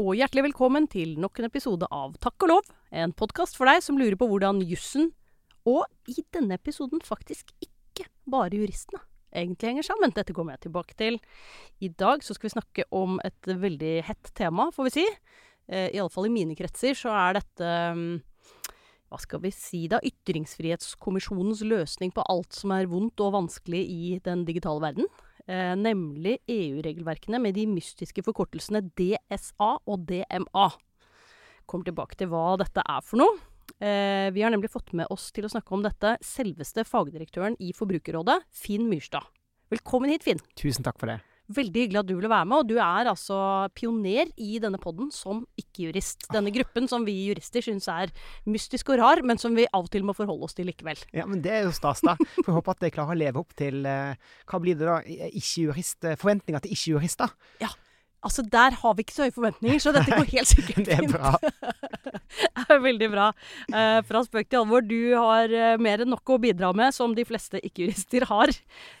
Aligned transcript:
Og 0.00 0.14
hjertelig 0.16 0.46
velkommen 0.46 0.86
til 0.88 1.10
nok 1.20 1.42
en 1.42 1.46
episode 1.50 1.84
av 1.92 2.14
Takk 2.24 2.46
og 2.46 2.48
lov, 2.48 2.68
en 2.88 3.12
podkast 3.12 3.58
for 3.58 3.68
deg 3.68 3.82
som 3.84 3.98
lurer 4.00 4.14
på 4.16 4.28
hvordan 4.30 4.62
jussen, 4.64 5.10
og 5.68 5.82
i 6.08 6.22
denne 6.32 6.56
episoden 6.56 7.02
faktisk 7.04 7.50
ikke 7.60 8.06
bare 8.30 8.56
juristene, 8.56 9.02
egentlig 9.28 9.68
henger 9.68 9.88
sammen. 9.90 10.14
Dette 10.16 10.32
kommer 10.32 10.56
jeg 10.56 10.62
tilbake 10.64 10.96
til. 10.96 11.18
I 11.84 11.90
dag 12.00 12.24
så 12.24 12.32
skal 12.32 12.48
vi 12.48 12.54
snakke 12.54 12.86
om 12.96 13.18
et 13.26 13.50
veldig 13.50 13.92
hett 14.06 14.32
tema, 14.38 14.70
får 14.72 14.88
vi 14.88 14.94
si. 14.94 15.06
Eh, 15.68 15.90
Iallfall 15.98 16.30
i 16.30 16.34
mine 16.38 16.56
kretser 16.56 16.96
så 16.96 17.12
er 17.26 17.42
dette 17.42 17.74
mm, 17.98 18.06
hva 19.10 19.20
skal 19.20 19.44
vi 19.44 19.52
si 19.52 19.82
da, 19.90 20.00
Ytringsfrihetskommisjonens 20.00 21.60
løsning 21.66 22.14
på 22.16 22.24
alt 22.24 22.56
som 22.56 22.72
er 22.78 22.88
vondt 22.88 23.20
og 23.20 23.36
vanskelig 23.36 23.84
i 23.84 24.16
den 24.24 24.48
digitale 24.48 24.80
verden. 24.86 25.12
Eh, 25.50 25.74
nemlig 25.74 26.38
EU-regelverkene 26.46 27.40
med 27.42 27.56
de 27.58 27.64
mystiske 27.66 28.22
forkortelsene 28.22 28.84
DSA 28.94 29.70
og 29.82 30.04
DMA. 30.06 30.66
Kommer 31.66 31.88
tilbake 31.88 32.18
til 32.18 32.30
hva 32.30 32.54
dette 32.60 32.84
er 32.84 33.00
for 33.02 33.18
noe. 33.18 33.40
Eh, 33.82 34.28
vi 34.34 34.44
har 34.44 34.52
nemlig 34.54 34.70
fått 34.70 34.92
med 34.94 35.10
oss 35.10 35.30
til 35.34 35.46
å 35.46 35.50
snakke 35.50 35.74
om 35.74 35.82
dette 35.82 36.16
selveste 36.26 36.84
fagdirektøren 36.86 37.58
i 37.58 37.72
Forbrukerrådet, 37.74 38.38
Finn 38.54 38.86
Myrstad. 38.90 39.26
Velkommen 39.74 40.12
hit, 40.12 40.26
Finn. 40.26 40.42
Tusen 40.58 40.86
takk 40.86 40.98
for 41.02 41.10
det. 41.10 41.20
Veldig 41.50 41.84
hyggelig 41.84 42.00
at 42.00 42.08
du 42.08 42.14
ville 42.14 42.30
være 42.30 42.46
med, 42.46 42.62
og 42.62 42.68
du 42.70 42.76
er 42.78 43.10
altså 43.10 43.38
pioner 43.74 44.30
i 44.38 44.60
denne 44.62 44.78
podden 44.82 45.10
som 45.14 45.42
ikke-jurist. 45.58 46.28
Denne 46.30 46.52
gruppen 46.54 46.86
som 46.90 47.06
vi 47.06 47.16
jurister 47.26 47.64
syns 47.64 47.88
er 47.90 48.12
mystisk 48.46 48.92
og 48.94 49.00
rar, 49.02 49.24
men 49.26 49.40
som 49.40 49.56
vi 49.58 49.66
av 49.66 49.88
og 49.88 49.90
til 49.90 50.06
må 50.06 50.14
forholde 50.16 50.46
oss 50.46 50.54
til 50.54 50.70
likevel. 50.70 51.00
Ja, 51.16 51.26
men 51.26 51.42
det 51.42 51.54
er 51.56 51.66
jo 51.66 51.74
stas, 51.74 52.04
da. 52.06 52.14
Får 52.44 52.60
håpe 52.60 52.76
at 52.76 52.86
jeg 52.86 52.94
klarer 52.94 53.16
å 53.16 53.20
leve 53.20 53.42
opp 53.42 53.54
til 53.58 53.82
eh, 53.88 54.14
Hva 54.46 54.62
blir 54.62 54.78
det 54.78 54.86
da? 54.86 55.00
Ikke-jurist 55.30 56.06
eh, 56.06 56.18
Forventninger 56.20 56.62
til 56.64 56.76
ikke-jurister. 56.76 57.34
Ja. 57.64 57.72
Altså, 58.26 58.42
der 58.52 58.74
har 58.76 58.94
vi 58.96 59.04
ikke 59.04 59.14
så 59.16 59.24
høye 59.26 59.32
forventninger, 59.34 59.80
så 59.80 59.92
dette 59.96 60.12
går 60.12 60.28
helt 60.34 60.50
sikkert 60.50 60.76
fint. 60.76 60.86
Det 60.90 60.96
er 60.98 61.08
bra. 61.08 61.32
Det 62.60 62.66
er 62.76 62.82
veldig 62.84 63.08
bra. 63.12 63.28
Eh, 63.72 64.00
fra 64.06 64.22
spøk 64.26 64.50
til 64.50 64.60
alvor, 64.60 64.84
du 64.86 65.14
har 65.16 65.50
eh, 65.56 65.80
mer 65.80 66.04
enn 66.04 66.12
nok 66.12 66.34
å 66.36 66.38
bidra 66.42 66.70
med, 66.76 66.92
som 66.94 67.14
de 67.16 67.24
fleste 67.26 67.60
ikke-jurister 67.64 68.28
har. 68.30 68.52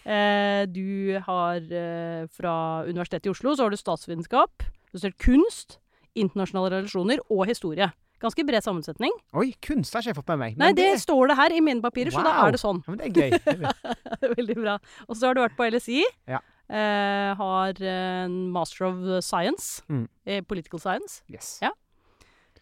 Eh, 0.08 0.62
du 0.72 1.20
har 1.26 1.60
eh, 1.60 2.24
fra 2.32 2.54
Universitetet 2.88 3.28
i 3.28 3.34
Oslo, 3.34 3.54
så 3.54 3.66
har 3.66 3.74
du 3.74 3.78
statsvitenskap, 3.80 4.64
du 4.64 4.96
har 4.96 5.04
studert 5.04 5.20
kunst, 5.22 5.78
internasjonale 6.18 6.80
relasjoner 6.80 7.20
og 7.30 7.44
historie. 7.50 7.90
Ganske 8.20 8.44
bred 8.44 8.64
sammensetning. 8.64 9.14
Oi, 9.32 9.46
kunst 9.64 9.94
har 9.96 10.02
ikke 10.02 10.12
jeg 10.12 10.18
fått 10.18 10.32
med 10.34 10.40
meg. 10.42 10.56
Nei, 10.60 10.72
det, 10.76 10.90
det 10.92 11.00
står 11.00 11.30
det 11.30 11.36
her 11.38 11.54
i 11.56 11.60
mine 11.64 11.80
papirer, 11.80 12.12
så 12.12 12.24
da 12.24 12.34
er 12.42 12.52
det 12.52 12.60
sånn. 12.60 12.82
Ja, 12.84 12.92
men 12.92 13.00
det 13.00 13.06
er 13.08 13.14
gøy. 13.16 13.84
Veldig 14.40 14.56
bra. 14.58 14.74
Og 15.06 15.16
så 15.16 15.30
har 15.30 15.38
du 15.38 15.40
vært 15.46 15.56
på 15.56 15.68
LSI. 15.72 16.02
Ja. 16.28 16.42
Eh, 16.70 17.34
har 17.34 17.80
en 17.82 18.34
master 18.54 18.86
of 18.86 19.00
science, 19.26 19.82
Mm. 19.90 20.06
political 20.46 20.78
science. 20.78 21.22
Yes. 21.28 21.58
Ja. 21.62 21.72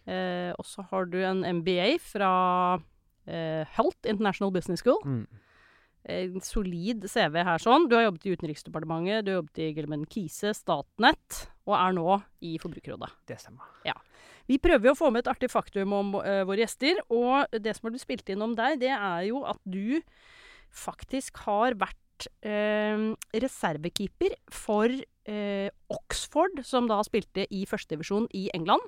Eh, 0.06 0.54
og 0.58 0.64
så 0.64 0.82
har 0.88 1.04
du 1.04 1.18
en 1.22 1.42
MBA 1.44 1.98
fra 2.00 2.80
eh, 3.26 3.66
Health 3.76 4.08
International 4.08 4.50
Business 4.50 4.80
School. 4.80 5.02
Mm. 5.04 5.26
En 6.08 6.40
solid 6.40 7.04
CV 7.04 7.42
her 7.44 7.58
sånn. 7.60 7.84
Du 7.90 7.94
har 7.98 8.06
jobbet 8.06 8.24
i 8.24 8.32
Utenriksdepartementet, 8.32 9.26
du 9.26 9.32
har 9.34 9.42
jobbet 9.42 9.58
i 9.60 9.74
Gelman 9.76 10.06
Kise, 10.08 10.54
Statnett, 10.56 11.42
og 11.66 11.74
er 11.76 11.92
nå 11.92 12.22
i 12.40 12.54
Forbrukerrådet. 12.62 13.10
Det 13.28 13.36
stemmer. 13.42 13.66
Ja. 13.84 13.92
Vi 14.48 14.56
prøver 14.56 14.94
å 14.94 14.96
få 14.96 15.10
med 15.12 15.26
et 15.26 15.32
artig 15.34 15.50
faktum 15.52 15.92
om 15.92 16.14
uh, 16.14 16.44
våre 16.48 16.62
gjester, 16.64 16.96
og 17.12 17.52
det 17.52 17.76
som 17.76 17.84
har 17.90 17.92
blitt 17.92 18.06
spilt 18.06 18.30
inn 18.32 18.40
om 18.46 18.54
deg, 18.56 18.78
det 18.80 18.94
er 18.94 19.26
jo 19.28 19.42
at 19.44 19.60
du 19.68 20.00
faktisk 20.72 21.42
har 21.44 21.76
vært 21.76 21.98
eh, 22.42 23.08
reservekeeper 23.44 24.34
for 24.52 24.92
eh, 24.92 25.68
Oxford, 25.92 26.62
som 26.66 26.88
da 26.90 27.00
spilte 27.06 27.46
i 27.54 27.64
førstedivisjon 27.68 28.30
i 28.36 28.48
England. 28.56 28.84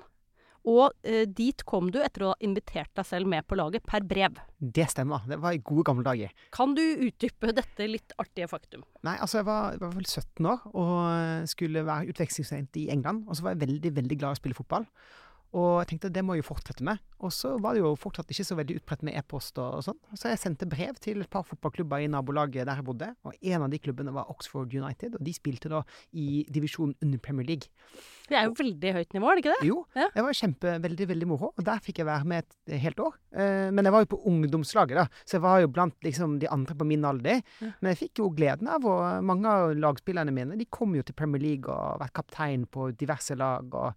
Og 0.69 0.93
eh, 1.07 1.23
dit 1.25 1.63
kom 1.65 1.89
du 1.89 1.97
etter 2.03 2.25
å 2.25 2.33
ha 2.33 2.45
invitert 2.45 2.91
deg 2.97 3.07
selv 3.07 3.29
med 3.31 3.47
på 3.49 3.57
laget 3.57 3.85
per 3.87 4.05
brev. 4.05 4.37
Det 4.59 4.85
stemmer. 4.91 5.23
Det 5.29 5.39
var 5.41 5.57
i 5.57 5.63
gode 5.65 5.87
gamle 5.89 6.05
dager. 6.05 6.35
Kan 6.53 6.75
du 6.77 6.83
utdype 6.83 7.53
dette 7.57 7.87
litt 7.89 8.13
artige 8.21 8.49
faktum? 8.51 8.85
Nei, 9.07 9.15
altså 9.17 9.41
jeg 9.41 9.49
var, 9.49 9.73
jeg 9.73 9.81
var 9.81 9.95
vel 9.97 10.05
17 10.11 10.51
år 10.51 10.69
og 10.83 11.49
skulle 11.49 11.85
være 11.87 12.13
utvekslingsstudent 12.13 12.81
i 12.83 12.87
England. 12.93 13.25
Og 13.27 13.39
så 13.39 13.47
var 13.47 13.55
jeg 13.55 13.63
veldig, 13.65 13.95
veldig 13.97 14.19
glad 14.21 14.35
i 14.35 14.37
å 14.37 14.41
spille 14.43 14.59
fotball. 14.59 14.85
Og 15.51 15.81
jeg 15.81 15.89
tenkte 15.89 16.11
det 16.13 16.23
må 16.23 16.35
jeg 16.35 16.45
jo 16.45 16.49
fortsette 16.53 16.85
med. 16.87 17.01
Og 17.19 17.33
så 17.35 17.53
var 17.61 17.75
det 17.75 17.83
jo 17.83 17.91
fortsatt 17.99 18.31
ikke 18.31 18.45
så 18.47 18.55
veldig 18.57 18.77
utbredt 18.79 19.03
med 19.07 19.17
e-post 19.19 19.59
og, 19.59 19.79
og 19.79 19.85
sånn. 19.85 19.99
Så 20.15 20.31
jeg 20.31 20.39
sendte 20.39 20.69
brev 20.69 20.95
til 21.03 21.23
et 21.23 21.31
par 21.31 21.43
fotballklubber 21.47 22.05
i 22.05 22.09
nabolaget 22.11 22.69
der 22.69 22.79
jeg 22.79 22.87
bodde. 22.87 23.11
Og 23.27 23.35
en 23.35 23.67
av 23.67 23.73
de 23.73 23.81
klubbene 23.83 24.15
var 24.15 24.31
Oxford 24.31 24.71
United, 24.71 25.19
og 25.19 25.27
de 25.27 25.35
spilte 25.35 25.71
da 25.71 25.83
i 26.15 26.45
divisjonen 26.47 26.95
under 27.03 27.21
Premier 27.23 27.49
League. 27.51 27.71
Det 28.31 28.37
er 28.39 28.45
jo 28.47 28.53
veldig 28.55 28.91
høyt 28.95 29.13
nivå, 29.17 29.27
er 29.27 29.35
det 29.37 29.41
ikke 29.43 29.53
det? 29.59 29.67
Jo, 29.67 29.77
Ja. 29.99 30.05
det 30.15 30.23
var 30.23 30.37
kjempe, 30.39 30.73
veldig, 30.85 31.07
veldig 31.09 31.27
moro. 31.27 31.49
Og 31.57 31.65
der 31.67 31.81
fikk 31.83 31.97
jeg 31.99 32.07
være 32.07 32.27
med 32.31 32.45
et 32.45 32.79
helt 32.85 33.01
år. 33.03 33.17
Eh, 33.35 33.67
men 33.75 33.83
jeg 33.87 33.91
var 33.97 34.05
jo 34.05 34.09
på 34.13 34.21
ungdomslaget, 34.31 34.95
da, 35.01 35.05
så 35.27 35.35
jeg 35.37 35.43
var 35.43 35.59
jo 35.65 35.67
blant 35.75 35.97
liksom, 36.07 36.37
de 36.39 36.47
andre 36.47 36.77
på 36.79 36.87
min 36.87 37.03
alder. 37.05 37.41
Ja. 37.59 37.71
Men 37.81 37.91
jeg 37.91 37.99
fikk 38.05 38.21
jo 38.23 38.29
gleden 38.31 38.71
av, 38.71 38.87
og 38.87 39.23
mange 39.27 39.51
av 39.51 39.75
lagspillerne 39.75 40.31
mine 40.31 40.55
de 40.57 40.65
kom 40.71 40.95
jo 40.95 41.03
til 41.03 41.13
Premier 41.19 41.41
League 41.43 41.67
og 41.67 41.75
har 41.91 41.99
vært 42.05 42.15
kaptein 42.21 42.63
på 42.71 42.89
diverse 42.95 43.35
lag 43.35 43.67
og, 43.75 43.93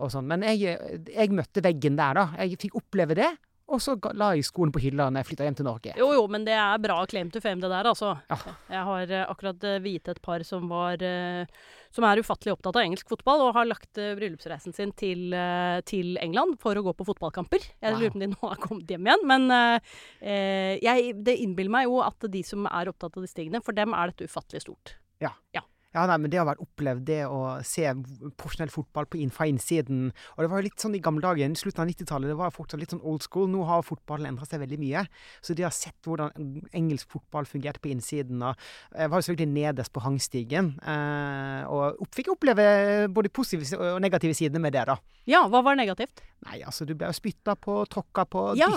og 0.00 0.10
sånn. 0.16 0.26
Men 0.32 0.42
jeg, 0.48 0.78
jeg 1.12 1.36
møtte 1.36 1.62
veggen 1.64 2.00
der, 2.00 2.14
da. 2.22 2.30
Jeg 2.40 2.56
fikk 2.64 2.80
oppleve 2.80 3.14
det. 3.20 3.30
Og 3.72 3.80
så 3.80 3.94
la 4.12 4.34
jeg 4.36 4.44
skoene 4.44 4.74
på 4.74 4.82
hylla 4.84 5.06
når 5.08 5.22
jeg 5.22 5.28
flytta 5.30 5.46
hjem 5.46 5.56
til 5.56 5.66
Norge. 5.66 5.94
Jo, 5.96 6.10
jo, 6.12 6.24
men 6.28 6.44
det 6.44 6.52
er 6.52 6.82
bra 6.84 6.98
claim 7.08 7.30
to 7.32 7.40
fame, 7.40 7.62
det 7.62 7.70
der, 7.72 7.88
altså. 7.88 8.10
Ja. 8.28 8.36
Jeg 8.74 8.82
har 8.90 9.14
eh, 9.16 9.24
akkurat 9.32 9.64
vite 9.84 10.12
et 10.12 10.20
par 10.24 10.44
som 10.44 10.68
var 10.68 11.00
eh, 11.00 11.48
Som 11.94 12.04
er 12.04 12.20
ufattelig 12.20 12.52
opptatt 12.52 12.76
av 12.76 12.84
engelsk 12.84 13.08
fotball, 13.08 13.46
og 13.46 13.56
har 13.56 13.68
lagt 13.70 14.00
eh, 14.02 14.12
bryllupsreisen 14.18 14.76
sin 14.76 14.92
til, 14.92 15.32
eh, 15.32 15.78
til 15.88 16.18
England 16.20 16.58
for 16.60 16.76
å 16.76 16.84
gå 16.84 16.92
på 16.98 17.08
fotballkamper. 17.08 17.64
Jeg 17.80 17.96
lurer 17.96 18.12
på 18.12 18.20
om 18.20 18.24
de 18.26 18.30
nå 18.34 18.40
har 18.42 18.60
kommet 18.60 18.90
hjem 18.94 19.08
igjen, 19.08 19.26
men 19.32 19.48
eh, 19.56 19.94
eh, 20.20 20.72
jeg, 20.84 21.14
det 21.24 21.38
innbiller 21.40 21.72
meg 21.78 21.88
jo 21.88 22.02
at 22.04 22.28
de 22.28 22.44
som 22.44 22.68
er 22.68 22.92
opptatt 22.92 23.16
av 23.16 23.24
disse 23.24 23.38
tingene, 23.38 23.64
for 23.64 23.76
dem 23.76 23.96
er 23.96 24.12
dette 24.12 24.28
ufattelig 24.28 24.66
stort. 24.66 24.98
Ja. 25.24 25.32
Ja, 25.56 25.64
nei, 25.94 26.16
men 26.18 26.30
det 26.32 26.40
har 26.40 26.48
vært 26.48 26.62
opplevd 26.64 27.04
det 27.06 27.20
å 27.30 27.40
se 27.66 27.86
profesjonell 28.34 28.72
fotball 28.74 29.06
på 29.06 29.20
fra 29.34 29.46
innsiden. 29.46 30.08
Og 30.34 30.42
det 30.42 30.48
var 30.50 30.60
jo 30.60 30.66
litt 30.66 30.82
sånn 30.82 30.96
i 30.98 31.02
gamle 31.02 31.22
dager, 31.22 31.46
i 31.46 31.58
slutten 31.58 31.84
av 31.84 31.90
90-tallet, 31.92 32.32
det 32.32 32.38
var 32.40 32.54
fortsatt 32.54 32.82
litt 32.82 32.94
sånn 32.94 33.04
old 33.06 33.22
school. 33.22 33.46
Nå 33.52 33.62
har 33.68 33.86
fotballen 33.86 34.32
endret 34.32 34.50
seg 34.50 34.62
veldig 34.64 34.80
mye. 34.82 35.04
Så 35.44 35.54
de 35.54 35.66
har 35.66 35.74
sett 35.74 36.08
hvordan 36.08 36.34
engelsk 36.74 37.14
fotball 37.14 37.46
fungerte 37.46 37.82
på 37.84 37.92
innsiden. 37.94 38.42
Og 38.42 38.58
jeg 38.98 39.12
var 39.12 39.22
jo 39.22 39.28
selvfølgelig 39.28 39.54
nederst 39.54 39.94
på 39.94 40.02
hangstigen. 40.04 40.74
Eh, 40.82 41.62
og 41.70 42.10
fikk 42.14 42.32
oppleve 42.34 42.66
både 43.14 43.30
positive 43.34 43.78
og 43.94 44.02
negative 44.02 44.34
sidene 44.34 44.62
med 44.66 44.74
det, 44.74 44.88
da. 44.90 44.98
Ja, 45.30 45.46
hva 45.48 45.62
var 45.64 45.78
negativt? 45.78 46.24
Nei, 46.44 46.60
altså, 46.66 46.84
du 46.88 46.96
ble 46.98 47.08
jo 47.08 47.16
spytta 47.16 47.54
på, 47.56 47.78
tråkka 47.88 48.26
på, 48.28 48.50
Ja. 48.58 48.74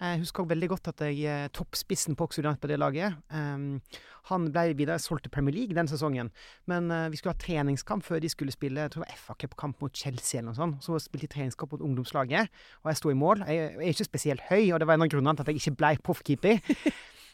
Jeg 0.00 0.22
husker 0.22 0.46
veldig 0.48 0.68
godt 0.72 0.88
at 0.94 1.02
jeg 1.04 1.18
eh, 1.28 1.48
toppspissen 1.52 2.16
på 2.16 2.28
United 2.38 2.60
på 2.62 2.68
det 2.70 2.78
laget. 2.78 3.16
um, 3.34 3.82
han 4.30 4.46
ble 4.52 4.74
videre 4.76 4.98
solgt 4.98 5.24
til 5.26 5.30
Premier 5.30 5.54
League 5.54 5.76
den 5.76 5.88
sesongen. 5.88 6.30
Men 6.66 6.90
uh, 6.90 7.10
vi 7.12 7.16
skulle 7.16 7.34
ha 7.34 7.40
treningskamp 7.40 8.04
før 8.04 8.20
de 8.20 8.28
skulle 8.28 8.52
spille 8.52 8.80
jeg 8.80 8.90
tror 8.90 9.04
det 9.04 9.10
var 9.10 9.16
FA 9.16 9.34
Cup-kamp 9.40 9.80
mot 9.80 9.96
Chelsea. 9.96 10.38
eller 10.38 10.52
noe 10.52 10.56
sånt. 10.56 10.84
Så 10.84 10.98
spilte 10.98 11.26
de 11.26 11.34
treningskamp 11.34 11.72
mot 11.72 11.84
ungdomslaget, 11.84 12.48
og 12.82 12.90
jeg 12.90 12.96
sto 12.96 13.10
i 13.10 13.18
mål. 13.18 13.44
Jeg, 13.46 13.56
jeg 13.56 13.86
er 13.86 13.94
ikke 13.94 14.04
spesielt 14.04 14.40
høy, 14.48 14.72
og 14.72 14.80
det 14.80 14.86
var 14.88 14.94
en 14.94 15.04
av 15.04 15.12
grunnene 15.12 15.36
til 15.36 15.44
at 15.44 15.52
jeg 15.52 15.60
ikke 15.60 15.76
ble 15.82 15.96
proffkeeper. 16.04 16.76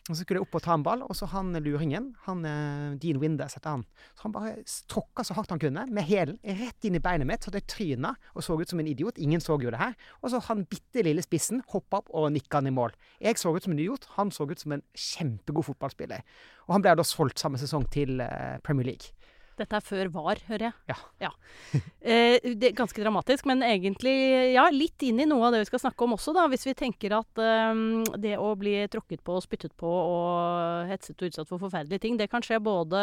Og 0.07 0.15
så 0.15 0.23
skulle 0.23 0.39
jeg 0.39 0.47
opp 0.47 0.55
og 0.55 0.63
ta 0.63 0.75
en 0.77 0.85
ball, 0.87 1.01
og 1.03 1.17
så 1.19 1.27
han 1.33 1.51
luringen, 1.65 2.13
han 2.29 2.45
eh, 2.47 2.95
Dean 3.03 3.19
Windes 3.19 3.57
heter 3.59 3.75
han, 3.75 3.83
så 4.15 4.29
han 4.29 4.35
bare 4.37 4.53
tråkka 4.91 5.25
så 5.27 5.35
hardt 5.35 5.51
han 5.51 5.63
kunne, 5.63 5.83
med 5.91 6.07
hælen 6.07 6.39
rett 6.61 6.87
inn 6.87 6.99
i 6.99 7.03
beinet 7.03 7.27
mitt, 7.27 7.43
så 7.43 7.51
jeg 7.55 7.67
tryna 7.71 8.13
og 8.37 8.45
så 8.47 8.55
ut 8.61 8.71
som 8.71 8.83
en 8.83 8.91
idiot. 8.91 9.19
Ingen 9.19 9.43
så 9.43 9.57
jo 9.59 9.73
det 9.73 9.81
her. 9.81 9.97
Og 10.23 10.31
så 10.31 10.41
han 10.47 10.63
bitte 10.71 11.03
lille 11.03 11.25
spissen 11.25 11.63
hoppa 11.73 12.03
opp 12.03 12.13
og 12.15 12.29
nikka 12.35 12.61
han 12.61 12.71
i 12.71 12.75
mål. 12.75 12.95
Jeg 13.23 13.41
så 13.41 13.51
ut 13.55 13.67
som 13.67 13.75
en 13.75 13.81
idiot, 13.83 14.07
han 14.15 14.31
så 14.35 14.47
ut 14.47 14.63
som 14.63 14.77
en 14.77 14.85
kjempegod 14.95 15.67
fotballspiller. 15.73 16.23
Og 16.69 16.77
han 16.77 16.87
ble 16.87 16.95
da 16.99 17.07
solgt 17.07 17.43
samme 17.43 17.59
sesong 17.61 17.89
til 17.91 18.23
eh, 18.23 18.59
Premier 18.67 18.93
League. 18.93 19.17
Dette 19.57 19.79
er 19.79 19.85
før 19.85 20.11
VAR, 20.13 20.41
hører 20.51 20.69
jeg. 20.69 21.01
Ja. 21.25 21.33
Eh, 22.07 22.39
det 22.55 22.69
ganske 22.79 23.01
dramatisk, 23.03 23.49
men 23.51 23.65
egentlig 23.67 24.13
ja, 24.55 24.69
litt 24.71 25.03
inn 25.03 25.19
i 25.19 25.25
noe 25.27 25.49
av 25.49 25.57
det 25.57 25.65
vi 25.65 25.67
skal 25.73 25.81
snakke 25.83 26.05
om 26.07 26.13
også, 26.15 26.31
da. 26.37 26.45
Hvis 26.53 26.63
vi 26.69 26.75
tenker 26.79 27.17
at 27.17 27.41
eh, 27.43 27.81
det 28.23 28.37
å 28.39 28.53
bli 28.59 28.77
tråkket 28.93 29.25
på, 29.27 29.41
spyttet 29.43 29.75
på 29.81 29.91
og 29.91 30.87
hetset 30.87 31.19
og 31.19 31.33
utsatt 31.33 31.51
for 31.51 31.65
forferdelige 31.65 32.05
ting, 32.05 32.21
det 32.21 32.29
kan 32.31 32.45
skje 32.47 32.61
både 32.63 33.03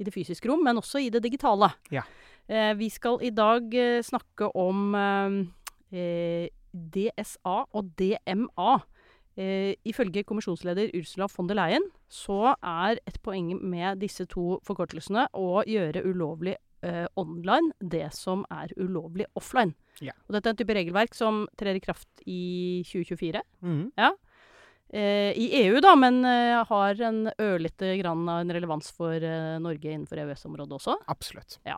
i 0.00 0.06
det 0.06 0.14
fysiske 0.14 0.48
rom, 0.48 0.64
men 0.64 0.80
også 0.80 1.02
i 1.04 1.10
det 1.12 1.20
digitale. 1.26 1.68
Ja. 1.92 2.06
Eh, 2.48 2.72
vi 2.80 2.88
skal 2.88 3.20
i 3.20 3.34
dag 3.36 3.74
eh, 3.76 4.00
snakke 4.06 4.48
om 4.56 4.96
eh, 4.96 5.36
eh, 5.92 6.48
DSA 6.72 7.58
og 7.76 7.92
DMA. 8.00 8.78
Eh, 9.38 9.76
ifølge 9.86 10.24
kommisjonsleder 10.26 10.90
Ursula 10.98 11.28
von 11.30 11.46
der 11.46 11.54
Leyen 11.60 11.84
så 12.10 12.56
er 12.58 12.98
et 13.06 13.20
poeng 13.22 13.52
med 13.62 14.00
disse 14.02 14.26
to 14.26 14.56
forkortelsene 14.66 15.28
å 15.38 15.62
gjøre 15.62 16.02
ulovlig 16.08 16.56
eh, 16.82 17.06
online 17.14 17.70
det 17.78 18.08
som 18.16 18.42
er 18.50 18.72
ulovlig 18.76 19.28
offline. 19.38 19.76
Ja. 20.02 20.16
Og 20.26 20.34
dette 20.34 20.50
er 20.50 20.56
en 20.56 20.58
type 20.58 20.74
regelverk 20.74 21.14
som 21.14 21.44
trer 21.58 21.78
i 21.78 21.82
kraft 21.84 22.24
i 22.26 22.82
2024. 22.88 23.44
Mm. 23.62 23.84
eh, 23.94 24.16
i 24.94 25.48
EU, 25.66 25.80
da, 25.84 25.94
men 26.00 26.22
eh, 26.24 26.64
har 26.64 27.00
en 27.04 27.26
ørlite 27.38 27.90
grann 28.00 28.22
av 28.28 28.40
en 28.40 28.52
relevans 28.56 28.88
for 28.96 29.12
eh, 29.20 29.58
Norge 29.60 29.90
innenfor 29.92 30.16
EØS-området 30.22 30.78
også. 30.78 30.94
Absolutt. 31.12 31.58
Ja. 31.68 31.76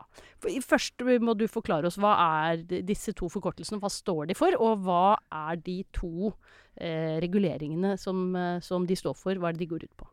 Først 0.63 1.03
må 1.19 1.35
du 1.35 1.43
forklare 1.51 1.89
oss 1.91 1.97
hva 1.99 2.13
er 2.47 2.63
disse 2.87 3.11
to 3.17 3.27
forkortelsene, 3.33 3.81
hva 3.83 3.91
står 3.91 4.29
de 4.31 4.37
for, 4.39 4.55
og 4.63 4.85
hva 4.85 5.17
er 5.51 5.59
de 5.65 5.81
to 5.91 6.31
eh, 6.79 7.17
reguleringene 7.23 7.97
som, 7.99 8.29
eh, 8.35 8.59
som 8.63 8.87
de 8.87 8.95
står 8.95 9.17
for, 9.19 9.35
hva 9.35 9.51
er 9.51 9.57
det 9.59 9.65
de 9.65 9.71
går 9.73 9.83
ut 9.89 9.97
på? 9.99 10.07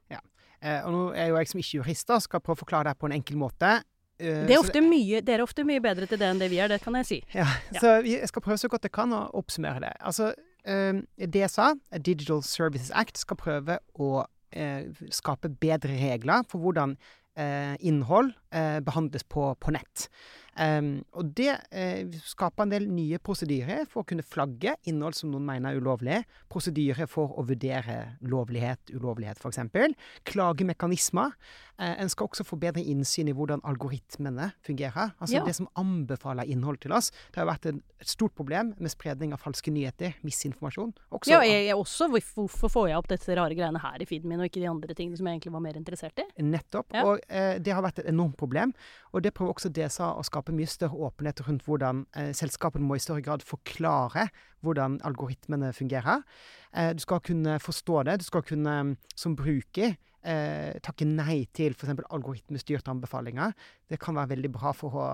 Eh, 0.58 0.80
og 0.82 0.90
nå 0.90 1.04
er 1.14 1.28
jo 1.30 1.36
jeg 1.38 1.52
som 1.52 1.60
ikke 1.62 1.76
jurist, 1.78 2.08
da, 2.10 2.18
skal 2.18 2.42
prøve 2.42 2.58
å 2.58 2.64
forklare 2.64 2.90
det 2.90 2.98
på 2.98 3.06
en 3.06 3.14
enkel 3.20 3.38
måte. 3.38 3.76
Eh, 4.18 4.40
Det 4.48 4.56
er 4.56 4.58
ofte 4.58 4.82
mye, 4.82 5.20
dere 5.22 5.38
er 5.38 5.46
ofte 5.46 5.62
mye 5.62 5.78
bedre 5.84 6.08
til 6.10 6.18
det 6.18 6.26
enn 6.26 6.40
det 6.42 6.48
vi 6.50 6.58
er, 6.58 6.66
det 6.72 6.80
kan 6.82 6.98
jeg 6.98 7.06
si. 7.06 7.18
Ja, 7.30 7.46
Ja. 7.70 7.78
så 7.78 7.92
jeg 8.02 8.26
skal 8.26 8.42
prøve 8.42 8.58
så 8.58 8.66
godt 8.72 8.82
jeg 8.88 8.90
kan 8.98 9.14
å 9.14 9.28
oppsummere 9.38 9.78
det. 9.86 9.92
Altså, 10.02 10.32
eh, 10.34 10.47
DSA, 10.64 11.70
Digital 12.02 12.42
Services 12.44 12.90
Act, 12.94 13.20
skal 13.20 13.38
prøve 13.40 13.78
å 13.94 14.24
eh, 14.50 14.90
skape 15.14 15.50
bedre 15.60 15.94
regler 16.00 16.44
for 16.50 16.62
hvordan 16.62 16.96
eh, 17.38 17.74
innhold 17.86 18.34
eh, 18.54 18.78
behandles 18.84 19.24
på, 19.28 19.52
på 19.60 19.74
nett. 19.74 20.08
Um, 20.58 21.04
og 21.14 21.28
det 21.38 21.52
eh, 21.70 22.08
skaper 22.26 22.64
en 22.64 22.72
del 22.72 22.88
nye 22.90 23.20
prosedyrer 23.22 23.84
for 23.86 24.02
å 24.02 24.08
kunne 24.08 24.26
flagge 24.26 24.74
innhold 24.90 25.14
som 25.14 25.30
noen 25.30 25.46
mener 25.46 25.70
er 25.70 25.78
ulovlig. 25.78 26.18
Prosedyrer 26.50 27.06
for 27.10 27.36
å 27.38 27.44
vurdere 27.46 28.18
lovlighet, 28.26 28.90
ulovlighet 28.90 29.38
f.eks. 29.38 29.94
Klagemekanismer. 30.26 31.36
Eh, 31.78 31.94
en 32.02 32.08
skal 32.10 32.26
også 32.26 32.44
få 32.44 32.56
bedre 32.58 32.82
innsyn 32.82 33.28
i 33.30 33.34
hvordan 33.36 33.60
algoritmene 33.64 34.50
fungerer. 34.66 35.12
Altså 35.20 35.36
Ja. 35.38 35.44
det 35.44 35.54
som 35.54 35.68
anbefaler 35.76 36.42
innhold 36.44 36.80
til 36.80 36.92
oss. 36.92 37.10
Det 37.32 37.36
har 37.36 37.46
vært 37.46 37.66
et 37.66 37.82
stort 38.02 38.34
problem 38.34 38.74
med 38.78 38.90
spredning 38.90 39.32
av 39.32 39.38
falske 39.38 39.70
nyheter, 39.70 40.14
misinformasjon. 40.24 40.92
Også, 41.12 41.30
Ja, 41.30 41.40
jeg, 41.40 41.66
jeg 41.66 41.76
også. 41.76 42.08
Hvorfor 42.10 42.68
får 42.68 42.88
jeg 42.88 42.96
opp 42.98 43.08
disse 43.08 43.36
rare 43.36 43.54
greiene 43.54 43.78
her 43.80 44.02
i 44.02 44.04
feeden 44.04 44.28
min, 44.28 44.40
og 44.40 44.46
ikke 44.46 44.60
de 44.60 44.68
andre 44.68 44.94
tingene 44.94 45.16
som 45.16 45.26
jeg 45.26 45.38
egentlig 45.38 45.52
var 45.52 45.60
mer 45.60 45.76
interessert 45.76 46.18
i? 46.18 46.42
Nettopp. 46.42 46.92
Ja. 46.92 47.04
Og 47.04 47.20
eh, 47.28 47.58
det 47.58 47.72
har 47.72 47.82
vært 47.82 48.00
et 48.00 48.06
enormt 48.10 48.36
problem. 48.36 48.74
Og 49.12 49.22
det 49.22 49.34
prøver 49.34 49.54
også 49.54 49.70
DSA 49.70 50.18
å 50.18 50.24
skape 50.24 50.52
mye 50.52 50.66
større 50.66 50.98
åpenhet 50.98 51.46
rundt 51.46 51.62
hvordan 51.64 52.06
eh, 52.16 52.32
selskapene 52.32 52.84
må 52.84 52.96
i 52.96 52.98
større 52.98 53.22
grad 53.22 53.42
forklare 53.46 54.28
hvordan 54.62 55.00
algoritmene 55.06 55.72
fungerer. 55.72 56.24
Eh, 56.74 56.92
du 56.94 56.98
skal 56.98 57.20
kunne 57.20 57.58
forstå 57.62 58.02
det. 58.04 58.18
Du 58.20 58.24
skal 58.24 58.42
kunne 58.42 58.76
mm, 58.82 58.96
som 59.14 59.36
bruker 59.36 59.96
eh, 60.26 60.78
takke 60.84 61.06
nei 61.08 61.42
til 61.54 61.74
f.eks. 61.76 61.92
algoritmestyrte 62.14 62.92
anbefalinger. 62.92 63.54
Det 63.88 64.00
kan 64.02 64.16
være 64.18 64.32
veldig 64.34 64.50
bra 64.54 64.72
for 64.76 64.98
å 64.98 65.08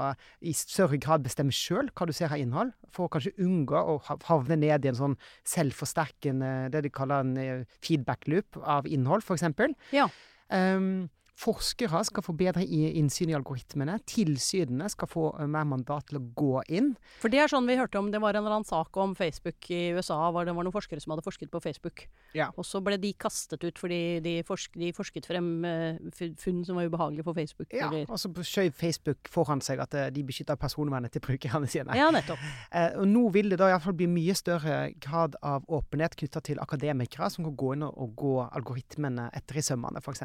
i 0.44 0.54
større 0.56 0.98
grad 1.02 1.24
bestemme 1.26 1.54
sjøl 1.54 1.90
hva 1.92 2.08
du 2.08 2.14
ser 2.16 2.32
av 2.34 2.40
innhold. 2.40 2.74
For 2.94 3.06
å 3.06 3.12
kanskje 3.12 3.34
unngå 3.44 3.78
å 3.78 3.98
havne 4.28 4.60
ned 4.60 4.86
i 4.86 4.92
en 4.92 5.00
sånn 5.00 5.18
selvforsterkende, 5.48 6.54
det 6.74 6.84
de 6.86 6.94
kaller 6.94 7.24
en 7.24 7.34
eh, 7.40 7.66
feedback 7.84 8.28
loop 8.30 8.60
av 8.62 8.88
innhold, 8.90 9.26
f.eks. 9.26 9.76
Ja. 9.94 10.08
Um, 10.52 11.08
forskere 11.34 12.00
skal 12.06 12.22
få 12.22 12.32
bedre 12.38 12.62
innsyn 12.64 13.32
i 13.32 13.34
algoritmene. 13.36 13.96
Tilsynene 14.08 14.86
skal 14.92 15.08
få 15.10 15.24
eh, 15.40 15.48
mer 15.50 15.66
mandat 15.68 16.06
til 16.10 16.20
å 16.20 16.24
gå 16.38 16.60
inn. 16.72 16.92
For 17.22 17.32
det 17.32 17.40
er 17.42 17.50
sånn 17.50 17.66
vi 17.68 17.76
hørte 17.78 17.98
om, 17.98 18.10
det 18.14 18.20
var 18.22 18.36
en 18.36 18.44
eller 18.44 18.58
annen 18.60 18.68
sak 18.68 18.94
om 19.02 19.16
Facebook 19.18 19.66
i 19.74 19.90
USA, 19.96 20.18
var 20.34 20.46
det 20.46 20.54
var 20.54 20.66
noen 20.66 20.74
forskere 20.74 21.02
som 21.02 21.14
hadde 21.14 21.24
forsket 21.26 21.50
på 21.52 21.60
Facebook. 21.64 22.04
Ja. 22.38 22.50
Og 22.58 22.66
så 22.68 22.80
ble 22.84 22.98
de 23.02 23.10
kastet 23.18 23.64
ut 23.66 23.80
fordi 23.82 24.00
de, 24.24 24.36
forsk, 24.46 24.78
de 24.78 24.92
forsket 24.94 25.26
frem 25.28 25.48
eh, 25.68 25.98
funn 26.40 26.62
som 26.66 26.78
var 26.78 26.86
ubehagelige 26.90 27.26
for 27.26 27.36
Facebook. 27.36 27.74
Ja, 27.74 27.88
eller- 27.90 28.06
og 28.14 28.20
så 28.22 28.30
skjøv 28.38 28.70
Facebook 28.78 29.30
foran 29.32 29.62
seg 29.64 29.82
at 29.82 29.94
eh, 29.98 30.08
de 30.14 30.22
beskytter 30.26 30.58
personvernet 30.60 31.12
til 31.14 31.24
brukerne 31.24 31.66
sine. 31.70 31.98
ja, 31.98 32.10
nettopp. 32.14 32.38
Eh, 32.74 32.94
og 32.98 33.06
nå 33.06 33.28
vil 33.34 33.50
det 33.52 33.58
da 33.60 33.68
iallfall 33.70 33.94
bli 33.94 34.06
mye 34.10 34.34
større 34.34 34.76
grad 35.02 35.36
av 35.46 35.62
åpenhet 35.70 36.16
knytta 36.18 36.40
til 36.42 36.58
akademikere 36.62 37.28
som 37.30 37.44
kan 37.46 37.54
gå 37.58 37.74
inn 37.76 37.84
og, 37.86 37.94
og 38.02 38.14
gå 38.18 38.32
algoritmene 38.56 39.28
etter 39.36 39.60
i 39.60 39.62
sømmene, 39.62 40.00
f.eks. 40.02 40.24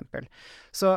Så 0.74 0.96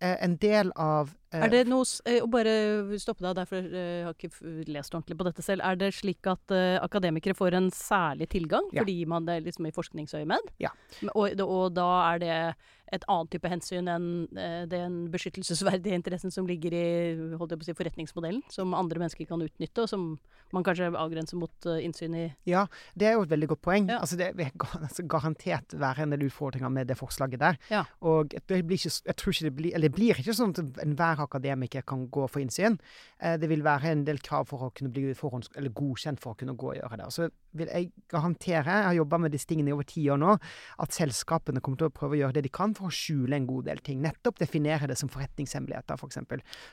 en 0.00 0.36
del 0.38 0.70
av 0.76 1.10
eh, 1.32 1.42
Er 1.44 1.50
det 1.50 1.62
noe 1.68 1.82
Og 1.82 2.06
eh, 2.06 2.26
Bare 2.30 2.98
stoppe 3.02 3.24
deg 3.26 3.34
der, 3.38 3.48
for 3.50 3.58
eh, 3.58 3.98
jeg 3.98 4.06
har 4.06 4.14
ikke 4.16 4.70
lest 4.72 4.94
ordentlig 4.94 5.18
på 5.18 5.26
dette 5.28 5.42
selv. 5.42 5.64
Er 5.66 5.76
det 5.80 5.92
slik 5.96 6.26
at 6.30 6.54
eh, 6.54 6.78
akademikere 6.82 7.34
får 7.34 7.58
en 7.58 7.70
særlig 7.74 8.28
tilgang 8.30 8.68
Ja. 8.72 8.82
fordi 8.82 9.04
man 9.06 9.26
det 9.26 9.42
liksom 9.44 9.66
i 9.66 9.74
forskningsøyemed? 9.74 10.52
Ja. 10.62 10.70
Og, 11.14 11.34
og 11.40 11.72
da 11.74 11.88
er 12.14 12.18
det 12.22 12.34
et 12.88 13.04
annet 13.04 13.28
type 13.34 13.48
hensyn 13.52 13.88
enn 13.92 14.04
eh, 14.38 14.62
den 14.70 15.10
beskyttelsesverdige 15.12 15.92
interessen 15.98 16.32
som 16.32 16.46
ligger 16.48 16.72
i 16.72 16.84
jeg 17.18 17.66
si, 17.66 17.74
forretningsmodellen, 17.76 18.42
som 18.48 18.72
andre 18.72 19.02
mennesker 19.02 19.28
kan 19.28 19.42
utnytte, 19.44 19.84
og 19.84 19.90
som 19.90 20.06
man 20.56 20.64
kanskje 20.64 20.88
avgrenser 20.96 21.36
mot 21.36 21.68
eh, 21.68 21.82
innsyn 21.84 22.14
i. 22.16 22.22
Ja, 22.48 22.62
det 22.96 23.10
er 23.10 23.18
jo 23.18 23.26
et 23.26 23.32
veldig 23.34 23.50
godt 23.52 23.60
poeng. 23.66 23.90
Ja. 23.92 23.98
Altså 24.00 24.16
Det 24.16 24.30
vil 24.38 24.48
altså 24.80 25.04
garantert 25.04 25.76
være 25.76 26.06
en 26.06 26.14
del 26.16 26.24
utfordringer 26.30 26.72
med 26.72 26.88
det 26.88 26.96
forslaget 26.96 27.42
der. 27.44 27.58
Ja. 27.68 27.84
Og 28.00 28.32
det 28.48 28.62
blir 28.64 28.80
ikke, 28.80 28.94
jeg 29.10 29.16
tror 29.20 29.36
ikke 29.36 29.48
det 29.50 29.54
blir, 29.60 29.76
det 29.88 29.94
blir 29.96 30.20
ikke 30.20 30.36
sånn 30.36 30.52
at 30.54 30.80
enhver 30.84 31.22
akademiker 31.24 31.84
kan 31.88 32.06
gå 32.12 32.26
for 32.28 32.42
innsyn. 32.44 32.78
Eh, 33.18 33.36
det 33.40 33.48
vil 33.50 33.64
være 33.64 33.92
en 33.94 34.04
del 34.06 34.20
krav 34.24 34.48
for 34.50 34.68
å 34.68 34.72
kunne 34.76 34.92
bli 34.92 35.14
forhånds, 35.16 35.50
eller 35.56 35.72
godkjent 35.74 36.20
for 36.22 36.34
å 36.34 36.38
kunne 36.38 36.56
gå 36.58 36.72
og 36.74 36.78
gjøre 36.80 37.00
det. 37.00 37.08
Og 37.08 37.14
så 37.14 37.28
vil 37.58 37.70
jeg 37.72 37.90
garantere, 38.12 38.68
jeg 38.68 38.86
har 38.90 38.96
jobba 38.98 39.20
med 39.24 39.32
disse 39.34 39.48
tingene 39.48 39.72
i 39.72 39.76
over 39.76 39.88
ti 39.88 40.04
år 40.12 40.20
nå, 40.20 40.34
at 40.84 40.96
selskapene 40.96 41.62
kommer 41.64 41.80
til 41.80 41.88
å 41.88 41.94
prøve 41.94 42.18
å 42.18 42.20
gjøre 42.22 42.36
det 42.38 42.44
de 42.46 42.52
kan 42.52 42.74
for 42.76 42.90
å 42.90 42.94
skjule 42.94 43.38
en 43.38 43.48
god 43.48 43.70
del 43.70 43.80
ting. 43.84 44.02
Nettopp 44.04 44.40
definere 44.42 44.90
det 44.90 44.98
som 45.00 45.10
forretningshemmeligheter, 45.12 45.98
f.eks. 45.98 46.20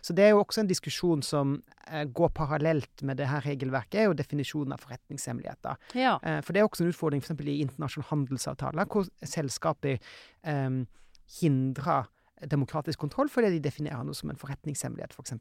Så 0.06 0.16
det 0.18 0.28
er 0.28 0.36
jo 0.36 0.44
også 0.44 0.66
en 0.66 0.72
diskusjon 0.72 1.24
som 1.26 1.56
eh, 1.88 2.04
går 2.06 2.34
parallelt 2.36 3.06
med 3.08 3.22
det 3.22 3.30
her 3.32 3.46
regelverket, 3.48 4.02
er 4.02 4.10
jo 4.10 4.18
definisjonen 4.18 4.76
av 4.76 4.84
forretningshemmeligheter. 4.84 5.80
Ja. 5.98 6.18
Eh, 6.22 6.42
For 6.46 6.54
det 6.54 6.62
er 6.62 6.70
også 6.70 6.86
en 6.86 6.92
utfordring 6.92 7.24
f.eks. 7.24 7.40
i 7.46 7.62
internasjonale 7.64 8.12
handelsavtaler, 8.12 8.92
hvor 8.92 9.08
selskaper 9.24 9.98
eh, 9.98 10.84
hindrer 11.40 12.12
demokratisk 12.52 13.02
kontroll 13.02 13.32
fordi 13.32 13.54
de 13.56 13.64
definerer 13.68 14.06
noe 14.06 14.18
som 14.18 14.32
en 14.32 14.40
forretningshemmelighet, 14.40 15.16
f.eks. 15.16 15.36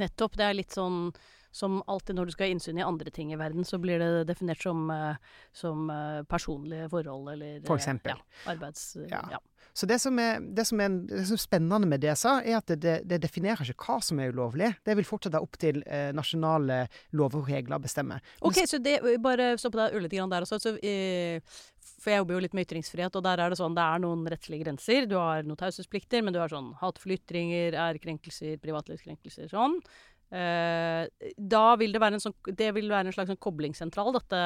Nettopp. 0.00 0.36
Det 0.38 0.46
er 0.46 0.58
litt 0.58 0.76
sånn 0.76 1.10
som 1.50 1.82
alltid 1.86 2.16
når 2.16 2.30
du 2.30 2.34
skal 2.34 2.46
ha 2.46 2.54
innsyn 2.54 2.78
i 2.78 2.86
andre 2.86 3.10
ting 3.10 3.32
i 3.34 3.38
verden, 3.38 3.64
så 3.66 3.78
blir 3.82 3.98
det 3.98 4.24
definert 4.28 4.62
som, 4.62 4.84
eh, 4.90 5.16
som 5.52 5.90
eh, 5.90 6.22
personlige 6.30 6.88
forhold 6.92 7.32
eller 7.34 7.64
For 7.66 7.74
eh, 7.74 7.82
eksempel. 7.82 8.20
Ja, 8.20 8.52
arbeids... 8.54 8.84
Ja. 9.10 9.24
Ja. 9.36 9.40
Så 9.72 9.86
det 9.86 10.00
som 10.02 10.16
er, 10.18 10.40
det 10.40 10.64
som 10.66 10.80
er, 10.82 10.94
det 11.06 11.24
som 11.28 11.36
er 11.36 11.40
spennende 11.42 11.86
med 11.86 12.02
DSA, 12.02 12.40
er 12.42 12.56
at 12.58 12.72
det, 12.82 12.94
det, 13.06 13.20
definerer 13.22 13.70
ikke 13.70 13.86
hva 13.86 13.98
som 14.02 14.18
er 14.18 14.32
ulovlig. 14.34 14.72
Det 14.86 14.96
vil 14.98 15.06
fortsatt 15.06 15.36
være 15.36 15.46
opp 15.46 15.58
til 15.62 15.78
nasjonale 16.16 16.80
lover 17.14 17.38
og 17.38 17.50
regler 17.52 17.76
å 17.78 17.84
bestemme. 17.84 18.18
Ok, 18.42 18.64
så 18.66 18.80
det, 18.82 18.98
bare 19.22 19.52
stoppe 19.60 19.78
deg 19.78 20.00
litt 20.02 20.16
der 20.32 20.46
også. 20.46 20.58
Så, 20.58 20.74
for 22.00 22.12
jeg 22.12 22.22
jobber 22.22 22.36
jo 22.36 22.42
litt 22.46 22.56
med 22.56 22.66
ytringsfrihet, 22.66 23.16
og 23.16 23.24
der 23.24 23.42
er 23.44 23.52
det 23.52 23.60
sånn, 23.60 23.76
det 23.76 23.84
er 23.84 24.02
noen 24.02 24.24
rettslige 24.32 24.64
grenser. 24.64 25.06
Du 25.08 25.18
har 25.20 25.44
noen 25.44 25.60
taushetsplikter, 25.60 26.24
men 26.24 26.34
du 26.34 26.40
har 26.40 26.52
sånn 26.52 26.72
hatefulle 26.80 27.18
ytringer, 27.20 27.76
ærekrenkelser, 27.76 28.56
privatlivskrenkelser, 28.62 29.50
sånn. 29.52 29.76
Eh, 30.32 31.06
da 31.36 31.76
vil 31.76 31.92
det 31.92 32.00
være 32.00 32.14
en 32.20 32.20
sånn, 32.22 32.36
det 32.54 32.72
vil 32.76 32.88
være 32.92 33.06
en 33.10 33.12
slags 33.16 33.30
sånn 33.32 33.40
koblingssentral, 33.42 34.12
dette 34.14 34.42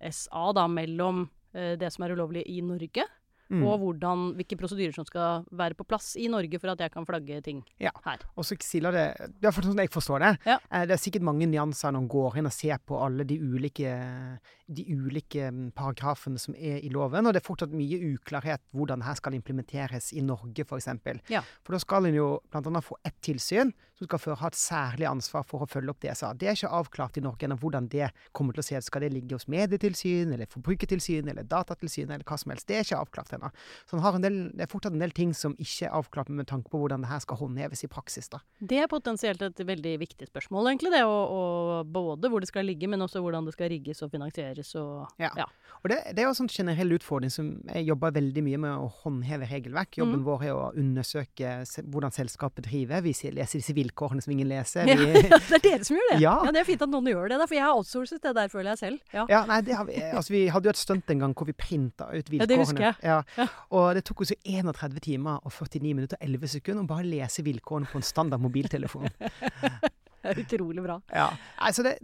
DSA, 0.00 0.52
da, 0.54 0.66
mellom 0.70 1.24
eh, 1.54 1.74
det 1.80 1.90
som 1.94 2.04
er 2.06 2.14
ulovlig 2.16 2.44
i 2.46 2.60
Norge, 2.62 3.06
Mm. 3.48 3.62
og 3.64 3.78
hvordan, 3.80 4.34
hvilke 4.36 4.58
prosedyrer 4.60 4.92
som 4.92 5.06
skal 5.08 5.46
være 5.56 5.72
på 5.72 5.86
plass 5.88 6.10
i 6.20 6.26
Norge 6.28 6.58
for 6.60 6.68
at 6.68 6.82
jeg 6.84 6.92
kan 6.92 7.06
flagge 7.08 7.38
ting 7.42 7.62
Ja. 7.80 7.88
her. 8.04 8.18
Og 8.36 8.44
så 8.44 8.58
skiller 8.60 8.92
det 8.92 9.30
hvert 9.40 9.54
fall 9.54 9.64
sånn 9.64 9.78
jeg 9.80 9.88
forstår 9.88 10.18
det. 10.20 10.38
Ja. 10.44 10.58
Eh, 10.70 10.84
Det 10.84 10.90
er 10.92 11.00
sikkert 11.00 11.22
mange 11.24 11.46
nyanser 11.48 11.90
når 11.90 11.98
en 12.02 12.08
går 12.08 12.36
inn 12.36 12.44
og 12.44 12.52
ser 12.52 12.76
på 12.86 13.00
alle 13.02 13.24
de 13.24 13.38
ulike, 13.40 14.38
de 14.70 14.84
ulike 14.84 15.48
mm, 15.50 15.72
paragrafene 15.72 16.38
som 16.38 16.54
er 16.56 16.84
i 16.84 16.90
loven. 16.90 17.24
Og 17.26 17.32
det 17.32 17.40
er 17.42 17.48
fortsatt 17.48 17.72
mye 17.72 17.96
uklarhet 18.18 18.60
hvordan 18.74 18.98
dette 19.00 19.06
her 19.08 19.14
skal 19.14 19.32
implementeres 19.32 20.12
i 20.12 20.20
Norge, 20.20 20.66
f.eks. 20.68 20.84
For. 21.02 21.20
Ja. 21.30 21.40
for 21.64 21.72
da 21.72 21.78
skal 21.78 22.04
en 22.04 22.14
jo 22.20 22.42
bl.a. 22.52 22.80
få 22.82 22.96
ett 23.02 23.16
tilsyn 23.22 23.72
som 23.98 24.06
skal 24.06 24.20
føre, 24.22 24.38
ha 24.40 24.50
et 24.52 24.58
særlig 24.58 25.08
ansvar 25.10 25.44
for 25.46 25.64
å 25.64 25.68
følge 25.70 25.92
opp 25.92 26.00
DSA. 26.04 26.32
Det 26.38 26.48
er 26.48 26.58
ikke 26.58 26.70
avklart 26.78 27.18
i 27.18 27.24
Norge 27.24 27.48
ennå 27.48 27.58
hvordan 27.58 27.88
det 27.90 28.10
kommer 28.36 28.54
til 28.54 28.62
å 28.62 28.66
se 28.68 28.78
ut. 28.78 28.86
Skal 28.86 29.04
det 29.04 29.10
ligge 29.14 29.34
hos 29.34 29.48
Medietilsyn, 29.50 30.32
eller 30.34 30.50
Forbrukertilsyn, 30.52 31.30
eller 31.32 31.46
Datatilsyn, 31.48 32.10
eller 32.10 32.26
hva 32.28 32.38
som 32.38 32.54
helst. 32.54 32.68
Det 32.68 32.78
er 32.78 32.86
ikke 32.86 33.00
avklart 33.02 33.34
ennå. 33.34 33.50
Så 33.90 33.98
en 33.98 34.24
del, 34.24 34.38
det 34.54 34.66
er 34.66 34.70
fortsatt 34.70 34.94
en 34.94 35.02
del 35.02 35.14
ting 35.16 35.34
som 35.34 35.56
ikke 35.58 35.88
er 35.88 35.96
avklart 35.98 36.30
med 36.30 36.48
tanke 36.50 36.70
på 36.70 36.80
hvordan 36.82 37.04
det 37.04 37.10
her 37.10 37.22
skal 37.24 37.40
håndheves 37.42 37.84
i 37.84 37.90
praksis. 37.90 38.30
da. 38.30 38.40
Det 38.60 38.78
er 38.84 38.90
potensielt 38.90 39.42
et 39.42 39.64
veldig 39.66 39.96
viktig 40.04 40.30
spørsmål, 40.30 40.72
egentlig. 40.72 40.94
det, 40.94 41.04
og, 41.04 41.34
og 41.34 41.92
Både 41.98 42.30
hvor 42.30 42.42
det 42.42 42.50
skal 42.50 42.66
ligge, 42.68 42.88
men 42.90 43.02
også 43.02 43.22
hvordan 43.24 43.46
det 43.48 43.54
skal 43.56 43.72
rigges 43.72 44.02
og 44.02 44.12
finansieres. 44.14 44.74
og 44.78 45.08
Ja. 45.18 45.30
Ja. 45.36 45.46
Og 45.82 45.90
det, 45.90 45.98
det 46.14 46.22
er 46.22 46.28
jo 46.28 46.34
en 46.34 46.40
sånn 46.40 46.50
generell 46.50 46.96
utfordring 46.96 47.30
som 47.32 47.50
jeg 47.68 47.86
jobber 47.86 48.14
veldig 48.16 48.42
mye 48.46 48.60
med 48.62 48.74
å 48.78 48.88
håndheve 49.02 49.48
regelverk. 49.50 49.98
Jobben 50.00 50.22
mm. 50.22 50.26
vår 50.26 50.46
er 50.48 50.54
å 50.56 50.70
undersøke 50.78 51.52
hvordan 51.86 52.14
selskapet 52.14 52.66
driver. 52.66 53.02
Vi 53.04 53.14
leser 53.34 53.60
disse 53.60 53.76
vilkårene 53.88 54.22
som 54.24 54.32
ingen 54.32 54.48
leser. 54.48 54.88
Ja, 54.98 55.38
det 55.48 55.58
er 55.58 55.62
dere 55.64 55.84
som 55.86 55.96
gjør 55.96 56.08
det! 56.12 56.18
Ja. 56.22 56.34
Det 56.52 56.60
er 56.60 56.66
fint 56.68 56.82
at 56.84 56.90
noen 56.92 57.08
gjør 57.10 57.30
det, 57.32 57.38
for 57.44 57.56
jeg 57.56 57.64
har 57.64 57.76
outsourcet 57.76 58.22
det 58.24 58.32
der, 58.36 58.50
føler 58.52 58.70
jeg 58.72 58.80
selv. 58.80 58.98
Ja. 59.14 59.24
ja, 59.30 59.42
nei, 59.48 59.58
det 59.66 59.76
har 59.78 59.86
vi, 59.88 59.96
altså, 60.06 60.32
vi 60.34 60.42
hadde 60.52 60.68
jo 60.68 60.74
et 60.74 60.80
stunt 60.80 61.12
en 61.12 61.22
gang 61.24 61.34
hvor 61.36 61.48
vi 61.48 61.54
printa 61.56 62.08
ut 62.12 62.30
vilkårene. 62.30 62.44
Ja, 62.44 62.48
det 62.50 62.58
husker 62.62 62.84
jeg. 62.84 62.98
Ja. 63.02 63.18
Ja. 63.38 63.48
Og 63.78 63.90
det 63.98 64.04
tok 64.08 64.24
oss 64.24 64.32
jo 64.34 64.38
31 64.44 65.00
timer 65.04 65.42
og 65.42 65.54
49 65.54 65.94
minutter 65.94 66.20
og 66.20 66.28
11 66.28 66.54
sekunder 66.58 66.84
å 66.84 66.90
bare 66.90 67.06
lese 67.08 67.44
vilkårene 67.46 67.90
på 67.90 68.00
en 68.00 68.06
standard 68.06 68.44
mobiltelefon. 68.44 69.08
Det 70.28 70.34
er 70.34 70.42
utrolig 70.44 70.84
bra. 70.84 70.98
Ja. 71.14 71.28
Altså 71.64 71.84
det, 71.86 71.96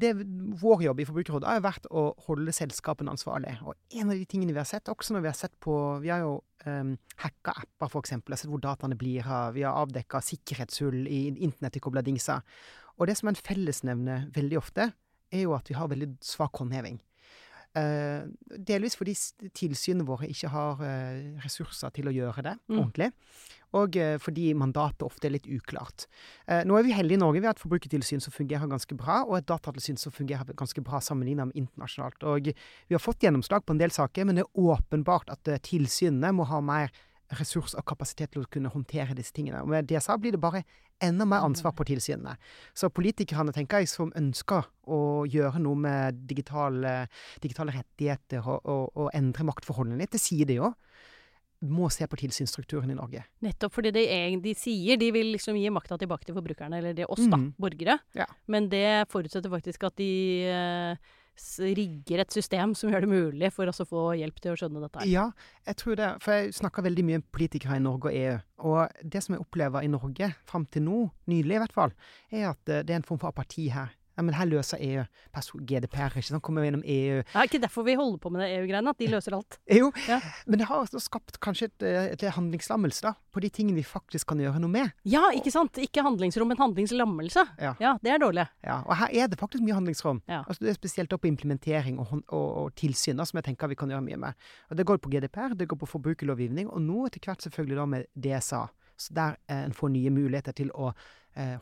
det, 0.00 0.12
vår 0.62 0.86
jobb 0.86 1.02
i 1.02 1.06
Forbrukerrådet 1.08 1.48
har 1.48 1.58
jo 1.58 1.64
vært 1.66 1.88
å 1.90 2.04
holde 2.28 2.54
selskapene 2.56 3.12
ansvarlig. 3.12 3.56
Og 3.66 3.76
en 3.98 4.12
av 4.12 4.16
de 4.16 4.28
tingene 4.28 4.54
vi 4.54 4.62
har 4.62 4.68
sett, 4.68 4.90
også 4.92 5.16
når 5.16 5.26
vi 5.26 5.32
har 5.32 5.38
sett 5.38 5.54
på 5.62 5.76
Vi 6.02 6.10
har 6.12 6.22
jo 6.24 6.36
um, 6.66 6.94
hacka 7.22 7.56
apper, 7.64 7.90
for 7.90 8.00
eksempel. 8.02 8.36
Sett 8.38 8.50
hvor 8.52 8.62
dataene 8.62 8.98
blir 8.98 9.26
av. 9.26 9.52
Vi 9.56 9.66
har 9.66 9.78
avdekka 9.82 10.22
sikkerhetshull 10.24 11.06
i 11.06 11.24
internettilkobla 11.32 12.04
dingser. 12.06 12.42
Og 12.98 13.08
det 13.08 13.16
som 13.18 13.28
er 13.28 13.36
en 13.36 13.44
fellesnevne 13.48 14.18
veldig 14.34 14.60
ofte, 14.60 14.92
er 15.32 15.46
jo 15.46 15.56
at 15.56 15.70
vi 15.70 15.78
har 15.78 15.90
veldig 15.90 16.14
svak 16.24 16.60
håndheving. 16.60 17.00
Uh, 17.72 18.28
delvis 18.68 18.98
fordi 19.00 19.14
tilsynene 19.56 20.04
våre 20.04 20.26
ikke 20.28 20.50
har 20.52 20.80
uh, 20.84 21.38
ressurser 21.40 21.92
til 21.96 22.10
å 22.10 22.12
gjøre 22.12 22.44
det 22.44 22.52
mm. 22.60 22.74
ordentlig. 22.76 23.06
Og 23.80 23.96
uh, 23.96 24.16
fordi 24.20 24.50
mandatet 24.60 25.06
ofte 25.06 25.28
er 25.28 25.32
litt 25.38 25.48
uklart. 25.48 26.04
nå 26.68 26.76
er 26.76 26.84
vi 26.84 26.92
heldige 26.92 27.16
i 27.16 27.22
Norge 27.22 27.40
ved 27.40 27.48
et 27.54 27.62
forbrukertilsyn 27.62 28.20
som 28.20 28.34
fungerer 28.34 28.68
ganske 28.68 28.96
bra, 28.98 29.22
og 29.24 29.38
et 29.38 29.48
datatilsyn 29.48 29.96
som 29.96 30.12
fungerer 30.12 30.52
ganske 30.58 30.84
bra 30.84 31.00
sammenlignet 31.00 31.48
med 31.48 31.62
internasjonalt. 31.62 32.20
Og 32.28 32.52
vi 32.52 32.98
har 32.98 33.00
fått 33.00 33.24
gjennomslag 33.24 33.64
på 33.64 33.72
en 33.72 33.80
del 33.80 33.94
saker, 33.94 34.28
men 34.28 34.36
det 34.36 34.44
er 34.44 34.68
åpenbart 34.76 35.32
at 35.32 35.48
tilsynene 35.64 36.34
må 36.36 36.44
ha 36.52 36.60
mer 36.60 36.92
ressurs 37.38 37.72
og 37.72 37.86
kapasitet 37.88 38.34
til 38.34 38.44
å 38.44 38.50
kunne 38.52 38.72
håndtere 38.72 39.16
disse 39.16 39.32
tingene. 39.32 39.62
Og 39.64 39.72
med 39.72 39.88
DSA 39.88 40.18
blir 40.20 40.36
det 40.36 40.42
bare 40.42 40.66
enda 41.02 41.26
mer 41.28 41.44
ansvar 41.46 41.74
på 41.76 41.86
tilsynene. 41.88 42.36
Så 42.74 42.90
politikerne, 42.94 43.54
tenker 43.54 43.82
jeg, 43.82 43.90
som 43.90 44.12
ønsker 44.18 44.68
å 44.90 45.00
gjøre 45.30 45.60
noe 45.62 45.78
med 45.78 46.22
digitale, 46.28 47.02
digitale 47.42 47.74
rettigheter 47.76 48.42
og, 48.46 48.62
og, 48.64 48.86
og, 48.96 49.10
endre 49.16 49.46
maktforholdene 49.48 50.00
litt, 50.02 50.14
det 50.14 50.22
sier 50.22 50.48
de 50.48 50.58
jo, 50.60 50.72
må 51.62 51.86
se 51.94 52.06
på 52.10 52.18
tilsynsstrukturen 52.18 52.90
i 52.90 52.98
Norge. 52.98 53.22
Nettopp 53.46 53.76
fordi 53.76 53.92
de, 53.94 54.04
de 54.42 54.54
sier 54.58 54.98
de 54.98 55.12
vil 55.14 55.30
liksom 55.36 55.58
gi 55.60 55.70
makta 55.70 55.98
tilbake 56.00 56.26
til 56.26 56.34
forbrukerne, 56.34 56.80
eller 56.80 56.96
det 56.96 57.06
er 57.06 57.12
oss, 57.12 57.22
da, 57.22 57.38
mm. 57.38 57.52
borgere. 57.62 58.00
Ja. 58.18 58.26
Men 58.50 58.66
det 58.72 59.06
forutsetter 59.12 59.52
faktisk 59.52 59.86
at 59.86 59.94
de 60.00 60.10
eh, 60.50 61.12
rigger 61.62 62.22
et 62.22 62.34
system 62.34 62.74
som 62.78 62.92
gjør 62.92 63.04
det 63.04 63.10
mulig 63.10 63.50
for 63.54 63.70
oss 63.70 63.82
å 63.82 63.88
få 63.88 64.04
hjelp 64.20 64.40
til 64.42 64.54
å 64.54 64.58
skjønne 64.58 64.82
dette. 64.84 65.02
her? 65.02 65.10
Ja, 65.10 65.26
jeg 65.68 65.78
tror 65.82 65.98
det. 66.00 66.10
For 66.24 66.38
jeg 66.38 66.54
snakker 66.58 66.86
veldig 66.86 67.06
mye 67.08 67.22
med 67.22 67.30
politikere 67.34 67.78
i 67.78 67.84
Norge 67.84 68.10
og 68.10 68.18
EU. 68.18 68.36
Og 68.72 69.08
det 69.14 69.24
som 69.24 69.36
jeg 69.36 69.44
opplever 69.44 69.84
i 69.84 69.90
Norge, 69.92 70.32
fram 70.48 70.66
til 70.66 70.86
nå, 70.86 71.02
nylig 71.32 71.58
i 71.58 71.62
hvert 71.64 71.76
fall, 71.76 71.96
er 72.30 72.50
at 72.52 72.72
eh, 72.72 72.84
det 72.86 72.94
er 72.94 73.02
en 73.02 73.08
form 73.08 73.20
for 73.22 73.32
apati 73.32 73.68
her. 73.74 73.92
Ja, 74.16 74.24
men 74.24 74.36
her 74.36 74.48
løser 74.50 74.80
EU 74.82 75.04
GDPR, 75.68 76.12
ikke 76.18 76.28
sant. 76.28 76.42
Kommer 76.44 76.66
gjennom 76.66 76.84
EU. 76.84 77.22
Det 77.22 77.38
er 77.38 77.48
ikke 77.48 77.62
derfor 77.62 77.86
vi 77.86 77.96
holder 77.98 78.18
på 78.22 78.32
med 78.32 78.44
det 78.44 78.50
EU-greiene, 78.58 78.92
at 78.92 79.00
de 79.00 79.08
løser 79.12 79.36
alt. 79.36 79.58
Jo, 79.72 79.90
ja. 80.08 80.18
men 80.46 80.60
det 80.60 80.68
har 80.68 80.90
skapt 81.02 81.38
kanskje 81.42 81.70
et, 81.70 81.86
et 82.16 82.24
handlingslammelse, 82.36 83.04
da. 83.06 83.14
På 83.32 83.40
de 83.40 83.48
tingene 83.52 83.78
vi 83.80 83.86
faktisk 83.86 84.28
kan 84.32 84.42
gjøre 84.42 84.60
noe 84.60 84.72
med. 84.72 84.92
Ja, 85.08 85.24
ikke 85.36 85.52
sant. 85.54 85.80
Ikke 85.80 86.04
handlingsrom, 86.04 86.50
men 86.52 86.60
handlingslammelse. 86.60 87.46
Ja. 87.62 87.72
ja 87.80 87.94
det 88.04 88.12
er 88.12 88.20
dårlig. 88.22 88.46
Ja, 88.66 88.82
og 88.84 88.96
her 89.00 89.16
er 89.22 89.32
det 89.32 89.40
faktisk 89.40 89.64
mye 89.64 89.78
handlingsrom. 89.78 90.20
Ja. 90.28 90.42
Altså, 90.44 90.66
det 90.66 90.74
er 90.74 90.78
spesielt 90.80 91.16
på 91.16 91.30
implementering 91.30 91.98
og, 92.02 92.12
og, 92.28 92.46
og 92.64 92.76
tilsyn, 92.78 93.16
da, 93.20 93.26
som 93.28 93.40
jeg 93.40 93.48
tenker 93.50 93.72
vi 93.72 93.78
kan 93.80 93.92
gjøre 93.92 94.04
mye 94.04 94.20
med. 94.26 94.46
Og 94.70 94.78
det 94.78 94.86
går 94.88 95.00
på 95.02 95.12
GDPR, 95.12 95.56
det 95.56 95.70
går 95.70 95.80
på 95.80 95.90
forbrukerlovgivning, 95.94 96.68
og 96.68 96.84
nå 96.84 97.08
etter 97.08 97.24
hvert 97.24 97.44
selvfølgelig 97.44 97.80
da 97.80 97.88
med 97.96 98.08
DSA. 98.12 98.66
Så 99.00 99.14
der 99.16 99.36
eh, 99.48 99.64
en 99.64 99.74
får 99.74 99.92
nye 99.94 100.12
muligheter 100.14 100.54
til 100.56 100.70
å 100.76 100.92
eh, 100.92 101.08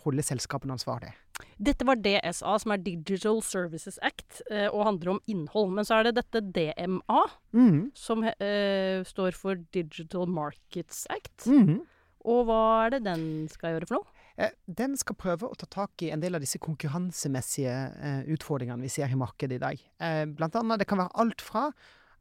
holde 0.05 0.25
selskapene 0.27 0.75
ansvarlig. 0.75 1.13
Dette 1.61 1.87
var 1.89 2.01
DSA, 2.01 2.57
som 2.63 2.75
er 2.75 2.83
Digital 2.85 3.41
Services 3.45 3.99
Act, 4.05 4.41
eh, 4.51 4.69
og 4.69 4.87
handler 4.87 5.15
om 5.15 5.21
innhold. 5.31 5.75
Men 5.77 5.87
så 5.87 5.99
er 5.99 6.09
det 6.09 6.19
dette 6.21 6.43
DMA, 6.57 7.23
mm. 7.57 7.81
som 7.97 8.25
eh, 8.25 9.01
står 9.07 9.37
for 9.39 9.61
Digital 9.75 10.29
Markets 10.31 11.07
Act. 11.13 11.47
Mm. 11.47 11.83
Og 12.31 12.43
hva 12.49 12.63
er 12.87 12.97
det 12.97 13.05
den 13.07 13.23
skal 13.53 13.77
gjøre 13.77 13.89
for 13.89 14.01
noe? 14.01 14.27
Eh, 14.41 14.53
den 14.81 14.97
skal 15.01 15.19
prøve 15.21 15.49
å 15.49 15.57
ta 15.59 15.69
tak 15.69 16.05
i 16.05 16.11
en 16.15 16.23
del 16.23 16.37
av 16.37 16.45
disse 16.45 16.61
konkurransemessige 16.63 17.77
eh, 18.01 18.21
utfordringene 18.37 18.85
vi 18.85 18.93
ser 18.93 19.13
i 19.13 19.19
markedet 19.21 19.59
i 19.59 19.63
dag. 19.63 19.89
Eh, 20.01 20.25
blant 20.29 20.57
annet, 20.61 20.81
det 20.81 20.89
kan 20.91 21.03
være 21.03 21.17
alt 21.25 21.45
fra 21.45 21.69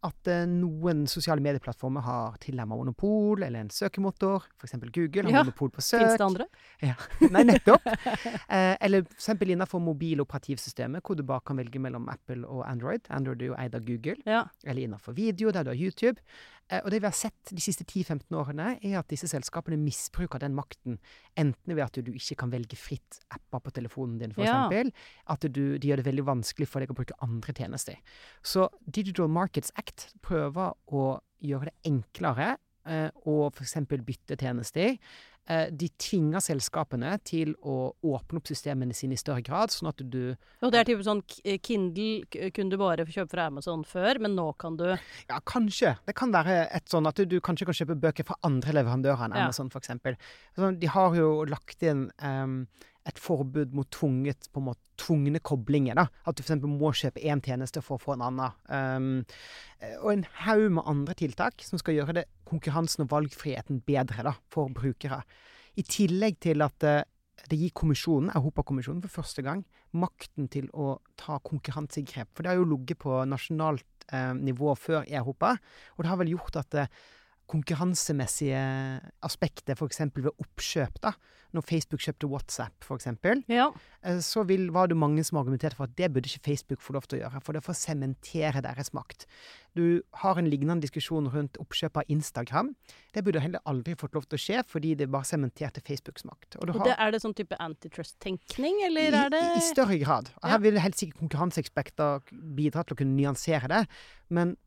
at 0.08 0.30
eh, 0.32 0.46
noen 0.48 1.04
sosiale 1.12 1.44
medieplattformer 1.44 2.04
har 2.06 2.38
tilnærma 2.44 2.78
monopol, 2.80 3.44
eller 3.44 3.66
en 3.66 3.72
søkemotor. 3.74 4.46
F.eks. 4.60 4.78
Google 4.96 5.26
har 5.28 5.34
ja. 5.34 5.44
monopol 5.44 5.72
på 5.76 5.84
søk. 5.84 6.06
Fins 6.06 6.20
det 6.22 6.28
andre? 6.28 6.48
Ja. 6.86 6.96
Nei, 7.36 7.44
nettopp. 7.50 7.90
eh, 8.56 8.76
eller 8.80 9.04
f.eks. 9.04 9.32
innenfor 9.44 9.84
mobiloperativsystemet, 9.84 11.04
hvor 11.04 11.20
du 11.20 11.26
bare 11.28 11.44
kan 11.46 11.60
velge 11.60 11.82
mellom 11.84 12.08
Apple 12.12 12.48
og 12.48 12.64
Android. 12.70 13.10
Android 13.12 13.44
er 13.44 13.52
jo 13.52 13.58
eid 13.60 13.76
av 13.76 13.84
Google. 13.88 14.16
Ja. 14.30 14.46
Eller 14.64 14.88
innenfor 14.88 15.18
video, 15.18 15.52
der 15.52 15.68
du 15.68 15.74
har 15.74 15.80
YouTube. 15.80 16.24
Eh, 16.70 16.82
og 16.84 16.92
det 16.94 17.02
vi 17.02 17.10
har 17.10 17.16
sett 17.18 17.54
de 17.54 17.64
siste 17.64 17.86
10-15 17.88 18.38
årene, 18.38 18.76
er 18.86 19.00
at 19.00 19.10
disse 19.10 19.30
selskapene 19.32 19.80
misbruker 19.82 20.42
den 20.42 20.56
makten. 20.58 21.00
Enten 21.40 21.76
ved 21.76 21.84
at 21.86 21.98
du 21.98 22.14
ikke 22.14 22.38
kan 22.44 22.54
velge 22.54 22.78
fritt 22.80 23.22
apper 23.34 23.64
på 23.66 23.74
telefonen 23.80 24.20
din, 24.22 24.36
f.eks. 24.36 24.50
Ja. 24.50 24.86
At 25.34 25.48
du, 25.50 25.64
de 25.78 25.92
gjør 25.92 26.04
det 26.04 26.10
veldig 26.10 26.28
vanskelig 26.30 26.70
for 26.70 26.84
deg 26.84 26.94
å 26.94 26.98
bruke 26.98 27.18
andre 27.26 27.56
tjenester. 27.58 28.00
Så 28.46 28.70
Digital 28.86 29.32
Markets 29.34 29.74
Act 29.80 30.12
prøver 30.26 30.78
å 30.94 31.10
gjøre 31.42 31.72
det 31.72 31.90
enklere 31.90 32.54
eh, 32.86 33.10
å 33.26 33.42
f.eks. 33.50 33.78
bytte 33.90 34.38
tjenester. 34.40 34.98
Eh, 35.50 35.72
de 35.74 35.88
tvinger 35.98 36.44
selskapene 36.46 37.16
til 37.26 37.56
å 37.66 37.90
åpne 38.06 38.38
opp 38.38 38.50
systemene 38.52 38.94
sine 38.94 39.16
i 39.18 39.22
større 39.22 39.42
grad, 39.42 39.74
sånn 39.74 39.90
at 39.90 40.04
du 40.06 40.36
Og 40.62 40.70
det 40.70 40.78
er 40.78 40.86
type 40.92 41.06
sånn 41.08 41.24
Kindle 41.66 42.52
kunne 42.54 42.70
du 42.70 42.78
bare 42.78 43.08
kjøpe 43.08 43.32
fra 43.34 43.48
Amazon 43.50 43.82
før, 43.88 44.20
men 44.22 44.36
nå 44.38 44.46
kan 44.62 44.78
du 44.78 44.86
Ja, 44.92 45.40
kanskje. 45.42 45.96
Det 46.06 46.14
kan 46.20 46.36
være 46.36 46.68
et 46.68 46.94
sånn 46.94 47.10
at 47.10 47.18
du, 47.26 47.40
kanskje 47.42 47.66
kan 47.66 47.80
kjøpe 47.80 47.98
bøker 47.98 48.28
fra 48.30 48.38
andre 48.46 48.78
leverandører 48.78 49.26
enn 49.26 49.40
Amazon, 49.42 49.74
ja. 49.74 49.82
f.eks. 49.82 50.22
Altså, 50.54 50.72
de 50.78 50.94
har 50.94 51.18
jo 51.18 51.32
lagt 51.50 51.82
inn 51.82 52.06
um, 52.22 52.62
et 53.10 53.20
forbud 53.22 53.74
mot 53.76 53.90
tvunget, 53.94 54.50
på 54.54 54.62
en 54.62 54.70
måte, 54.70 54.84
tvungne 55.00 55.40
koblinger. 55.40 55.96
da, 55.96 56.08
At 56.28 56.38
du 56.38 56.44
f.eks. 56.44 56.66
må 56.68 56.92
kjøpe 56.96 57.24
én 57.24 57.42
tjeneste 57.44 57.84
for 57.86 57.98
å 57.98 58.04
få 58.04 58.16
en 58.18 58.26
annen. 58.28 58.58
Um, 58.68 59.12
og 60.02 60.10
en 60.14 60.26
haug 60.44 60.66
med 60.76 60.90
andre 60.92 61.16
tiltak 61.22 61.64
som 61.64 61.80
skal 61.80 61.96
gjøre 61.96 62.18
det 62.20 62.26
konkurransen 62.50 63.06
og 63.06 63.14
valgfriheten 63.14 63.80
bedre 63.88 64.28
da, 64.28 64.36
for 64.52 64.72
brukere. 64.76 65.22
I 65.80 65.86
tillegg 65.88 66.42
til 66.44 66.66
at 66.66 66.88
uh, 66.88 67.06
det 67.50 67.60
gir 67.62 67.72
kommisjonen, 67.76 68.34
Europakommisjonen 68.36 69.04
for 69.06 69.22
første 69.22 69.46
gang 69.46 69.64
makten 69.96 70.50
til 70.52 70.68
å 70.76 70.98
ta 71.18 71.40
konkurransegrep. 71.46 72.34
For 72.34 72.44
det 72.44 72.52
har 72.52 72.60
jo 72.60 72.68
ligget 72.74 73.00
på 73.02 73.22
nasjonalt 73.30 74.10
uh, 74.12 74.34
nivå 74.38 74.76
før 74.78 75.08
i 75.08 75.16
Europa, 75.18 75.56
og 75.96 76.04
det 76.04 76.12
har 76.12 76.20
vel 76.22 76.36
gjort 76.36 76.60
at 76.62 76.82
uh, 76.84 77.08
konkurransemessige 77.50 78.62
aspekter, 79.26 79.76
f.eks. 79.76 80.02
ved 80.16 80.32
oppkjøp. 80.32 81.00
da, 81.02 81.14
Når 81.56 81.66
Facebook 81.66 82.04
kjøpte 82.04 82.28
WhatsApp, 82.30 82.86
f.eks., 82.86 83.08
ja. 83.50 83.66
Eh, 84.06 84.20
så 84.22 84.44
vil, 84.46 84.68
var 84.74 84.92
det 84.92 84.98
mange 84.98 85.24
som 85.26 85.40
argumenterte 85.42 85.78
for 85.80 85.90
at 85.90 85.96
det 85.98 86.12
burde 86.14 86.30
ikke 86.30 86.46
Facebook 86.46 86.84
få 86.86 86.94
lov 86.94 87.08
til 87.10 87.18
å 87.18 87.22
gjøre, 87.24 87.42
for 87.42 87.58
det 87.58 87.64
får 87.66 87.80
sementere 87.80 88.62
deres 88.62 88.94
makt. 88.94 89.26
Du 89.74 90.02
har 90.22 90.38
en 90.38 90.50
lignende 90.50 90.86
diskusjon 90.86 91.32
rundt 91.34 91.58
oppkjøp 91.62 91.98
av 92.04 92.14
Instagram. 92.14 92.72
Det 93.16 93.26
burde 93.26 93.42
heller 93.42 93.66
aldri 93.70 93.98
fått 93.98 94.14
lov 94.18 94.30
til 94.30 94.38
å 94.38 94.44
skje, 94.46 94.62
fordi 94.70 94.94
det 95.02 95.10
bare 95.10 95.26
sementerte 95.26 95.82
Facebooks 95.86 96.28
makt. 96.30 96.60
Og, 96.62 96.70
og 96.76 96.86
det, 96.86 96.96
Er 97.00 97.14
det 97.16 97.24
sånn 97.26 97.38
type 97.38 97.58
antitrust-tenkning, 97.58 98.84
eller 98.92 99.22
er 99.26 99.34
det 99.34 99.42
I, 99.42 99.58
I, 99.58 99.68
større 99.72 99.98
grad. 100.02 100.30
Og 100.44 100.50
her 100.54 100.66
vil 100.68 100.82
helt 100.86 101.02
sikkert 101.02 101.24
konkurranseeksperter 101.26 102.34
bidra 102.58 102.86
til 102.86 102.94
å 102.94 103.02
kunne 103.02 103.18
nyansere 103.18 103.74
det, 103.74 103.86
men 104.30 104.58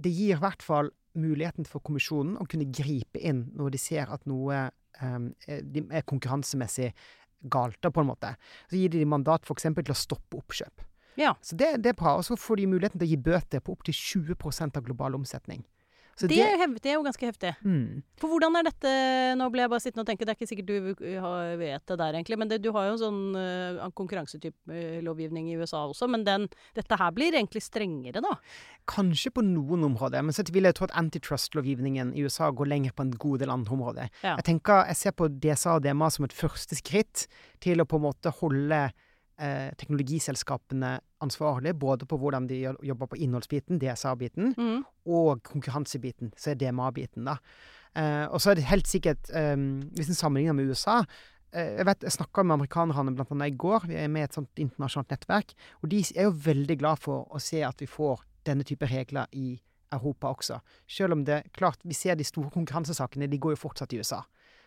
det 0.00 0.12
gir 0.12 0.36
i 0.36 0.40
hvert 0.40 0.64
fall 0.64 0.92
muligheten 1.18 1.66
for 1.68 1.82
kommisjonen 1.84 2.36
å 2.40 2.46
kunne 2.50 2.68
gripe 2.70 3.18
inn 3.18 3.48
når 3.58 3.74
de 3.74 3.80
ser 3.80 4.12
at 4.12 4.26
noe 4.30 4.68
um, 5.00 5.30
er 5.48 6.06
konkurransemessig 6.06 6.92
galt, 7.40 7.78
da, 7.80 7.90
på 7.90 8.02
en 8.02 8.10
måte. 8.10 8.34
Så 8.70 8.78
gir 8.78 8.92
de 8.92 9.04
mandat 9.08 9.46
f.eks. 9.48 9.68
til 9.72 9.94
å 9.94 9.98
stoppe 9.98 10.40
oppkjøp. 10.40 10.86
Ja. 11.20 11.34
Så 11.42 11.56
det, 11.58 11.72
det, 11.84 11.92
er 11.92 11.98
bra. 11.98 12.16
Og 12.18 12.26
så 12.26 12.36
får 12.38 12.60
de 12.60 12.70
muligheten 12.70 13.00
til 13.00 13.08
å 13.08 13.12
gi 13.12 13.20
bøter 13.30 13.64
på 13.64 13.74
opptil 13.74 13.96
20% 13.96 14.78
av 14.78 14.86
global 14.86 15.18
omsetning. 15.18 15.64
Det, 16.20 16.28
det, 16.32 16.40
er 16.44 16.58
hev, 16.60 16.74
det, 16.76 16.90
er 16.92 16.96
jo 16.98 17.04
ganske 17.06 17.28
heftig. 17.30 17.52
Mm. 17.64 18.02
For 18.20 18.32
hvordan 18.32 18.58
er 18.58 18.66
dette 18.66 18.92
Nå 19.40 19.46
ble 19.52 19.64
jeg 19.64 19.72
bare 19.72 19.82
sittende 19.82 20.04
og 20.04 20.10
tenke, 20.10 20.26
det 20.26 20.34
er 20.34 20.38
ikke 20.38 20.50
sikkert 20.50 20.68
du 20.68 20.74
vet 21.60 21.84
det 21.90 21.96
der, 21.96 22.18
egentlig. 22.18 22.38
Men 22.40 22.50
det, 22.50 22.60
du 22.64 22.70
har 22.76 22.88
jo 22.88 22.94
en 22.96 23.02
sånn 23.02 23.20
uh, 23.36 23.88
konkurransetypelovgivning 23.96 25.50
i 25.52 25.58
USA 25.60 25.84
også. 25.88 26.08
Men 26.10 26.26
den, 26.28 26.48
dette 26.76 27.00
her 27.00 27.14
blir 27.16 27.36
egentlig 27.36 27.62
strengere, 27.64 28.22
da? 28.24 28.36
Kanskje 28.90 29.32
på 29.34 29.44
noen 29.46 29.86
områder. 29.90 30.24
Men 30.26 30.36
så 30.36 30.44
vil 30.50 30.68
jeg 30.68 30.78
tro 30.78 30.88
at 30.88 30.96
antitrust-lovgivningen 31.00 32.14
i 32.14 32.24
USA 32.26 32.50
går 32.54 32.72
lenger 32.72 32.96
på 32.96 33.06
en 33.06 33.14
god 33.20 33.44
del 33.44 33.54
andre 33.54 33.76
områder. 33.76 34.10
Ja. 34.24 34.36
Jeg 34.36 34.48
tenker, 34.50 34.84
jeg 34.90 35.00
ser 35.00 35.16
på 35.16 35.30
DSA 35.30 35.78
og 35.78 35.86
DMA 35.86 36.10
som 36.12 36.26
et 36.26 36.36
første 36.36 36.78
skritt 36.78 37.26
til 37.64 37.82
å 37.82 37.88
på 37.88 38.00
en 38.00 38.08
måte 38.08 38.34
holde 38.40 38.88
eh, 39.40 39.72
teknologiselskapene 39.80 40.98
ansvarlig 41.24 41.74
både 41.80 42.06
på 42.08 42.18
hvordan 42.20 42.46
de 42.50 42.62
jobber 42.86 43.10
på 43.10 43.18
innholdsbiten, 43.24 43.80
DSA-biten, 43.82 44.54
mm. 44.56 44.80
og 45.10 45.42
konkurransebiten, 45.48 46.34
så 46.36 46.52
er 46.52 46.60
DMA-biten, 46.60 47.28
da. 47.28 47.38
Eh, 47.98 48.26
og 48.30 48.40
så 48.42 48.52
er 48.52 48.60
det 48.60 48.68
helt 48.70 48.88
sikkert, 48.88 49.30
eh, 49.34 49.56
hvis 49.96 50.12
en 50.12 50.18
sammenligner 50.18 50.54
med 50.54 50.70
USA 50.70 51.00
eh, 51.52 51.80
jeg 51.80 51.86
vet, 51.88 52.04
jeg 52.06 52.14
snakka 52.14 52.44
med 52.46 52.60
amerikanerne 52.60 53.14
blant 53.16 53.32
annet 53.34 53.50
i 53.50 53.56
går. 53.58 53.88
Vi 53.90 53.96
er 53.98 54.12
med 54.12 54.22
i 54.22 54.28
et 54.28 54.36
sånt 54.36 54.62
internasjonalt 54.62 55.10
nettverk. 55.10 55.56
Og 55.82 55.90
de 55.90 56.04
er 56.14 56.28
jo 56.28 56.36
veldig 56.44 56.76
glad 56.78 57.02
for 57.02 57.26
å 57.26 57.42
se 57.42 57.64
at 57.66 57.82
vi 57.82 57.90
får 57.90 58.22
denne 58.46 58.64
type 58.66 58.86
regler 58.86 59.26
i 59.34 59.56
Europa 59.90 60.30
også. 60.30 60.60
Selv 60.86 61.16
om 61.16 61.24
det 61.26 61.42
klart, 61.56 61.82
vi 61.82 61.96
ser 61.98 62.14
de 62.14 62.24
store 62.24 62.52
konkurransesakene, 62.54 63.26
de 63.26 63.40
går 63.42 63.56
jo 63.56 63.64
fortsatt 63.66 63.92
i 63.92 63.98
USA. 63.98 64.22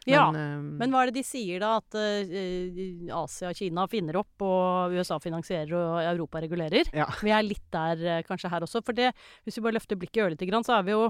Ja, 0.09 0.25
eh, 0.35 0.57
Men 0.81 0.91
hva 0.91 1.03
er 1.03 1.11
det 1.11 1.21
de 1.21 1.25
sier 1.27 1.63
da? 1.63 1.77
At 1.79 1.95
uh, 1.95 3.15
Asia 3.23 3.51
og 3.51 3.59
Kina 3.59 3.85
finner 3.91 4.19
opp, 4.19 4.43
og 4.43 4.95
USA 4.97 5.19
finansierer 5.23 5.73
og 5.77 6.01
Europa 6.03 6.43
regulerer? 6.43 6.89
Ja. 6.95 7.07
Vi 7.23 7.33
er 7.33 7.45
litt 7.45 7.65
der 7.73 8.03
eh, 8.17 8.25
kanskje 8.27 8.51
her 8.51 8.65
også. 8.65 8.83
For 8.85 8.97
det, 8.97 9.13
hvis 9.45 9.59
vi 9.59 9.65
bare 9.65 9.77
løfter 9.79 9.99
blikket 9.99 10.25
ørlite 10.27 10.49
grann, 10.49 10.65
så 10.67 10.77
er 10.79 10.87
vi 10.87 10.95
jo 10.95 11.09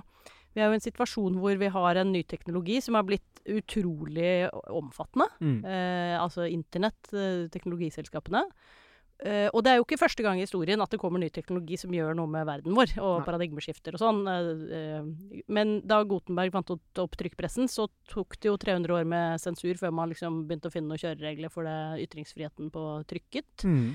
vi 0.53 0.61
er 0.61 0.69
jo 0.69 0.75
i 0.75 0.77
en 0.77 0.83
situasjon 0.85 1.39
hvor 1.41 1.57
vi 1.57 1.69
har 1.73 1.97
en 1.97 2.11
ny 2.13 2.19
teknologi 2.29 2.75
som 2.85 2.93
har 2.93 3.05
blitt 3.07 3.41
utrolig 3.49 4.51
omfattende. 4.69 5.25
mm. 5.41 5.59
Eh, 5.65 6.13
altså 6.21 6.45
internett, 6.45 7.09
teknologiselskapene. 7.55 8.43
Eh, 9.23 9.47
og 9.55 9.61
det 9.63 9.71
er 9.71 9.77
jo 9.79 9.85
ikke 9.85 10.01
første 10.01 10.23
gang 10.25 10.39
i 10.39 10.43
historien 10.43 10.81
at 10.83 10.91
det 10.91 10.99
kommer 10.99 11.21
ny 11.21 11.29
teknologi 11.31 11.77
som 11.79 11.93
gjør 11.95 12.15
noe 12.17 12.27
med 12.27 12.43
verden 12.47 12.75
vår, 12.75 12.95
og 12.99 13.21
Nei. 13.21 13.25
paradigmeskifter 13.27 13.95
og 13.95 14.01
sånn. 14.01 14.21
Uh, 14.27 15.43
men 15.53 15.77
da 15.87 16.01
Gutenberg 16.07 16.51
fant 16.55 16.73
opp 16.75 17.15
trykkpressen, 17.19 17.69
så 17.71 17.87
tok 18.11 18.35
det 18.39 18.51
jo 18.51 18.57
300 18.59 18.97
år 18.97 19.07
med 19.07 19.43
sensur 19.43 19.79
før 19.79 19.93
man 19.95 20.11
liksom 20.11 20.43
begynte 20.49 20.67
å 20.67 20.73
finne 20.73 20.91
noen 20.91 21.03
kjøreregler 21.03 21.53
for 21.53 21.69
det 21.69 22.03
ytringsfriheten 22.03 22.73
på 22.73 22.83
trykket. 23.07 23.63
Mm. 23.63 23.93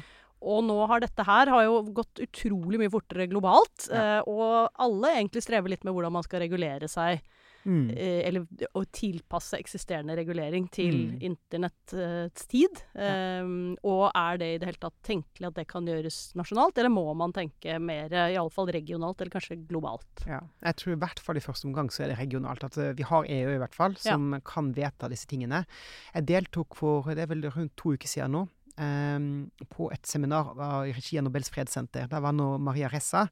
Og 0.48 0.62
nå 0.64 0.78
har 0.88 1.02
dette 1.02 1.26
her 1.26 1.50
har 1.50 1.64
jo 1.66 1.80
gått 1.92 2.22
utrolig 2.24 2.80
mye 2.80 2.92
fortere 2.92 3.28
globalt. 3.28 3.90
Ja. 3.92 4.22
uh, 4.24 4.32
og 4.32 4.80
alle 4.80 5.12
egentlig 5.18 5.44
strever 5.44 5.74
litt 5.74 5.84
med 5.84 5.96
hvordan 5.96 6.16
man 6.16 6.24
skal 6.24 6.44
regulere 6.46 6.88
seg, 6.88 7.20
Mm. 7.68 7.90
eh, 7.92 8.22
eller 8.26 8.46
å 8.74 8.82
tilpasse 8.88 9.58
eksisterende 9.60 10.16
regulering 10.16 10.70
til 10.72 10.94
Mm. 11.12 11.18
internettets 11.20 12.46
tid. 12.48 12.80
Eh, 12.96 13.44
og 13.84 14.10
er 14.14 14.38
det 14.40 14.48
i 14.54 14.58
det 14.62 14.68
hele 14.70 14.80
tatt 14.80 14.96
tenkelig 15.04 15.50
at 15.50 15.54
det 15.58 15.66
kan 15.68 15.84
gjøres 15.86 16.34
nasjonalt, 16.38 16.78
eller 16.78 16.88
må 16.94 17.04
man 17.14 17.34
tenke 17.36 17.78
mer 17.78 18.08
eh, 18.12 18.32
iallfall 18.34 18.72
regionalt, 18.72 19.20
eller 19.20 19.30
kanskje 19.36 19.60
globalt? 19.68 20.24
Ja. 20.26 20.40
Jeg 20.64 20.76
tror 20.80 20.92
i 20.96 21.00
hvert 21.04 21.20
fall 21.20 21.36
i 21.36 21.44
første 21.44 21.68
omgang 21.68 21.90
så 21.92 22.04
er 22.04 22.14
det 22.14 22.18
regionalt. 22.22 22.64
At 22.64 22.78
eh, 22.78 22.94
vi 22.96 23.02
har 23.04 23.24
EU 23.28 23.54
i 23.54 23.60
hvert 23.60 23.74
fall, 23.76 23.94
som 24.00 24.40
kan 24.44 24.72
vedta 24.72 25.08
disse 25.12 25.26
tingene. 25.28 25.66
Jeg 26.14 26.26
deltok 26.26 26.74
for 26.78 27.02
det 27.14 27.26
er 27.26 27.34
vel 27.34 27.42
rundt 27.50 27.76
to 27.76 27.92
uker 27.92 28.08
siden 28.08 28.32
nå. 28.32 28.48
Um, 28.80 29.50
på 29.74 29.88
et 29.90 30.06
seminar 30.06 30.52
i 30.86 30.92
regi 30.94 31.18
av 31.18 31.24
Nobels 31.26 31.48
fredssenter. 31.50 32.06
Der 32.06 32.20
var 32.22 32.30
nå 32.30 32.60
Maria 32.62 32.86
Ressa 32.86 33.24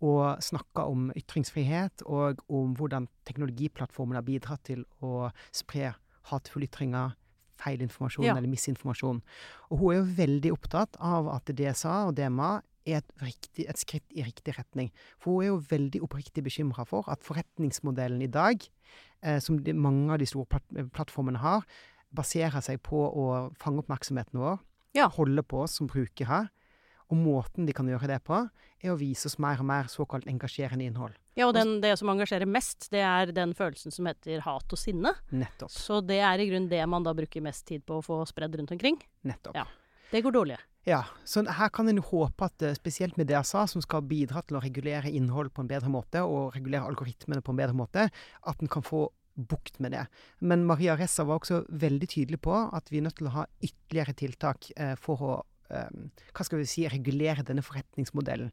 og 0.00 0.38
snakka 0.44 0.84
om 0.86 1.08
ytringsfrihet 1.18 2.04
og 2.06 2.38
om 2.48 2.74
hvordan 2.78 3.08
teknologiplattformen 3.26 4.14
har 4.18 4.22
bidratt 4.26 4.62
til 4.68 4.84
å 5.02 5.30
spre 5.50 5.94
hatefulle 6.30 6.68
ytringer, 6.68 7.14
feilinformasjon 7.58 8.24
Ja. 8.24 8.36
eller 8.36 8.48
misinformasjon. 8.48 9.22
Og 9.70 9.78
hun 9.78 9.90
er 9.92 9.98
jo 9.98 10.14
veldig 10.14 10.52
opptatt 10.54 10.96
av 11.00 11.28
at 11.34 11.44
DSA 11.46 12.06
og 12.08 12.14
DMA 12.14 12.62
er 12.86 12.98
et, 13.02 13.10
riktig, 13.20 13.66
et 13.68 13.76
skritt 13.76 14.04
i 14.14 14.22
riktig 14.22 14.54
retning. 14.56 14.90
For 15.18 15.32
hun 15.32 15.42
er 15.42 15.48
jo 15.48 15.58
veldig 15.68 16.00
oppriktig 16.06 16.44
bekymra 16.46 16.86
for 16.86 17.04
at 17.10 17.20
forretningsmodellen 17.26 18.22
i 18.22 18.30
dag, 18.30 18.62
eh, 19.22 19.40
som 19.40 19.58
de, 19.58 19.72
mange 19.74 20.12
av 20.12 20.18
de 20.18 20.26
store 20.26 20.46
platt, 20.46 20.62
plattformene 20.94 21.38
har, 21.42 21.66
baserer 22.14 22.62
seg 22.62 22.80
på 22.82 22.96
å 23.12 23.52
fange 23.58 23.82
oppmerksomheten 23.82 24.38
vår, 24.38 24.60
Ja. 24.94 25.08
holde 25.08 25.42
på 25.42 25.64
oss 25.64 25.74
som 25.76 25.86
brukere. 25.88 26.48
Og 27.08 27.16
måten 27.16 27.68
de 27.68 27.74
kan 27.76 27.88
gjøre 27.88 28.10
det 28.10 28.18
på, 28.26 28.42
er 28.78 28.92
å 28.92 28.98
vise 29.00 29.30
oss 29.30 29.38
mer 29.42 29.60
og 29.62 29.68
mer 29.70 29.88
såkalt 29.90 30.28
engasjerende 30.30 30.84
innhold. 30.84 31.16
Ja, 31.38 31.46
og 31.48 31.54
den, 31.56 31.78
det 31.82 31.94
som 32.00 32.10
engasjerer 32.12 32.48
mest, 32.50 32.90
det 32.92 33.02
er 33.06 33.32
den 33.34 33.54
følelsen 33.56 33.94
som 33.94 34.08
heter 34.10 34.42
hat 34.44 34.74
og 34.74 34.80
sinne. 34.80 35.14
Nettopp. 35.30 35.72
Så 35.72 36.00
det 36.04 36.18
er 36.20 36.42
i 36.42 36.48
grunnen 36.50 36.70
det 36.70 36.82
man 36.90 37.06
da 37.06 37.14
bruker 37.16 37.44
mest 37.44 37.66
tid 37.68 37.84
på 37.86 38.00
å 38.00 38.04
få 38.04 38.20
spredd 38.28 38.58
rundt 38.58 38.74
omkring. 38.74 38.98
Nettopp. 39.28 39.56
Ja. 39.56 39.66
Det 40.10 40.22
går 40.24 40.34
dårlig. 40.34 40.58
Ja, 40.88 41.02
så 41.28 41.42
her 41.44 41.68
kan 41.74 41.90
en 41.90 42.00
håpe 42.00 42.46
at 42.46 42.62
eh, 42.64 42.76
spesielt 42.78 43.18
med 43.20 43.28
DSA, 43.28 43.66
som 43.68 43.82
skal 43.84 44.06
bidra 44.08 44.40
til 44.46 44.56
å 44.56 44.62
regulere 44.64 45.10
innhold 45.12 45.52
på 45.52 45.64
en 45.64 45.68
bedre 45.68 45.90
måte, 45.92 46.22
og 46.24 46.54
regulere 46.56 46.88
algoritmene 46.88 47.44
på 47.44 47.52
en 47.52 47.60
bedre 47.60 47.76
måte, 47.76 48.06
at 48.08 48.64
en 48.64 48.72
kan 48.72 48.86
få 48.86 49.04
bukt 49.38 49.78
med 49.84 49.92
det. 49.94 50.06
Men 50.40 50.64
Maria 50.66 50.96
Ressa 50.98 51.26
var 51.28 51.38
også 51.38 51.60
veldig 51.68 52.08
tydelig 52.10 52.40
på 52.42 52.54
at 52.56 52.88
vi 52.90 52.98
er 52.98 53.06
nødt 53.06 53.20
til 53.20 53.28
å 53.30 53.36
ha 53.36 53.44
ytterligere 53.60 54.16
tiltak 54.18 54.70
eh, 54.76 54.96
for 54.98 55.22
å 55.22 55.36
hva 55.68 56.46
skal 56.46 56.60
vi 56.60 56.68
si, 56.68 56.86
regulere 56.88 57.44
denne 57.46 57.64
forretningsmodellen. 57.64 58.50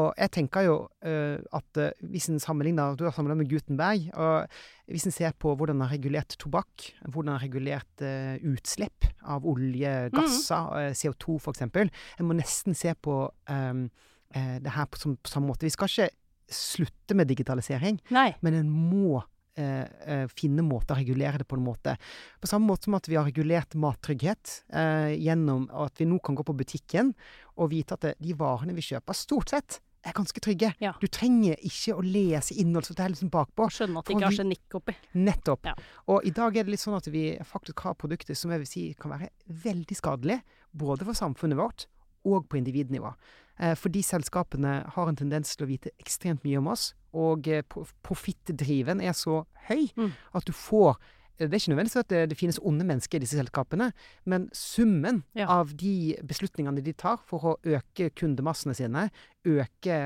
Og 0.00 0.10
jeg 0.18 0.32
tenker 0.34 0.66
jo 0.66 0.76
eh, 1.06 1.38
at 1.56 1.80
eh, 1.80 1.94
hvis 2.10 2.28
en 2.32 2.42
sammenligner 2.42 2.96
Du 2.96 3.04
har 3.06 3.14
sammenlignet 3.14 3.44
med 3.44 3.52
Gutenberg. 3.52 4.08
og 4.14 4.90
Hvis 4.90 5.06
en 5.06 5.14
ser 5.14 5.36
på 5.38 5.54
hvordan 5.54 5.76
en 5.76 5.86
har 5.86 5.94
regulert 5.94 6.36
tobakk, 6.38 6.90
hvordan 7.06 7.32
en 7.32 7.38
har 7.38 7.46
regulert 7.46 8.04
eh, 8.04 8.36
utslipp 8.42 9.08
av 9.22 9.46
olje, 9.46 9.94
gasser, 10.14 10.90
mm. 10.90 10.98
CO2 10.98 11.38
f.eks. 11.40 11.64
En 11.66 12.28
må 12.28 12.36
nesten 12.38 12.74
se 12.74 12.94
på 12.94 13.22
eh, 13.50 13.86
det 14.34 14.74
her 14.74 14.90
på, 14.90 15.00
som, 15.00 15.16
på 15.16 15.32
samme 15.32 15.50
måte. 15.52 15.66
Vi 15.66 15.74
skal 15.74 15.90
ikke 15.90 16.10
slutte 16.52 17.16
med 17.18 17.26
digitalisering, 17.26 17.98
Nei. 18.14 18.30
men 18.44 18.54
en 18.54 18.68
må 18.70 19.22
eh, 19.58 19.86
eh, 20.06 20.26
finne 20.32 20.64
måter 20.66 20.96
å 20.96 21.00
regulere 21.00 21.40
det 21.42 21.48
på 21.48 21.58
en 21.58 21.64
måte. 21.66 21.96
På 22.40 22.50
samme 22.50 22.70
måte 22.70 22.88
som 22.88 22.98
at 22.98 23.08
vi 23.10 23.18
har 23.18 23.26
regulert 23.28 23.76
mattrygghet 23.78 24.60
eh, 24.72 25.16
gjennom 25.16 25.66
at 25.72 26.00
vi 26.00 26.08
nå 26.08 26.20
kan 26.24 26.38
gå 26.38 26.46
på 26.46 26.56
butikken 26.56 27.14
og 27.56 27.72
vite 27.72 27.96
at 27.96 28.06
det, 28.06 28.14
de 28.22 28.36
varene 28.38 28.76
vi 28.76 28.84
kjøper, 28.84 29.16
stort 29.16 29.54
sett 29.54 29.80
er 30.06 30.14
ganske 30.14 30.40
trygge. 30.42 30.70
Ja. 30.82 30.92
Du 31.00 31.08
trenger 31.10 31.58
ikke 31.66 31.96
å 31.98 32.04
lese 32.04 32.54
innholdsfortegnelsen 32.62 33.30
bakpå. 33.32 33.68
Skjønne 33.74 34.00
at 34.00 34.06
det 34.06 34.16
ikke 34.16 34.28
har 34.28 34.38
genikk 34.38 34.76
oppi. 34.78 34.94
Nettopp. 35.18 35.66
Ja. 35.66 35.74
Og 36.12 36.28
i 36.28 36.32
dag 36.36 36.56
er 36.56 36.66
det 36.66 36.76
litt 36.76 36.84
sånn 36.84 36.98
at 36.98 37.08
vi 37.10 37.24
faktisk 37.46 37.82
har 37.86 37.98
produkter 37.98 38.38
som 38.38 38.52
jeg 38.54 38.62
vil 38.62 38.70
si 38.70 38.84
kan 39.00 39.16
være 39.16 39.32
veldig 39.64 39.98
skadelige, 39.98 40.44
både 40.76 41.08
for 41.08 41.18
samfunnet 41.18 41.58
vårt 41.58 41.88
og 42.26 42.46
på 42.50 42.58
individnivå. 42.60 43.12
Eh, 43.58 43.74
fordi 43.78 44.02
selskapene 44.04 44.78
har 44.94 45.08
en 45.08 45.18
tendens 45.18 45.54
til 45.56 45.66
å 45.66 45.70
vite 45.70 45.92
ekstremt 46.02 46.44
mye 46.46 46.60
om 46.60 46.70
oss, 46.74 46.90
og 47.16 47.48
eh, 47.48 47.62
profittdriven 48.06 49.00
er 49.02 49.14
så 49.16 49.44
høy 49.70 49.88
Mm. 49.96 50.12
at 50.34 50.44
du 50.44 50.52
får 50.52 50.96
det 51.36 51.50
er 51.52 51.58
ikke 51.60 51.68
nødvendigvis 51.74 51.98
at 52.00 52.08
det, 52.08 52.20
det 52.30 52.36
finnes 52.40 52.56
onde 52.64 52.80
mennesker 52.88 53.18
i 53.18 53.20
disse 53.20 53.36
selskapene, 53.36 53.90
men 54.24 54.46
summen 54.56 55.18
Ja. 55.36 55.44
av 55.52 55.74
de 55.76 56.16
beslutningene 56.24 56.80
de 56.82 56.94
tar 56.96 57.18
for 57.28 57.38
å 57.44 57.52
øke 57.60 58.08
kundemassene 58.16 58.72
sine, 58.74 59.10
øke 59.44 59.98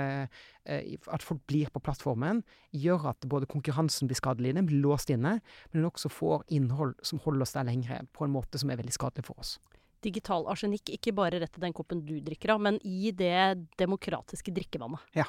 eh, 0.67 0.97
at 1.07 1.23
folk 1.23 1.45
blir 1.47 1.71
på 1.71 1.79
plattformen, 1.87 2.43
gjør 2.75 3.11
at 3.13 3.29
både 3.31 3.47
konkurransen 3.47 4.09
blir 4.11 4.19
skadelig, 4.19 4.57
den 4.59 4.67
blir 4.67 4.83
låst 4.83 5.09
inne, 5.15 5.39
men 5.71 5.83
den 5.85 5.87
også 5.87 6.11
får 6.11 6.43
innhold 6.51 6.97
som 7.07 7.21
holder 7.23 7.43
oss 7.47 7.55
der 7.55 7.63
lengre, 7.71 8.01
på 8.13 8.27
en 8.27 8.35
måte 8.35 8.59
som 8.59 8.69
er 8.75 8.83
veldig 8.83 8.99
skadelig 8.99 9.25
for 9.31 9.39
oss. 9.39 9.61
Digital 10.03 10.49
arsenikk, 10.51 10.91
ikke 10.91 11.15
bare 11.15 11.39
rett 11.39 11.57
i 11.59 11.61
den 11.63 11.73
koppen 11.77 12.03
du 12.05 12.19
drikker 12.27 12.57
av, 12.57 12.61
men 12.61 12.81
i 12.83 13.13
det 13.13 13.69
demokratiske 13.79 14.51
drikkevannet. 14.51 14.99
Ja, 15.15 15.27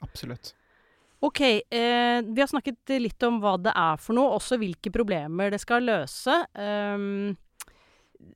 Absolutt. 0.00 0.54
Ok, 1.20 1.40
eh, 1.40 2.22
vi 2.24 2.40
har 2.40 2.48
snakket 2.48 2.94
litt 2.96 3.22
om 3.28 3.42
hva 3.42 3.58
det 3.60 3.74
er 3.76 4.00
for 4.00 4.16
noe, 4.16 4.38
også 4.38 4.56
hvilke 4.60 4.92
problemer 4.94 5.52
det 5.52 5.60
skal 5.60 5.84
løse. 5.84 6.32
Um, 6.56 7.36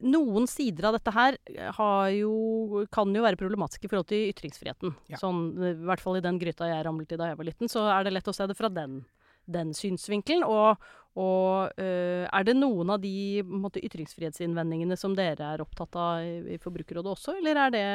noen 0.05 0.49
sider 0.49 0.89
av 0.89 0.99
dette 0.99 1.13
her 1.15 1.39
har 1.79 2.11
jo, 2.13 2.85
kan 2.93 3.09
jo 3.17 3.25
være 3.25 3.41
problematiske 3.41 3.89
i 3.89 3.93
forhold 3.93 4.11
til 4.13 4.29
ytringsfriheten. 4.35 4.95
Ja. 5.13 5.21
Sånn, 5.21 5.47
I 5.57 5.73
hvert 5.89 6.05
fall 6.05 6.21
i 6.21 6.25
den 6.25 6.41
gryta 6.41 6.69
jeg 6.69 6.85
ramlet 6.85 7.17
i 7.17 7.21
da 7.21 7.31
jeg 7.31 7.41
var 7.41 7.49
liten, 7.49 7.73
så 7.73 7.87
er 7.89 8.05
det 8.05 8.15
lett 8.19 8.29
å 8.29 8.37
se 8.37 8.49
det 8.51 8.57
fra 8.59 8.69
den, 8.73 9.03
den 9.49 9.73
synsvinkelen. 9.77 10.45
Og, 10.45 10.89
og 11.21 11.81
eh, 11.81 12.25
er 12.29 12.49
det 12.49 12.57
noen 12.59 12.93
av 12.97 13.01
de 13.01 13.45
måte, 13.49 13.81
ytringsfrihetsinnvendingene 13.85 15.01
som 15.01 15.17
dere 15.17 15.55
er 15.55 15.65
opptatt 15.65 15.97
av 15.97 16.25
i, 16.25 16.57
i 16.57 16.61
Forbrukerrådet 16.61 17.17
også, 17.17 17.39
eller 17.41 17.65
er 17.67 17.79
det 17.79 17.87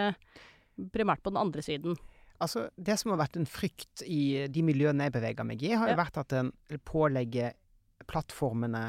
primært 0.93 1.21
på 1.21 1.33
den 1.33 1.41
andre 1.45 1.61
siden? 1.65 1.97
Altså, 2.39 2.69
det 2.79 2.95
som 2.99 3.11
har 3.13 3.19
vært 3.19 3.39
en 3.39 3.49
frykt 3.49 4.03
i 4.07 4.47
de 4.47 4.63
miljøene 4.63 5.09
jeg 5.09 5.15
beveger 5.17 5.47
meg 5.47 5.63
i, 5.65 5.73
har 5.75 5.91
jo 5.91 5.99
vært 5.99 6.19
at 6.21 6.35
en 6.39 6.51
pålegger 6.87 7.57
plattformene 8.09 8.83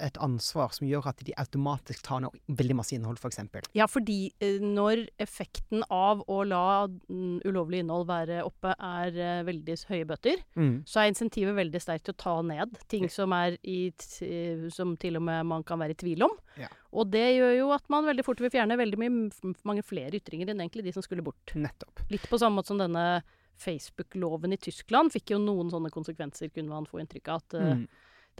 et 0.00 0.16
ansvar 0.24 0.72
som 0.74 0.86
gjør 0.88 1.06
at 1.10 1.20
de 1.26 1.34
automatisk 1.38 2.02
tar 2.06 2.20
ned 2.24 2.34
veldig 2.48 2.76
masse 2.78 2.94
innhold, 2.96 3.18
f.eks. 3.20 3.38
Ja, 3.76 3.86
fordi 3.90 4.32
eh, 4.40 4.58
når 4.62 5.06
effekten 5.20 5.84
av 5.92 6.22
å 6.30 6.40
la 6.48 6.86
mm, 6.88 7.40
ulovlig 7.46 7.82
innhold 7.84 8.06
være 8.08 8.40
oppe 8.46 8.72
er 8.76 9.16
eh, 9.20 9.42
veldig 9.48 9.76
høye 9.90 10.06
bøter, 10.08 10.42
Mm. 10.56 10.82
så 10.88 11.00
er 11.02 11.10
insentivet 11.12 11.54
veldig 11.56 11.80
sterkt 11.80 12.04
til 12.08 12.14
å 12.14 12.20
ta 12.20 12.34
ned 12.42 12.74
ting 12.90 13.06
som, 13.12 13.32
er 13.32 13.56
i, 13.64 13.92
eh, 14.22 14.68
som 14.74 14.96
til 15.00 15.16
og 15.16 15.22
med 15.22 15.46
man 15.46 15.62
kan 15.64 15.78
være 15.80 15.94
i 15.94 16.00
tvil 16.02 16.24
om. 16.26 16.34
Ja. 16.58 16.68
Og 16.92 17.10
det 17.12 17.26
gjør 17.36 17.54
jo 17.58 17.68
at 17.76 17.84
man 17.92 18.04
veldig 18.08 18.24
fort 18.26 18.40
vil 18.42 18.50
fjerne 18.50 18.76
veldig 18.80 18.98
mye, 18.98 19.54
mange 19.68 19.84
flere 19.86 20.18
ytringer 20.18 20.50
enn 20.50 20.60
egentlig 20.64 20.84
de 20.88 20.92
som 20.96 21.04
skulle 21.06 21.22
bort. 21.24 21.54
Nettopp. 21.54 22.02
Litt 22.10 22.26
på 22.30 22.38
samme 22.40 22.58
måte 22.58 22.72
som 22.72 22.80
denne 22.80 23.22
Facebook-loven 23.60 24.54
i 24.54 24.58
Tyskland 24.60 25.12
fikk 25.14 25.34
jo 25.34 25.40
noen 25.42 25.70
sånne 25.72 25.90
konsekvenser, 25.92 26.50
kunne 26.54 26.72
man 26.72 26.88
få 26.88 27.02
inntrykk 27.02 27.28
av. 27.28 27.42
at 27.44 27.58
Mm. 27.60 27.88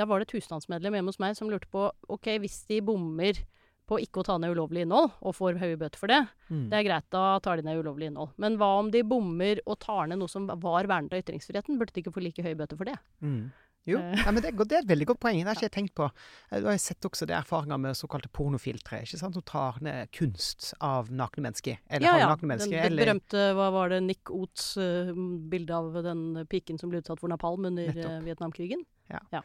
Da 0.01 0.07
var 0.09 0.21
det 0.23 0.31
et 0.31 0.37
husstandsmedlem 0.41 0.97
hjemme 0.97 1.13
hos 1.13 1.21
meg 1.21 1.37
som 1.37 1.51
lurte 1.53 1.69
på 1.71 1.91
ok, 2.09 2.31
hvis 2.41 2.63
de 2.71 2.81
bommer 2.81 3.43
på 3.91 3.99
ikke 4.01 4.23
å 4.23 4.27
ta 4.29 4.37
ned 4.39 4.53
ulovlig 4.55 4.85
innhold, 4.87 5.11
og 5.27 5.35
får 5.35 5.57
høye 5.59 5.77
bøter 5.77 5.99
for 5.99 6.07
det, 6.07 6.21
Mm. 6.51 6.69
det 6.71 6.77
er 6.79 6.85
greit, 6.87 7.05
da 7.11 7.39
tar 7.43 7.57
de 7.59 7.65
ned 7.67 7.81
ulovlig 7.83 8.07
innhold. 8.09 8.31
Men 8.39 8.57
hva 8.57 8.79
om 8.79 8.89
de 8.91 9.03
bommer 9.03 9.59
og 9.67 9.81
tar 9.83 10.07
ned 10.07 10.19
noe 10.21 10.31
som 10.31 10.47
var 10.47 10.87
vernet 10.87 11.13
av 11.13 11.19
ytringsfriheten? 11.25 11.77
Burde 11.79 11.93
de 11.93 12.03
ikke 12.05 12.13
få 12.15 12.23
like 12.23 12.43
høye 12.43 12.55
bøter 12.57 12.79
for 12.79 12.85
det? 12.87 12.95
Mm. 13.21 13.51
Jo, 13.89 13.99
Eh. 13.99 14.23
ja, 14.27 14.31
men 14.31 14.43
det, 14.43 14.53
det 14.69 14.77
er 14.77 14.83
et 14.85 14.91
veldig 14.91 15.07
godt 15.13 15.21
poeng. 15.23 15.39
Det 15.41 15.49
har 15.49 15.59
ikke 15.59 15.69
jeg 15.69 15.77
tenkt 15.77 15.95
på. 15.97 16.09
Du 16.53 16.69
har 16.69 16.77
sett 16.83 17.07
også 17.09 17.27
det 17.29 17.37
erfaringer 17.39 17.81
med 17.81 17.97
såkalte 17.97 18.29
pornofiltre, 18.29 19.03
ikke 19.07 19.21
sant, 19.21 19.39
som 19.39 19.47
tar 19.47 19.81
ned 19.85 20.11
kunst 20.17 20.73
av 20.85 21.11
nakne 21.11 21.47
mennesker. 21.49 21.81
Eller 21.89 22.07
ja, 22.07 22.19
ja. 22.21 22.35
mennesker. 22.37 22.77
Den 22.77 22.93
eller 22.93 23.07
berømte, 23.07 23.47
hva 23.57 23.71
var 23.75 23.95
det, 23.95 24.03
Nick 24.05 24.33
Oats 24.35 24.75
uh, 24.81 25.15
bilde 25.51 25.77
av 25.77 26.03
den 26.05 26.45
piken 26.51 26.81
som 26.81 26.93
ble 26.93 27.01
utsatt 27.03 27.23
for 27.23 27.33
napalm 27.33 27.71
under 27.71 27.89
Nettopp. 27.91 28.87
Ja. 29.11 29.25
ja. 29.33 29.43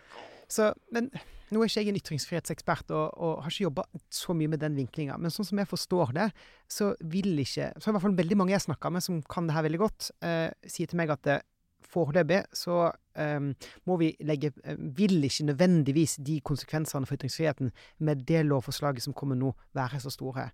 Så, 0.52 0.74
men 0.94 1.10
Nå 1.54 1.62
er 1.62 1.70
ikke 1.70 1.82
jeg 1.84 1.92
en 1.92 1.98
ytringsfrihetsekspert 2.00 2.92
og, 2.98 3.18
og 3.22 3.44
har 3.46 3.54
ikke 3.54 3.68
jobba 3.68 3.84
så 4.14 4.34
mye 4.38 4.50
med 4.50 4.62
den 4.64 4.78
vinklinga, 4.78 5.18
men 5.22 5.34
sånn 5.34 5.46
som 5.46 5.60
jeg 5.62 5.70
forstår 5.70 6.14
det, 6.18 6.26
så 6.66 6.92
vil 7.06 7.38
ikke 7.44 7.70
Så 7.78 7.92
i 7.92 7.94
hvert 7.94 8.02
fall 8.02 8.18
veldig 8.18 8.38
mange 8.40 8.56
jeg 8.56 8.64
snakker 8.66 8.94
med 8.94 9.06
som 9.06 9.20
kan 9.30 9.46
det 9.46 9.54
her 9.54 9.66
veldig 9.68 9.82
godt, 9.84 10.10
eh, 10.26 10.50
sier 10.66 10.90
til 10.90 10.98
meg 10.98 11.14
at 11.14 11.22
det 11.28 11.38
foreløpig 11.90 12.42
så 12.56 12.90
um, 13.20 13.52
må 13.86 13.98
vi 14.02 14.12
legge 14.26 14.52
Vil 14.98 15.24
ikke 15.24 15.46
nødvendigvis 15.52 16.18
de 16.26 16.40
konsekvensene 16.46 17.06
for 17.06 17.16
ytringsfriheten 17.16 17.72
med 18.00 18.26
det 18.28 18.46
lovforslaget 18.46 19.04
som 19.04 19.14
kommer 19.14 19.36
nå, 19.36 19.54
være 19.74 20.00
så 20.00 20.10
store. 20.10 20.50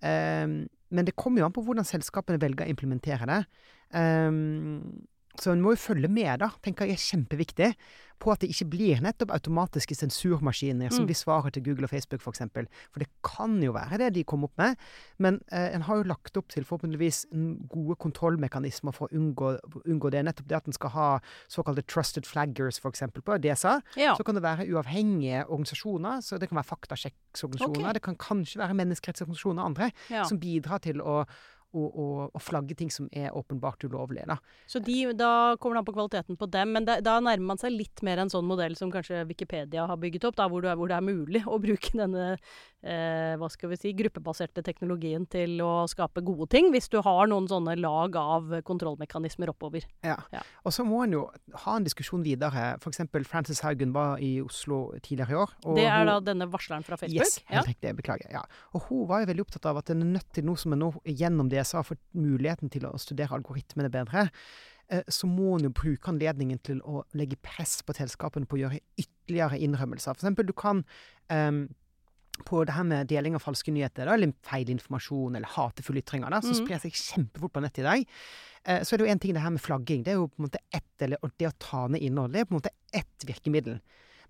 Um, 0.00 0.66
men 0.90 1.06
det 1.06 1.16
kommer 1.16 1.40
jo 1.40 1.46
an 1.46 1.54
på 1.54 1.62
hvordan 1.62 1.86
selskapene 1.86 2.40
velger 2.40 2.66
å 2.66 2.72
implementere 2.72 3.28
det. 3.28 3.40
Um, 3.94 5.06
så 5.38 5.52
en 5.52 5.62
må 5.62 5.74
jo 5.76 5.80
følge 5.80 6.10
med, 6.10 6.40
da, 6.42 6.50
tenker 6.64 6.88
jeg 6.88 6.98
er 6.98 7.04
kjempeviktig, 7.04 7.74
på 8.20 8.32
at 8.34 8.42
det 8.42 8.50
ikke 8.52 8.66
blir 8.74 9.00
nettopp 9.00 9.32
automatiske 9.32 9.96
sensurmaskiner 9.96 10.92
som 10.92 11.04
mm. 11.04 11.08
blir 11.08 11.16
svaret 11.16 11.54
til 11.56 11.64
Google 11.64 11.86
og 11.88 11.92
Facebook, 11.92 12.20
f.eks. 12.20 12.26
For, 12.26 12.34
eksempel. 12.34 12.66
for 12.92 13.02
det 13.02 13.08
kan 13.24 13.54
jo 13.64 13.72
være 13.72 14.00
det 14.02 14.10
de 14.18 14.24
kom 14.28 14.44
opp 14.44 14.52
med. 14.60 14.76
Men 15.24 15.38
eh, 15.48 15.70
en 15.72 15.86
har 15.86 16.00
jo 16.00 16.08
lagt 16.10 16.36
opp 16.36 16.50
til 16.52 16.66
forhåpentligvis 16.68 17.22
gode 17.72 17.96
kontrollmekanismer 18.02 18.92
for 18.96 19.08
å 19.08 19.16
unngå, 19.16 19.54
unngå 19.86 20.12
det. 20.12 20.24
Nettopp 20.26 20.50
det 20.50 20.58
at 20.58 20.68
en 20.68 20.76
skal 20.76 20.92
ha 20.96 21.06
såkalte 21.48 21.86
trusted 21.88 22.28
flaggers, 22.28 22.80
f.eks. 22.82 23.06
på 23.16 23.38
DSA. 23.40 23.78
Ja. 24.00 24.12
Så 24.18 24.26
kan 24.26 24.36
det 24.36 24.44
være 24.44 24.68
uavhengige 24.68 25.46
organisasjoner. 25.46 26.20
så 26.20 26.36
Det 26.36 26.50
kan 26.50 26.60
være 26.60 26.72
faktasjekksorganisasjoner. 26.74 27.86
Okay. 27.86 27.96
Det 27.96 28.04
kan 28.04 28.20
kanskje 28.20 28.60
være 28.60 28.76
menneskerettsorganisasjoner 28.82 29.64
og 29.64 29.72
andre 29.72 29.90
ja. 30.12 30.26
som 30.28 30.42
bidrar 30.42 30.84
til 30.84 31.00
å 31.00 31.22
og, 31.72 31.86
og, 31.88 32.16
og, 32.34 32.42
flagge 32.42 32.74
ting 32.78 32.90
som 32.92 33.08
er 33.12 33.30
åpenbart 33.36 33.84
ulovlige. 33.86 34.26
Da. 34.26 34.36
Så 34.70 34.82
de, 34.84 34.98
da 35.16 35.56
kommer 35.60 35.78
det 35.78 35.82
an 35.82 35.88
på 35.88 35.94
kvaliteten 35.96 36.38
på 36.40 36.48
dem, 36.50 36.74
men 36.76 36.88
da, 36.88 36.98
da, 37.04 37.18
nærmer 37.22 37.52
man 37.52 37.60
seg 37.60 37.74
litt 37.74 38.02
mer 38.06 38.22
en 38.22 38.32
sånn 38.32 38.48
modell 38.48 38.76
som 38.78 38.92
kanskje 38.92 39.22
Wikipedia 39.28 39.86
har 39.86 40.00
bygget 40.00 40.26
opp, 40.30 40.38
da, 40.40 40.48
hvor, 40.50 40.64
det 40.64 40.72
er, 40.72 40.80
hvor 40.80 40.90
det 40.90 40.98
er 40.98 41.06
mulig 41.06 41.44
å 41.46 41.60
bruke 41.62 41.94
denne 42.00 42.26
eh, 42.34 43.36
hva 43.38 43.50
skal 43.52 43.72
vi 43.72 43.78
si, 43.80 43.92
gruppebaserte 43.96 44.64
teknologien 44.66 45.26
til 45.30 45.60
å 45.64 45.86
skape 45.90 46.24
gode 46.26 46.48
ting, 46.52 46.70
hvis 46.74 46.90
du 46.92 46.98
har 47.04 47.30
noen 47.30 47.48
sånne 47.50 47.76
lag 47.80 48.16
av 48.18 48.56
kontrollmekanismer 48.66 49.52
oppover. 49.52 49.86
Ja, 50.06 50.18
ja. 50.34 50.42
og 50.64 50.74
så 50.74 50.86
må 50.86 51.04
en 51.04 51.16
jo 51.18 51.24
ha 51.64 51.76
en 51.78 51.86
diskusjon 51.86 52.24
videre. 52.26 52.74
F.eks. 52.80 53.04
Frances 53.30 53.62
Haugen 53.64 53.94
var 53.94 54.20
i 54.22 54.38
Oslo 54.42 54.82
tidligere 55.04 55.36
i 55.36 55.40
år. 55.44 55.54
det 55.76 55.86
er 55.86 56.02
hun, 56.02 56.10
da 56.10 56.18
denne 56.32 56.50
varsleren 56.50 56.86
fra 56.86 56.98
Facebook? 57.00 57.22
Yes, 57.22 57.40
helt 57.46 57.62
ja. 57.62 57.66
riktig. 57.68 57.94
Beklager. 58.00 58.30
Ja. 58.32 58.44
Og 58.74 58.86
hun 58.88 59.06
var 59.10 59.22
jo 59.22 59.30
veldig 59.30 59.44
opptatt 59.44 59.66
av 59.70 59.80
at 59.80 59.90
en 59.92 60.04
er 60.04 60.12
nødt 60.16 60.28
til 60.34 60.46
noe 60.46 60.60
som 60.60 60.74
er 60.74 60.80
nå 60.80 60.92
gjennom 61.04 61.50
det 61.52 61.59
DSA 61.60 61.84
fått 61.86 62.02
muligheten 62.16 62.72
til 62.72 62.86
å 62.88 62.96
studere 63.00 63.36
algoritmene 63.38 63.92
bedre, 63.92 64.28
eh, 64.88 65.04
så 65.08 65.28
må 65.30 65.56
en 65.56 65.68
jo 65.68 65.74
bruke 65.74 66.12
anledningen 66.12 66.60
til 66.66 66.80
å 66.82 67.04
legge 67.18 67.38
press 67.44 67.80
på 67.86 67.96
selskapene 67.96 68.48
på 68.48 68.58
å 68.58 68.62
gjøre 68.64 68.82
ytterligere 69.00 69.60
innrømmelser. 69.60 70.16
For 70.16 70.24
eksempel, 70.24 70.48
du 70.50 70.56
kan 70.56 70.84
um, 71.30 71.68
på 72.46 72.62
det 72.64 72.74
her 72.74 72.86
med 72.86 73.08
deling 73.10 73.36
av 73.36 73.44
falske 73.44 73.72
nyheter, 73.74 74.08
da, 74.08 74.16
eller 74.16 74.32
feilinformasjon 74.46 75.36
eller 75.36 75.54
hatefulle 75.56 76.02
ytringer, 76.02 76.32
da, 76.32 76.40
som 76.44 76.54
mm. 76.54 76.60
sprer 76.62 76.82
seg 76.82 76.96
kjempefort 76.96 77.54
på 77.54 77.62
nettet 77.64 77.82
i 77.82 77.86
dag, 77.86 78.04
eh, 78.64 78.84
så 78.84 78.94
er 78.94 79.00
det 79.00 79.06
jo 79.06 79.14
en 79.14 79.22
ting 79.22 79.36
det 79.36 79.44
her 79.44 79.54
med 79.54 79.64
flagging. 79.64 80.04
Det 80.06 80.14
er 80.14 80.20
jo 80.20 80.28
på 80.30 80.40
en 80.40 80.48
måte 80.48 80.62
ett, 80.76 80.92
eller 81.04 81.32
det 81.40 81.50
å 81.50 81.56
ta 81.62 81.86
ned 81.88 82.04
innhold, 82.06 82.34
det 82.34 82.42
er 82.42 82.48
på 82.48 82.56
en 82.56 82.60
måte 82.62 82.74
ett 82.96 83.28
virkemiddel. 83.28 83.80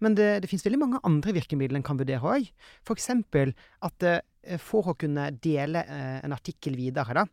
Men 0.00 0.16
det, 0.16 0.28
det 0.42 0.48
finnes 0.48 0.64
veldig 0.64 0.80
mange 0.80 1.00
andre 1.04 1.34
virkemidler 1.36 1.76
en 1.76 1.84
kan 1.84 1.98
vurdere 2.00 2.24
òg. 2.24 2.48
F.eks. 2.88 3.10
at 3.12 4.06
eh, 4.08 4.22
for 4.62 4.92
å 4.92 4.96
kunne 4.98 5.30
dele 5.42 5.84
eh, 5.84 6.18
en 6.24 6.34
artikkel 6.36 6.76
videre, 6.78 7.14
da, 7.16 7.26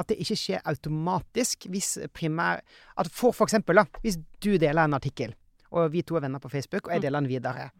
at 0.00 0.10
det 0.10 0.18
ikke 0.22 0.38
skjer 0.38 0.64
automatisk 0.70 1.66
hvis 1.70 1.96
primær 2.14 2.62
At 2.96 3.10
for, 3.10 3.34
for 3.34 3.48
eksempel, 3.48 3.80
da, 3.80 4.00
hvis 4.04 4.20
du 4.42 4.52
deler 4.54 4.84
en 4.84 4.96
artikkel, 4.96 5.34
og 5.70 5.92
vi 5.92 6.02
to 6.06 6.16
er 6.18 6.24
venner 6.26 6.42
på 6.42 6.50
Facebook, 6.50 6.86
og 6.86 6.94
jeg 6.94 7.02
mm. 7.02 7.06
deler 7.06 7.20
den 7.20 7.30
videre, 7.30 7.70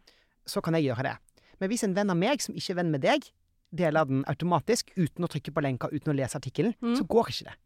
så 0.47 0.61
kan 0.63 0.75
jeg 0.77 0.89
gjøre 0.89 1.07
det. 1.09 1.15
Men 1.59 1.71
hvis 1.71 1.83
en 1.85 1.95
venn 1.95 2.09
av 2.09 2.17
meg 2.17 2.41
som 2.43 2.55
ikke 2.57 2.73
er 2.73 2.79
venn 2.79 2.93
med 2.93 3.03
deg, 3.03 3.27
deler 3.71 4.07
den 4.07 4.23
automatisk 4.27 4.91
uten 4.97 5.25
å 5.25 5.29
trykke 5.31 5.53
på 5.55 5.63
lenka, 5.63 5.91
uten 5.91 6.13
å 6.13 6.15
lese 6.17 6.39
artikkelen, 6.39 6.73
mm. 6.81 6.95
så 6.99 7.07
går 7.07 7.31
ikke 7.31 7.51
det. 7.51 7.57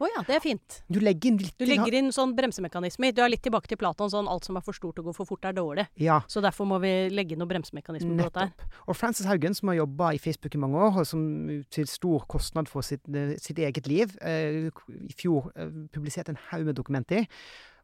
Å 0.00 0.04
oh 0.04 0.10
ja, 0.10 0.22
det 0.26 0.36
er 0.38 0.42
fint. 0.42 0.78
Du 0.90 0.98
legger 1.02 1.32
inn 1.32 1.38
litt 1.40 1.56
Du 1.60 1.66
legger 1.68 1.96
inn 1.98 2.10
sånn 2.14 2.34
bremsemekanismer. 2.36 3.14
Du 3.14 3.20
er 3.24 3.32
litt 3.32 3.42
tilbake 3.44 3.70
til 3.70 3.78
Platon, 3.80 4.10
sånn 4.12 4.30
alt 4.30 4.48
som 4.48 4.58
er 4.58 4.64
for 4.66 4.76
stort 4.76 5.00
og 5.02 5.10
går 5.10 5.16
for 5.16 5.28
fort, 5.28 5.44
er 5.48 5.56
dårlig. 5.56 5.86
Ja. 6.00 6.20
Så 6.30 6.42
derfor 6.44 6.68
må 6.68 6.80
vi 6.82 6.92
legge 7.12 7.36
inn 7.36 7.42
noen 7.42 7.52
bremsemekanismer 7.52 8.22
på 8.24 8.30
dette. 8.30 8.70
Og 8.86 8.98
Frances 8.98 9.28
Haugen, 9.30 9.56
som 9.58 9.72
har 9.72 9.82
jobba 9.82 10.12
i 10.16 10.22
Facebook 10.22 10.56
i 10.56 10.62
mange 10.62 10.80
år, 10.80 11.02
og 11.02 11.08
som 11.08 11.26
til 11.72 11.90
stor 11.90 12.24
kostnad 12.30 12.70
for 12.70 12.86
sitt, 12.86 13.04
eh, 13.12 13.36
sitt 13.42 13.60
eget 13.62 13.90
liv, 13.90 14.16
eh, 14.20 14.70
i 14.70 15.14
fjor 15.18 15.52
eh, 15.56 15.70
publiserte 15.92 16.34
en 16.34 16.42
haug 16.50 16.66
med 16.66 16.80
dokumenter. 16.80 17.28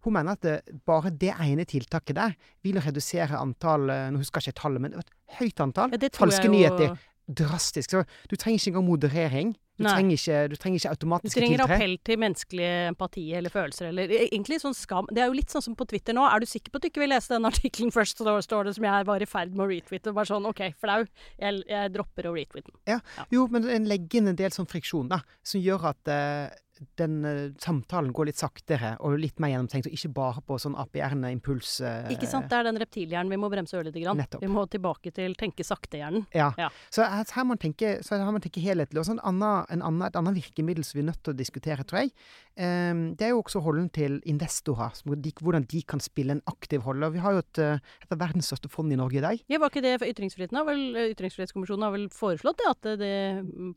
Hun 0.06 0.14
mener 0.14 0.36
at 0.36 0.42
det, 0.42 0.80
bare 0.86 1.10
det 1.10 1.34
ene 1.42 1.66
tiltaket 1.68 2.16
der 2.16 2.34
vil 2.62 2.78
redusere 2.82 3.38
antall 3.38 3.90
eh, 3.90 4.08
Nå 4.14 4.22
husker 4.22 4.40
jeg 4.40 4.54
ikke 4.54 4.62
tallet, 4.62 4.84
men 4.84 4.98
et 4.98 5.14
høyt 5.40 5.62
antall 5.64 5.94
ja, 5.94 6.10
falske 6.14 6.50
nyheter 6.50 6.94
drastisk. 7.28 7.92
Så 7.92 8.04
du 8.30 8.36
trenger 8.36 8.58
ikke 8.58 8.72
engang 8.72 8.86
moderering. 8.88 9.56
Du 9.78 9.86
trenger, 9.86 10.18
ikke, 10.18 10.38
du 10.50 10.56
trenger, 10.58 10.80
ikke, 10.80 10.92
automatisk 10.96 11.36
tiltre. 11.36 11.40
Du 11.40 11.46
trenger 11.46 11.64
appell 11.78 11.94
til 12.08 12.18
menneskelig 12.18 12.68
empati 12.88 13.24
eller 13.38 13.52
følelser 13.54 13.90
eller 13.92 14.10
e, 14.10 14.24
egentlig 14.26 14.58
sånn 14.62 14.74
skam. 14.74 15.06
Det 15.14 15.22
er 15.22 15.30
jo 15.30 15.36
litt 15.38 15.54
sånn 15.54 15.64
som 15.68 15.76
på 15.78 15.86
Twitter 15.88 16.16
nå. 16.18 16.24
Er 16.26 16.42
du 16.42 16.48
sikker 16.50 16.74
på 16.74 16.80
at 16.80 16.86
du 16.86 16.90
ikke 16.90 17.04
vil 17.04 17.12
lese 17.14 17.30
den 17.34 17.46
artikkelen 17.46 17.94
først, 17.94 18.18
så 18.18 18.34
står 18.42 18.68
det 18.68 18.76
som 18.78 18.88
jeg 18.88 19.08
var 19.08 19.22
i 19.22 19.28
ferd 19.30 19.54
med 19.54 19.66
å 19.66 19.70
retweete. 19.70 20.14
Bare 20.16 20.30
sånn 20.30 20.48
OK, 20.50 20.64
flau. 20.82 21.04
Jeg, 21.38 21.62
jeg 21.70 21.92
dropper 21.94 22.30
å 22.30 22.34
retweete 22.34 22.72
den. 22.72 22.80
Ja. 22.90 22.98
ja. 23.18 23.28
Jo, 23.34 23.46
men 23.52 23.68
en 23.70 23.86
legger 23.90 24.22
inn 24.22 24.32
en 24.34 24.40
del 24.40 24.54
sånn 24.54 24.68
friksjon, 24.70 25.12
da, 25.14 25.22
som 25.46 25.62
gjør 25.62 25.92
at 25.92 26.10
uh, 26.10 26.58
den 27.00 27.16
uh, 27.24 27.40
samtalen 27.62 28.12
går 28.14 28.30
litt 28.30 28.40
saktere 28.40 28.94
og 29.04 29.18
litt 29.20 29.40
mer 29.42 29.52
gjennomtenkt, 29.52 29.88
og 29.90 29.96
ikke 29.96 30.10
bare 30.16 30.42
på 30.46 30.58
sånn 30.62 30.76
APR-ende 30.78 31.30
impuls. 31.34 31.78
Uh, 31.84 32.08
ikke 32.14 32.28
sant. 32.30 32.48
Det 32.50 32.58
er 32.60 32.68
den 32.68 32.80
reptilhjernen 32.80 33.32
vi 33.34 33.40
må 33.40 33.50
bremse 33.52 33.78
ørlite 33.78 34.02
grann. 34.02 34.18
Nettopp. 34.20 34.44
Vi 34.44 34.50
må 34.52 34.64
tilbake 34.70 35.12
til 35.14 35.36
tenke 35.38 35.66
sakte-hjernen. 35.66 36.26
Ja. 36.36 36.50
ja. 36.60 36.70
Så 36.94 37.06
her, 37.06 37.44
må 37.44 37.54
man 37.54 37.62
tenke, 37.62 37.98
så 38.04 38.16
her 38.16 38.26
må 38.26 38.36
man 38.36 38.44
tenke 38.44 38.62
helhetlig. 38.64 39.02
Og 39.02 39.08
så 39.08 39.16
en 39.16 39.24
annen, 39.32 39.66
en 39.74 39.84
annen, 39.90 40.06
et 40.08 40.18
annet 40.18 40.38
virkemiddel 40.38 40.86
som 40.86 40.98
vi 40.98 41.04
er 41.04 41.10
nødt 41.10 41.22
til 41.24 41.34
å 41.34 41.38
diskutere, 41.38 41.86
tror 41.88 42.04
jeg, 42.04 42.14
det 42.58 43.22
er 43.22 43.30
jo 43.30 43.42
også 43.42 43.60
rollen 43.62 43.86
til 43.94 44.16
investorer. 44.26 44.96
De, 45.22 45.32
hvordan 45.40 45.66
de 45.70 45.82
kan 45.86 46.00
spille 46.02 46.34
en 46.34 46.42
aktiv 46.50 46.82
rolle. 46.82 47.12
Vi 47.14 47.22
har 47.22 47.36
jo 47.36 47.42
et, 47.44 47.58
eh, 47.62 47.78
et 48.02 48.14
av 48.14 48.18
verdens 48.18 48.50
største 48.50 48.70
fond 48.72 48.92
i 48.92 48.98
Norge 48.98 49.20
i 49.20 49.22
dag. 49.22 49.44
Ja, 49.48 49.58
Var 49.58 49.70
ikke 49.70 49.84
det 49.84 49.98
for 50.00 50.10
ytringsfriheten? 50.10 50.58
Vel, 50.66 51.12
Ytringsfrihetskommisjonen 51.14 51.86
har 51.86 51.92
vel 51.94 52.08
foreslått 52.10 52.58
det, 52.58 52.70
at 52.70 52.98
det, 52.98 53.12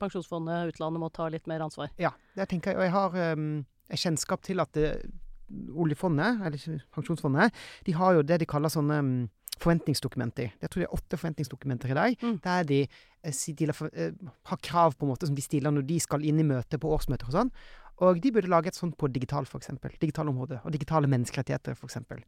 pensjonsfondet 0.02 0.74
utlandet 0.74 1.04
må 1.04 1.12
ta 1.13 1.30
litt 1.30 1.46
mer 1.48 1.62
ansvar? 1.62 1.94
Ja, 2.02 2.15
det 2.36 2.50
tenker 2.50 2.74
jeg. 2.74 2.80
Og 2.80 2.88
jeg 2.88 2.96
har 2.96 3.38
um, 3.38 3.65
kjennskap 3.91 4.41
til 4.41 4.63
at 4.63 4.74
det, 4.74 4.96
oljefondet, 5.52 6.41
eller 6.48 6.82
pensjonsfondet, 6.96 7.54
de 7.86 7.94
har 7.94 8.17
jo 8.17 8.26
det 8.26 8.39
de 8.41 8.50
kaller 8.50 8.72
sånne 8.72 9.00
um, 9.04 9.13
forventningsdokumenter. 9.62 10.56
Jeg 10.62 10.72
tror 10.72 10.82
det 10.82 10.88
er 10.88 10.96
åtte 10.98 11.20
forventningsdokumenter 11.20 11.91
i 11.91 11.98
dag. 11.98 12.15
Mm. 12.22 12.38
Der 12.44 12.63
de, 12.63 12.80
eh, 13.24 13.54
de, 13.58 13.67
eh, 13.70 14.12
har 14.46 14.58
krav 14.58 14.96
på 14.98 15.06
en 15.06 15.12
måte 15.12 15.28
som 15.28 15.36
de 15.36 15.41
stiller 15.41 15.72
når 15.72 15.86
de 15.88 16.00
skal 16.00 16.26
inn 16.26 16.39
i 16.39 16.48
møte 16.48 16.80
på 16.80 16.89
årsmøter 16.89 17.30
og 17.30 17.36
sånn. 17.36 17.52
Og 18.02 18.18
de 18.22 18.32
burde 18.34 18.50
lage 18.50 18.72
et 18.72 18.78
sånt 18.78 18.96
på 18.98 19.10
digital, 19.14 19.46
eksempel. 19.62 19.94
Digitalområdet. 20.02 20.62
Og 20.66 20.74
digitale 20.74 21.10
menneskerettigheter, 21.12 21.78
eksempel. 21.86 22.24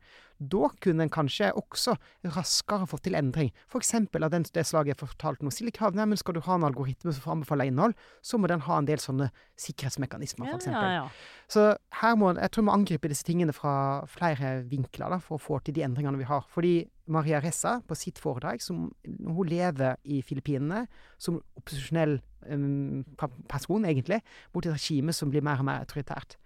Da 0.51 0.69
kunne 0.83 1.05
en 1.05 1.13
kanskje 1.13 1.51
også 1.59 1.95
raskere 2.35 2.87
fått 2.89 3.05
til 3.07 3.17
endring. 3.19 3.51
Eksempel 3.77 4.25
av 4.25 4.33
den, 4.33 4.45
det 4.55 4.65
slaget 4.67 4.93
jeg 4.93 5.01
fortalte 5.01 5.45
nå. 5.45 5.51
Stille 5.53 5.73
krav. 5.75 5.95
Nei, 5.97 6.07
men 6.09 6.19
skal 6.19 6.37
du 6.37 6.41
ha 6.45 6.57
en 6.57 6.67
algoritme 6.67 7.13
som 7.15 7.37
anbefaler 7.37 7.71
innhold, 7.71 7.95
så 8.25 8.39
må 8.39 8.49
den 8.51 8.63
ha 8.67 8.79
en 8.79 8.89
del 8.89 9.01
sånne 9.01 9.29
sikkerhetsmekanismer, 9.59 10.49
f.eks. 10.53 10.67
Ja, 10.71 10.81
ja, 10.81 10.93
ja. 11.03 11.43
Så 11.51 11.65
her 11.99 12.17
må 12.19 12.31
jeg 12.33 12.51
tror 12.53 12.63
vi 12.63 12.69
må 12.69 12.75
angripe 12.77 13.11
disse 13.11 13.25
tingene 13.27 13.53
fra 13.55 13.75
flere 14.09 14.55
vinkler 14.69 15.13
da, 15.13 15.19
for 15.23 15.37
å 15.37 15.43
få 15.43 15.59
til 15.63 15.77
de 15.77 15.85
endringene 15.85 16.19
vi 16.21 16.29
har. 16.29 16.45
Fordi 16.51 16.75
Maria 17.11 17.41
Ressa 17.43 17.79
på 17.87 17.97
sitt 17.99 18.19
foredrag, 18.21 18.61
som 18.63 18.87
hun 19.03 19.49
lever 19.49 19.99
i 20.03 20.21
Filippinene 20.25 20.85
som 21.21 21.41
opposisjonell 21.59 22.19
um, 22.47 23.03
person, 23.51 23.85
egentlig, 23.89 24.21
mot 24.55 24.65
et 24.65 24.73
regime 24.73 25.15
som 25.15 25.31
blir 25.33 25.43
mer 25.45 25.61
og 25.61 25.67
mer 25.67 25.83
autoritært. 25.83 26.37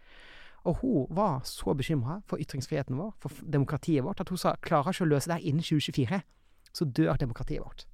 Og 0.68 0.82
hun 0.82 1.06
var 1.16 1.42
så 1.48 1.74
bekymra 1.78 2.20
for 2.28 2.42
ytringsfriheten 2.44 2.98
vår, 3.00 3.14
for 3.24 3.32
demokratiet 3.54 4.04
vårt, 4.04 4.20
at 4.20 4.30
hun 4.30 4.40
sa 4.42 4.58
klarer 4.62 4.92
ikke 4.92 5.06
å 5.06 5.12
løse 5.14 5.30
det 5.32 5.38
her 5.40 5.48
innen 5.48 5.64
2024, 5.64 6.20
så 6.76 6.88
dør 7.00 7.20
demokratiet 7.22 7.64
vårt. 7.64 7.86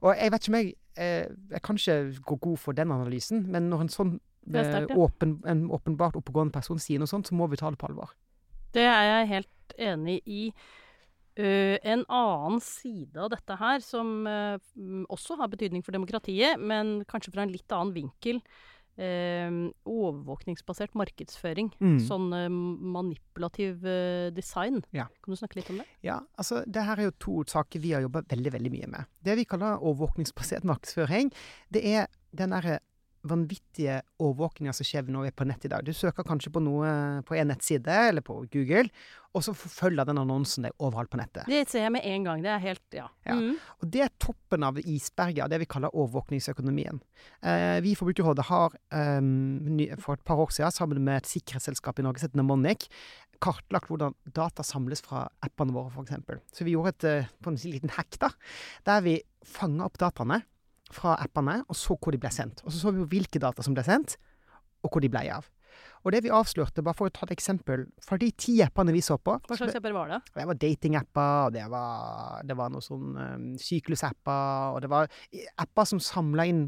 Og 0.00 0.14
jeg 0.16 0.32
vet 0.32 0.46
ikke 0.46 0.52
om 0.52 0.58
jeg 0.58 0.72
eh, 0.96 1.26
Jeg 1.52 1.62
kan 1.62 1.76
ikke 1.76 2.22
gå 2.26 2.36
god 2.36 2.56
for 2.58 2.72
den 2.72 2.92
analysen, 2.92 3.44
men 3.52 3.68
når 3.70 3.84
en 3.84 3.92
sånn 3.92 4.14
eh, 4.54 4.88
åpen, 4.96 5.38
en 5.46 5.68
åpenbart 5.70 6.16
oppegående 6.18 6.54
person 6.54 6.80
sier 6.82 6.98
noe 6.98 7.10
sånt, 7.10 7.28
så 7.28 7.36
må 7.36 7.46
vi 7.46 7.60
ta 7.60 7.70
det 7.70 7.78
på 7.78 7.90
alvor. 7.90 8.16
Det 8.74 8.84
er 8.88 9.04
jeg 9.12 9.32
helt 9.34 9.78
enig 9.78 10.20
i. 10.26 10.42
Uh, 11.38 11.76
en 11.86 12.02
annen 12.10 12.58
side 12.58 13.14
av 13.14 13.28
dette 13.30 13.54
her, 13.60 13.78
som 13.84 14.26
uh, 14.26 14.58
også 15.06 15.36
har 15.38 15.52
betydning 15.52 15.84
for 15.86 15.94
demokratiet, 15.94 16.58
men 16.58 17.04
kanskje 17.06 17.30
fra 17.36 17.44
en 17.44 17.52
litt 17.54 17.70
annen 17.70 17.94
vinkel. 17.94 18.40
Uh, 18.98 19.68
overvåkningsbasert 19.86 20.96
markedsføring. 20.98 21.70
Mm. 21.78 21.98
Sånn 22.02 22.28
manipulativ 22.94 23.84
design. 24.34 24.80
Ja. 24.96 25.06
Kan 25.22 25.34
du 25.34 25.38
snakke 25.38 25.60
litt 25.60 25.70
om 25.70 25.78
det? 25.82 25.86
Ja, 26.06 26.18
altså 26.40 26.64
det 26.66 26.82
her 26.88 26.98
er 26.98 27.10
jo 27.10 27.16
to 27.22 27.36
saker 27.48 27.82
vi 27.84 27.94
har 27.94 28.02
jobba 28.02 28.24
veldig, 28.28 28.54
veldig 28.56 28.72
mye 28.74 28.90
med. 28.96 29.10
Det 29.22 29.38
vi 29.38 29.46
kaller 29.48 29.78
overvåkningsbasert 29.78 30.66
markedsføring, 30.68 31.30
det 31.74 31.84
er 31.86 32.08
den 32.36 32.52
derre 32.52 32.80
vanvittige 33.30 34.00
overvåkninga 34.22 34.74
som 34.76 34.86
skjer 34.86 35.08
når 35.08 35.28
vi 35.28 35.30
er 35.32 35.38
på 35.38 35.46
nett 35.48 35.64
i 35.66 35.70
dag. 35.72 35.86
Du 35.86 35.94
søker 35.96 36.26
kanskje 36.26 36.52
på 36.54 36.62
noe 36.64 36.90
på 37.28 37.36
en 37.38 37.50
nettside 37.52 37.94
eller 38.08 38.24
på 38.24 38.40
Google, 38.52 38.88
og 39.36 39.44
så 39.44 39.52
forfølger 39.56 40.08
den 40.08 40.20
annonsen 40.20 40.66
deg 40.66 40.74
overalt 40.82 41.10
på 41.12 41.20
nettet. 41.20 41.46
Det 41.50 41.62
ser 41.70 41.84
jeg 41.84 41.94
med 41.94 42.06
en 42.08 42.26
gang. 42.26 42.42
Det 42.44 42.52
er 42.54 42.64
helt 42.64 42.96
Ja. 42.96 43.06
Ja. 43.28 43.36
Mm. 43.36 43.56
Og 43.82 43.90
det 43.92 44.02
er 44.06 44.14
toppen 44.18 44.64
av 44.64 44.78
isberget 44.80 45.44
av 45.44 45.52
det 45.52 45.60
vi 45.62 45.68
kaller 45.68 45.94
overvåkningsøkonomien. 45.94 47.00
Eh, 47.42 47.78
vi 47.84 47.92
i 47.92 47.98
Forbrukerrådet 47.98 48.48
har 48.48 48.74
eh, 48.90 49.96
for 50.00 50.16
et 50.16 50.24
par 50.24 50.40
år 50.40 50.52
siden, 50.54 50.72
sammen 50.72 51.04
med 51.04 51.22
et 51.22 51.30
sikkerhetsselskap 51.30 51.98
i 51.98 52.06
Norge 52.06 52.22
som 52.22 52.30
heter 52.30 52.40
Mnemonic, 52.40 52.88
kartlagt 53.42 53.90
hvordan 53.90 54.16
data 54.34 54.64
samles 54.66 55.02
fra 55.04 55.26
appene 55.44 55.74
våre, 55.76 55.92
f.eks. 55.92 56.42
Så 56.52 56.66
vi 56.66 56.74
gjorde 56.74 56.96
et 56.96 57.08
eh, 57.08 57.32
på 57.42 57.52
en 57.52 57.60
liten 57.62 57.92
hack, 57.94 58.18
da, 58.22 58.32
der 58.88 59.04
vi 59.04 59.18
fanga 59.46 59.86
opp 59.86 60.00
dataene 60.00 60.42
fra 60.94 61.16
appene, 61.20 61.60
og 61.68 61.76
så 61.76 61.96
hvor 61.98 62.12
de 62.14 62.18
ble 62.22 62.30
sendt. 62.32 62.62
Og 62.64 62.72
så 62.72 62.78
så 62.80 62.92
vi 62.94 63.02
jo 63.02 63.06
hvilke 63.10 63.40
data 63.42 63.62
som 63.62 63.74
ble 63.76 63.84
sendt, 63.84 64.16
og 64.84 64.90
hvor 64.92 65.00
de 65.04 65.08
ble 65.12 65.24
av. 65.34 65.48
Og 66.06 66.12
det 66.14 66.22
vi 66.24 66.30
avslørte, 66.32 66.82
bare 66.82 66.94
for 66.96 67.10
å 67.10 67.12
ta 67.14 67.26
et 67.26 67.34
eksempel, 67.36 67.84
fra 68.02 68.16
de 68.18 68.30
ti 68.38 68.56
appene 68.64 68.92
vi 68.94 69.00
så 69.04 69.18
på 69.18 69.34
Hva 69.46 69.56
slags 69.58 69.76
apper 69.78 69.92
var 69.92 70.08
det? 70.08 70.20
det 70.34 70.46
var 70.46 70.54
datingapper, 70.54 71.46
og 71.48 71.52
det 71.54 71.64
var, 71.70 72.42
det 72.46 72.56
var 72.56 72.70
noe 72.72 72.80
sånn 72.82 73.16
um, 73.18 73.48
syklusapper, 73.58 74.74
og 74.74 74.80
det 74.84 74.90
var 74.90 75.10
apper 75.58 75.84
som 75.90 76.00
samla 76.02 76.46
inn 76.48 76.62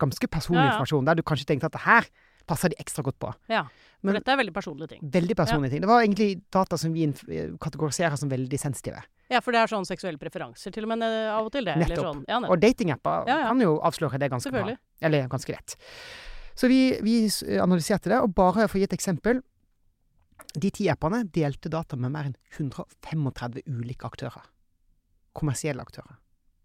ganske 0.00 0.26
personlig 0.28 0.62
Ja, 0.62 0.66
ja. 0.68 0.72
informasjon, 0.74 1.04
der 1.08 1.18
du 1.18 1.22
kanskje 1.26 1.46
tenkte 1.50 1.70
at 1.72 1.80
her 1.86 2.08
passer 2.46 2.68
de 2.72 2.76
ekstra 2.82 3.02
godt 3.06 3.18
på. 3.22 3.30
Ja. 3.48 3.64
For 4.00 4.10
Men- 4.10 4.18
dette 4.20 4.32
er 4.32 4.36
veldig 4.36 4.52
personlige 4.54 4.88
ting. 4.88 5.00
Veldig 5.02 5.36
personlige 5.36 5.70
ting. 5.72 5.80
Det 5.80 5.88
var 5.88 6.02
egentlig 6.04 6.42
data 6.52 6.76
som 6.76 6.92
vi 6.92 7.06
kategoriserer 7.60 8.16
som 8.20 8.28
veldig 8.28 8.58
sensitive. 8.60 9.00
Ja, 9.32 9.40
for 9.40 9.54
det 9.56 9.62
er 9.62 9.70
sånn 9.72 9.86
seksuelle 9.88 10.20
preferanser 10.20 10.72
til 10.74 10.84
og 10.84 10.90
med 10.92 11.02
eh, 11.06 11.30
av 11.32 11.46
og 11.48 11.52
til, 11.54 11.64
det. 11.64 11.74
Eller 11.78 11.94
Nettopp. 11.94 12.04
sånn. 12.10 12.24
Ja, 12.28 12.38
nettopp. 12.42 12.52
Og 12.56 12.60
datingapper 12.60 13.30
Ja, 13.30 13.38
ja. 13.40 13.48
kan 13.48 13.62
jo 13.64 13.74
avsløre 13.88 14.18
det 14.20 14.28
ganske 14.34 14.52
bra. 14.52 14.74
Eller 15.00 15.28
ganske 15.32 15.54
lett. 15.54 15.76
Så 16.54 16.68
vi, 16.70 16.80
vi 17.02 17.16
analyserte 17.58 18.12
det, 18.12 18.20
og 18.22 18.34
bare 18.36 18.68
for 18.68 18.76
å 18.78 18.82
gi 18.82 18.86
et 18.86 18.92
eksempel 18.94 19.40
De 20.54 20.68
ti 20.70 20.84
appene 20.90 21.24
delte 21.34 21.70
data 21.70 21.96
med 21.98 22.12
mer 22.14 22.28
enn 22.28 22.36
135 22.58 23.64
ulike 23.66 24.06
aktører. 24.06 24.44
Kommersielle 25.34 25.82
aktører. 25.82 26.14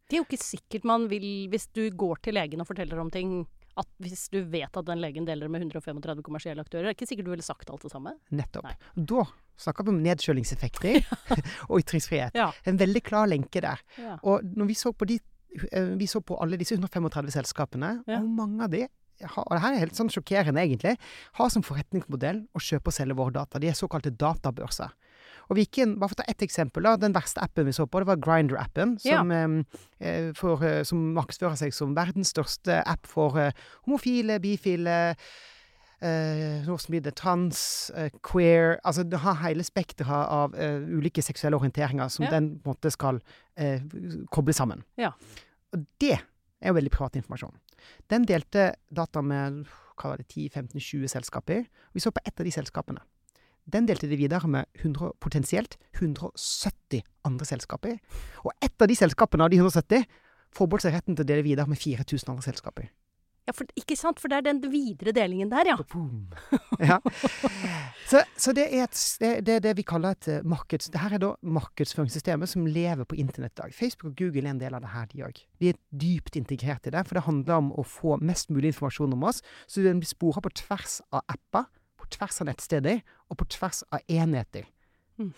Det 0.09 0.17
er 0.17 0.21
jo 0.21 0.27
ikke 0.27 0.41
sikkert 0.41 0.85
man 0.89 1.07
vil, 1.09 1.47
hvis 1.49 1.67
du 1.73 1.87
går 1.97 2.19
til 2.25 2.37
legen 2.37 2.61
og 2.61 2.67
forteller 2.69 2.99
om 3.01 3.09
ting, 3.13 3.47
at 3.79 3.87
hvis 4.03 4.27
du 4.33 4.39
vet 4.51 4.75
at 4.79 4.85
den 4.89 4.99
legen 5.01 5.25
deler 5.27 5.49
med 5.51 5.63
135 5.65 6.21
kommersielle 6.25 6.61
aktører, 6.65 6.89
er 6.89 6.93
det 6.93 6.97
ikke 6.99 7.07
sikkert 7.09 7.29
du 7.29 7.33
ville 7.33 7.45
sagt 7.45 7.69
alt 7.71 7.85
det 7.87 7.91
samme. 7.93 8.13
Nettopp. 8.35 8.67
Nei. 8.67 8.75
Da 9.09 9.23
snakker 9.59 9.87
vi 9.87 9.93
om 9.95 10.01
nedkjølingseffekter 10.05 11.01
og 11.69 11.79
ytringsfrihet. 11.81 12.37
Ja. 12.37 12.51
En 12.69 12.79
veldig 12.79 13.01
klar 13.07 13.27
lenke 13.31 13.63
der. 13.65 13.81
Ja. 13.99 14.17
Og 14.23 14.43
når 14.43 14.69
vi 14.71 14.77
så 14.79 14.93
på, 14.95 15.07
de, 15.09 15.19
eh, 15.71 15.91
vi 15.99 16.07
så 16.11 16.21
på 16.21 16.37
alle 16.43 16.59
disse 16.61 16.77
135 16.77 17.31
selskapene, 17.39 17.95
Ja. 18.07 18.19
og 18.21 18.29
mange 18.39 18.63
av 18.67 18.73
de 18.75 18.85
har, 19.19 19.43
og 19.43 19.51
det 19.51 19.61
her 19.65 19.73
er 19.75 19.81
helt 19.83 19.97
sånn 19.97 20.07
sjokkerende 20.13 20.61
egentlig, 20.63 20.93
har 21.35 21.49
som 21.51 21.63
forretningsmodell 21.67 22.45
å 22.55 22.61
kjøpe 22.63 22.87
og 22.87 22.95
selge 22.95 23.17
våre 23.19 23.35
data. 23.35 23.59
De 23.59 23.67
er 23.67 23.75
såkalte 23.75 24.13
databørser. 24.15 24.93
Og 25.49 25.57
vi 25.57 25.65
gikk 25.65 25.79
inn, 25.81 25.95
bare 25.97 26.11
for 26.11 26.19
å 26.19 26.21
ta 26.21 26.29
ett 26.29 26.43
eksempel, 26.45 26.85
da, 26.85 26.95
den 27.01 27.15
verste 27.15 27.41
appen 27.41 27.65
vi 27.65 27.73
så 27.73 27.87
på, 27.89 28.01
det 28.03 28.09
var 28.11 28.21
Grindr-appen, 28.21 28.97
som, 29.01 29.31
ja. 29.33 29.45
for, 30.37 30.61
eh, 30.65 30.83
som 30.85 31.01
markedsfører 31.17 31.57
seg 31.57 31.73
som 31.73 31.95
verdens 31.97 32.29
største 32.35 32.83
app 32.85 33.09
for 33.09 33.39
eh, 33.41 33.63
homofile, 33.87 34.37
bifile, 34.43 34.99
eh, 36.05 37.11
trans, 37.15 37.91
eh, 37.95 38.09
queer 38.21 38.79
Altså 38.83 39.03
det 39.03 39.19
har 39.19 39.41
hele 39.43 39.63
spekteret 39.63 40.29
av 40.29 40.55
eh, 40.55 40.79
ulike 40.85 41.21
seksuelle 41.21 41.57
orienteringer 41.57 42.09
som 42.09 42.25
Ja. 42.25 42.31
den 42.31 42.59
på 42.59 42.69
en 42.69 42.75
måte 42.75 42.91
skal 42.91 43.21
eh, 43.57 43.81
koble 44.31 44.53
sammen. 44.53 44.83
Ja. 44.97 45.11
Og 45.73 45.85
det 45.99 46.19
er 46.61 46.67
jo 46.67 46.73
veldig 46.73 46.91
privat 46.91 47.15
informasjon. 47.15 47.55
Den 48.07 48.25
delte 48.25 48.75
data 48.91 49.21
med 49.21 49.65
hva 49.99 50.11
var 50.13 50.17
det, 50.17 50.27
10-15-20 50.27 51.07
selskaper. 51.07 51.65
Vi 51.93 51.99
så 51.99 52.11
på 52.11 52.21
ett 52.23 52.39
av 52.39 52.45
de 52.45 52.51
selskapene. 52.51 53.01
Den 53.69 53.87
delte 53.89 54.09
de 54.09 54.17
videre 54.17 54.47
med 54.49 54.65
100, 54.81 55.13
potensielt 55.21 55.77
170 55.99 57.03
andre 57.27 57.45
selskaper. 57.45 57.99
Og 58.45 58.51
ett 58.61 58.81
av 58.81 58.89
de 58.89 58.97
selskapene 58.97 59.45
av 59.45 59.53
de 59.53 59.61
170 59.61 60.07
forbeholdt 60.55 60.87
seg 60.87 60.97
retten 60.97 61.17
til 61.17 61.25
å 61.25 61.29
dele 61.29 61.45
videre 61.45 61.69
med 61.69 61.79
4000 61.79 62.33
andre 62.33 62.47
selskaper. 62.49 62.89
ja, 63.49 63.53
for, 63.55 63.69
ikke 63.79 63.95
sant? 63.97 64.19
For 64.21 64.29
det 64.29 64.39
er 64.39 64.45
den 64.45 64.59
videre 64.69 65.13
delingen 65.15 65.49
der, 65.49 65.71
ja. 65.71 65.75
Boom. 65.89 66.27
ja. 66.91 66.99
Så, 68.09 68.21
så 68.37 68.53
det 68.53 68.67
er 68.67 68.85
et, 68.85 68.99
det, 69.21 69.31
det 69.47 69.55
er 69.55 69.63
det 69.65 69.75
vi 69.79 69.85
kaller 69.89 70.13
et 70.13 70.29
eh, 70.29 70.43
markeds... 70.45 70.91
Det 70.93 71.01
her 71.01 71.17
er 71.17 71.23
da 71.23 71.31
markedsføringssystemet 71.57 72.51
som 72.51 72.67
lever 72.69 73.09
på 73.09 73.17
internett 73.21 73.55
i 73.57 73.61
dag. 73.63 73.73
Facebook 73.73 74.13
og 74.13 74.21
Google 74.21 74.45
er 74.45 74.53
en 74.53 74.61
del 74.61 74.77
av 74.77 74.85
det 74.85 74.93
her, 74.93 75.09
de 75.13 75.25
òg. 75.25 75.41
De 75.61 75.71
er 75.73 75.81
dypt 75.89 76.37
integrert 76.37 76.89
i 76.89 76.93
det, 76.93 77.05
for 77.09 77.17
det 77.17 77.25
handler 77.25 77.63
om 77.63 77.73
å 77.73 77.85
få 77.85 78.19
mest 78.21 78.53
mulig 78.53 78.73
informasjon 78.73 79.17
om 79.17 79.27
oss, 79.31 79.41
så 79.65 79.85
den 79.85 80.01
blir 80.03 80.09
spora 80.13 80.45
på 80.45 80.53
tvers 80.61 80.99
av 81.09 81.25
apper, 81.25 81.69
på 81.99 82.09
tvers 82.15 82.41
av 82.41 82.49
nettsteder 82.49 83.03
og 83.29 83.39
på 83.39 83.47
tvers 83.57 83.83
av 83.91 84.03
enheter. 84.07 84.67
Mm. 85.19 85.33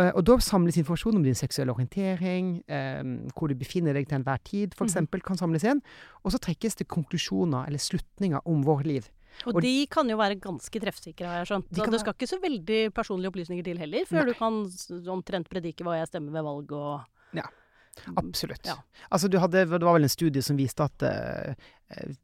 Eh, 0.00 0.08
og 0.16 0.22
da 0.24 0.38
samles 0.40 0.78
informasjon 0.80 1.18
om 1.18 1.24
din 1.24 1.36
seksuelle 1.36 1.74
orientering, 1.74 2.62
eh, 2.64 3.02
hvor 3.36 3.52
du 3.52 3.56
befinner 3.60 3.96
deg 3.96 4.08
til 4.08 4.20
enhver 4.20 4.40
tid, 4.48 4.76
f.eks., 4.76 4.96
mm. 5.04 5.20
kan 5.26 5.40
samles 5.40 5.66
inn. 5.68 5.82
Og 6.24 6.32
så 6.32 6.40
trekkes 6.40 6.80
det 6.80 6.88
konklusjoner 6.88 7.68
eller 7.68 7.82
slutninger 7.82 8.40
om 8.48 8.64
vårt 8.64 8.88
liv. 8.88 9.10
Og, 9.46 9.56
Og- 9.56 9.62
de 9.64 9.86
kan 9.86 10.08
jo 10.08 10.16
være 10.16 10.40
ganske 10.40 10.80
treffsikre, 10.80 11.26
har 11.26 11.42
jeg 11.42 11.50
skjønt. 11.52 11.68
De 11.72 11.90
det 11.90 12.00
skal 12.00 12.14
ikke 12.14 12.28
så 12.28 12.40
veldig 12.40 12.80
personlige 12.92 13.32
opplysninger 13.32 13.64
til 13.64 13.78
heller, 13.80 14.04
før 14.04 14.24
Nei. 14.24 14.32
du 14.32 14.34
kan 14.36 15.12
omtrent 15.12 15.48
predike 15.48 15.84
hva 15.84 15.96
jeg 16.00 16.08
stemmer 16.08 16.32
ved 16.32 16.44
valg 16.44 16.72
og 16.72 17.00
Ja. 17.32 17.48
Absolutt. 18.16 18.64
Ja. 18.66 18.76
Altså, 19.10 19.28
du 19.28 19.38
hadde, 19.42 19.64
det 19.68 19.82
var 19.84 19.96
vel 19.98 20.06
en 20.08 20.12
studie 20.12 20.42
som 20.44 20.56
viste 20.56 20.84
at 20.84 21.04
eh, 21.06 21.54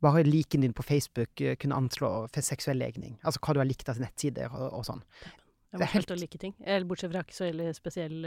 bare 0.04 0.22
liken 0.24 0.64
din 0.64 0.72
på 0.76 0.82
Facebook 0.86 1.40
eh, 1.44 1.56
kunne 1.60 1.76
anslå 1.76 2.10
for 2.32 2.44
seksuell 2.44 2.80
legning. 2.80 3.18
Altså 3.22 3.42
hva 3.44 3.54
du 3.56 3.60
har 3.60 3.68
likt 3.68 3.88
av 3.92 4.00
nettsider 4.00 4.48
og, 4.54 4.70
og 4.80 4.86
sånn. 4.88 5.02
Jeg 5.74 5.82
har 5.82 5.92
helt- 5.92 6.14
å 6.14 6.16
like 6.16 6.38
ting. 6.40 6.54
Eller 6.64 6.86
bortsett 6.88 7.12
fra 7.12 7.20
ikke 7.26 7.36
så 7.36 7.50
veldig 7.50 7.74
spesiell 7.76 8.22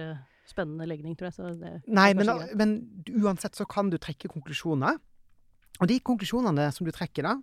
spennende 0.46 0.86
legning, 0.86 1.16
tror 1.18 1.32
jeg. 1.32 1.38
Så 1.40 1.54
det 1.58 1.72
Nei, 1.90 2.12
men, 2.14 2.30
da, 2.30 2.36
men 2.60 2.76
uansett 3.24 3.58
så 3.58 3.66
kan 3.66 3.90
du 3.90 3.98
trekke 3.98 4.30
konklusjoner. 4.30 5.00
Og 5.82 5.90
de 5.90 5.98
konklusjonene 6.06 6.68
som 6.76 6.86
du 6.86 6.92
trekker 6.94 7.26
da, 7.26 7.40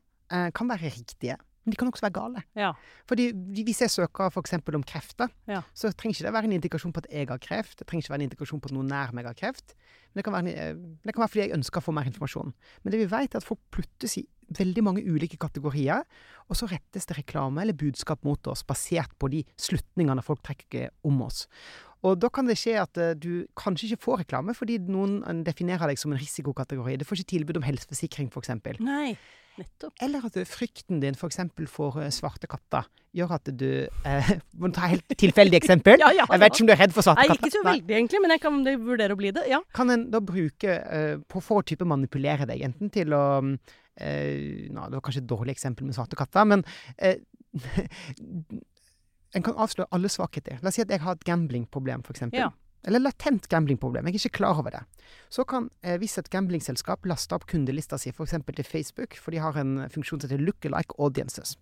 kan 0.54 0.68
være 0.70 0.92
riktige. 0.94 1.34
Men 1.68 1.74
de 1.74 1.76
kan 1.76 1.90
også 1.92 2.07
være 2.07 2.14
gale. 2.16 2.40
Ja. 2.57 2.70
Fordi 3.11 3.26
hvis 3.61 3.83
jeg 3.85 3.92
søker 3.92 4.31
f.eks. 4.33 4.54
om 4.72 4.85
kreft, 4.88 5.20
Ja. 5.46 5.61
så 5.76 5.90
trenger 5.92 6.16
ikke 6.16 6.24
det 6.24 6.33
være 6.33 6.48
en 6.48 6.57
indikasjon 6.57 6.94
på 6.96 7.02
at 7.04 7.11
jeg 7.12 7.28
har 7.28 7.37
kreft. 7.44 7.76
Det 7.76 7.87
trenger 7.87 8.07
ikke 8.07 8.14
være 8.14 8.22
en 8.22 8.28
indikasjon 8.31 8.61
på 8.64 8.70
at 8.70 8.76
noen 8.78 8.88
nær 8.88 9.12
meg 9.12 9.28
har 9.28 9.37
kreft. 9.37 9.74
Men 10.14 10.22
det 10.22 10.24
kan, 10.24 10.33
være, 10.33 10.54
eh, 10.57 10.74
det 11.04 11.12
kan 11.12 11.20
være 11.20 11.28
fordi 11.35 11.44
jeg 11.44 11.57
ønsker 11.59 11.83
å 11.83 11.85
få 11.85 11.92
mer 11.92 12.09
informasjon. 12.09 12.54
Men 12.83 12.94
det 12.94 13.02
vi 13.04 13.11
vet, 13.12 13.35
er 13.37 13.42
at 13.42 13.44
folk 13.44 13.61
pluttes 13.70 14.16
i 14.16 14.24
veldig 14.57 14.81
mange 14.83 15.02
ulike 15.04 15.37
kategorier, 15.37 16.07
og 16.48 16.57
så 16.57 16.64
rettes 16.70 17.04
det 17.04 17.18
reklame 17.18 17.61
eller 17.61 17.76
budskap 17.76 18.24
mot 18.24 18.46
oss 18.48 18.62
basert 18.64 19.12
på 19.20 19.28
de 19.28 19.42
slutningene 19.61 20.24
folk 20.24 20.40
trekker 20.42 20.88
om 21.04 21.20
oss. 21.26 21.42
Og 22.06 22.18
da 22.22 22.30
kan 22.30 22.46
det 22.48 22.58
skje 22.61 22.76
at 22.82 23.00
eh, 23.00 23.16
du 23.18 23.48
kanskje 23.58 23.90
ikke 23.90 24.04
får 24.06 24.22
reklame 24.24 24.54
fordi 24.56 24.78
noen 24.87 25.20
eh, 25.24 25.42
definerer 25.46 25.90
deg 25.90 26.00
som 26.00 26.14
en 26.14 26.20
risikokategori. 26.20 26.98
Du 27.00 27.06
får 27.08 27.22
ikke 27.22 27.34
tilbud 27.37 27.61
om 27.61 27.66
helseforsikring, 27.66 28.30
f.eks. 28.30 28.52
Nei, 28.84 29.16
nettopp. 29.58 29.94
Eller 30.04 30.24
at 30.28 30.38
frykten 30.48 31.02
din 31.02 31.18
f.eks. 31.18 31.40
for, 31.56 31.72
for 31.72 32.04
eh, 32.04 32.12
svarte 32.14 32.50
katter 32.50 32.87
gjør 33.16 33.34
at 33.38 33.50
du 33.56 33.70
eh, 33.88 34.30
Må 34.61 34.70
ta 34.74 34.87
et 34.87 34.98
helt 34.98 35.18
tilfeldig 35.24 35.58
eksempel. 35.61 35.98
Ja, 36.04 36.12
ja, 36.14 36.28
Jeg 36.30 36.42
vet 36.44 36.54
ikke 36.54 36.64
om 36.64 36.70
du 36.70 36.74
er 36.74 36.82
redd 36.84 36.94
for 36.96 37.06
svarte 37.06 37.24
Nei, 37.24 37.32
katter. 37.32 37.48
ikke 37.48 37.56
så 37.56 37.64
veldig 37.66 37.98
egentlig, 37.98 38.22
men 38.24 38.34
jeg 38.37 38.44
kan 38.44 38.62
vurdere 38.84 39.16
å 39.16 39.20
bli 39.20 39.32
det. 39.34 39.46
Ja. 39.50 39.62
Kan 39.76 39.92
en 39.94 40.08
da 40.12 40.22
bruke 40.24 40.78
eh, 40.78 41.16
på 41.26 41.42
for 41.44 41.62
å 41.62 41.66
type 41.66 41.88
manipulere 41.88 42.46
deg, 42.48 42.62
enten 42.68 42.92
til 42.94 43.16
å 43.16 43.24
mm, 43.44 43.56
eh, 44.04 44.68
nå, 44.70 44.87
Det 44.87 45.00
var 45.00 45.04
kanskje 45.08 45.24
et 45.24 45.32
dårlig 45.32 45.56
eksempel 45.56 45.88
med 45.88 45.98
svarte 45.98 46.18
katter, 46.18 46.46
men 46.48 46.64
eh, 46.96 47.18
En 49.36 49.44
kan 49.44 49.58
avsløre 49.60 49.90
alle 49.92 50.08
svakheter. 50.12 50.60
La 50.62 50.70
oss 50.70 50.78
si 50.78 50.84
at 50.84 50.92
jeg 50.92 51.02
har 51.04 51.18
et 51.18 51.26
gamblingproblem, 51.28 52.04
f.eks. 52.06 52.28
Ja. 52.32 52.48
Eller 52.86 53.02
latent 53.02 53.48
gamblingproblem. 53.50 54.06
Jeg 54.06 54.14
er 54.14 54.22
ikke 54.22 54.38
klar 54.38 54.60
over 54.60 54.72
det. 54.72 54.82
Så 55.34 55.44
kan, 55.44 55.68
eh, 55.82 55.98
hvis 55.98 56.16
et 56.18 56.30
gamblingselskap 56.30 57.04
laster 57.06 57.36
opp 57.36 57.48
kundelista 57.50 57.98
si 57.98 58.12
f.eks. 58.14 58.36
til 58.46 58.64
Facebook, 58.64 59.18
for 59.18 59.34
de 59.34 59.42
har 59.42 59.58
en 59.60 59.88
funksjon 59.90 60.20
som 60.20 60.30
heter 60.30 60.44
lookalike 60.44 60.96
audiences. 60.98 61.56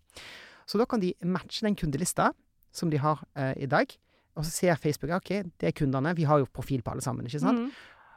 Så 0.66 0.78
da 0.78 0.84
kan 0.84 1.00
de 1.00 1.14
matche 1.24 1.66
den 1.66 1.76
kundelista 1.78 2.32
som 2.72 2.90
de 2.90 3.00
har 3.00 3.24
eh, 3.34 3.54
i 3.64 3.66
dag, 3.66 3.90
og 4.36 4.44
så 4.44 4.50
ser 4.52 4.76
Facebook 4.76 5.14
ok, 5.16 5.30
det 5.60 5.70
er 5.70 5.72
kundene. 5.72 6.12
Vi 6.16 6.26
har 6.28 6.38
jo 6.38 6.50
profil 6.52 6.82
på 6.82 6.92
alle 6.92 7.02
sammen, 7.02 7.26
ikke 7.26 7.40
sant? 7.40 7.58
Mm. 7.58 7.70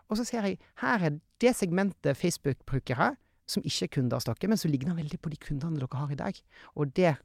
Og 0.09 0.17
så 0.17 0.25
ser 0.25 0.43
jeg 0.43 0.59
her 0.81 1.05
er 1.05 1.19
det 1.41 1.55
segmentet 1.55 2.17
Facebook-brukere 2.17 3.13
som 3.49 3.63
ikke 3.65 3.88
er 3.88 3.93
kunder 3.97 4.19
hos 4.19 4.27
dere, 4.29 4.49
men 4.51 4.59
som 4.62 4.69
ligner 4.71 4.93
veldig 4.97 5.17
på 5.25 5.31
de 5.33 5.39
kundene 5.41 5.81
dere 5.81 5.97
har 5.97 6.12
i 6.13 6.17
dag. 6.19 6.39
Og 6.77 6.91
det 6.97 7.15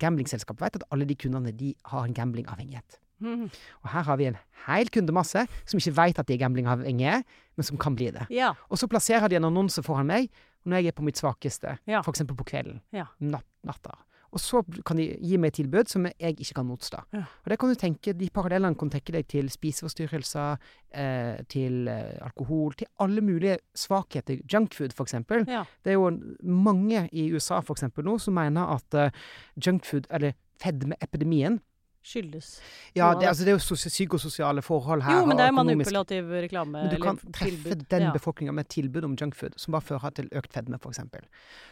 gamblingselskapet 0.00 0.64
vet 0.64 0.78
at 0.80 0.86
alle 0.94 1.06
de 1.08 1.16
kundene 1.18 1.52
de 1.52 1.74
har 1.92 2.06
en 2.08 2.14
gamblingavhengighet. 2.16 2.98
Mm. 3.24 3.44
Og 3.84 3.88
her 3.92 4.02
har 4.08 4.16
vi 4.20 4.26
en 4.32 4.38
hel 4.66 4.88
kundemasse 4.92 5.44
som 5.64 5.78
ikke 5.80 5.94
vet 5.96 6.18
at 6.20 6.28
de 6.28 6.34
er 6.34 6.40
gamblingavhengige, 6.42 7.20
men 7.56 7.68
som 7.68 7.78
kan 7.80 7.94
bli 7.96 8.10
det. 8.16 8.26
Ja. 8.34 8.52
Og 8.68 8.80
så 8.80 8.88
plasserer 8.90 9.28
de 9.30 9.38
en 9.38 9.46
annonse 9.52 9.84
foran 9.86 10.08
meg 10.10 10.30
når 10.64 10.80
jeg 10.80 10.86
er 10.94 10.96
på 10.96 11.04
mitt 11.04 11.20
svakeste, 11.20 11.76
Ja. 11.86 12.00
f.eks. 12.00 12.24
på 12.24 12.44
kvelden. 12.48 12.80
Ja. 12.92 13.04
Natt, 13.20 13.44
natta. 13.68 13.98
Og 14.34 14.42
så 14.42 14.62
kan 14.86 14.98
de 14.98 15.06
gi 15.22 15.38
meg 15.38 15.54
tilbud 15.54 15.90
som 15.90 16.08
jeg 16.10 16.34
ikke 16.34 16.56
kan 16.58 16.66
motstå. 16.66 17.02
Ja. 17.14 17.24
Og 17.44 17.52
det 17.52 17.58
kan 17.60 17.70
du 17.70 17.78
tenke, 17.78 18.14
De 18.18 18.30
parallellene 18.34 18.78
kan 18.78 18.90
tenke 18.90 19.14
deg 19.14 19.28
til 19.30 19.50
spiseforstyrrelser, 19.50 20.56
eh, 20.90 21.44
til 21.48 21.88
eh, 21.88 22.18
alkohol, 22.24 22.74
til 22.74 22.90
alle 22.98 23.22
mulige 23.22 23.58
svakheter. 23.74 24.42
Junkfood, 24.52 24.94
for 24.96 25.06
eksempel. 25.06 25.46
Ja. 25.48 25.62
Det 25.84 25.94
er 25.94 26.00
jo 26.00 26.10
mange 26.42 27.08
i 27.12 27.30
USA 27.32 27.60
for 27.60 27.78
eksempel 27.78 28.04
nå 28.04 28.18
som 28.18 28.34
mener 28.34 28.74
at 28.74 28.98
eh, 28.98 29.14
junkfood, 29.56 30.10
eller 30.10 30.34
fedmeepidemien 30.62 31.60
Skyldes 32.04 32.48
Ja, 32.94 33.14
det, 33.16 33.26
altså, 33.30 33.46
det 33.46 33.52
er 33.54 33.56
jo 33.56 33.62
sos 33.64 33.86
psykososiale 33.88 34.60
forhold 34.64 35.02
her. 35.06 35.22
Jo, 35.22 35.26
men 35.28 35.38
det 35.40 35.46
er 35.48 35.54
manipulativ 35.56 36.28
reklame. 36.44 36.82
Men 36.84 36.90
du 36.92 36.96
eller 36.98 37.04
kan 37.06 37.20
treffe 37.32 37.62
tilbud. 37.64 37.84
den 37.88 38.02
Ja. 38.04 38.12
befolkninga 38.12 38.52
med 38.52 38.68
tilbud 38.68 39.04
om 39.08 39.14
junkfood, 39.16 39.56
som 39.56 39.72
bare 39.72 39.86
fører 39.86 40.12
til 40.14 40.28
økt 40.36 40.52
fedme, 40.52 40.76
f.eks. 40.76 41.00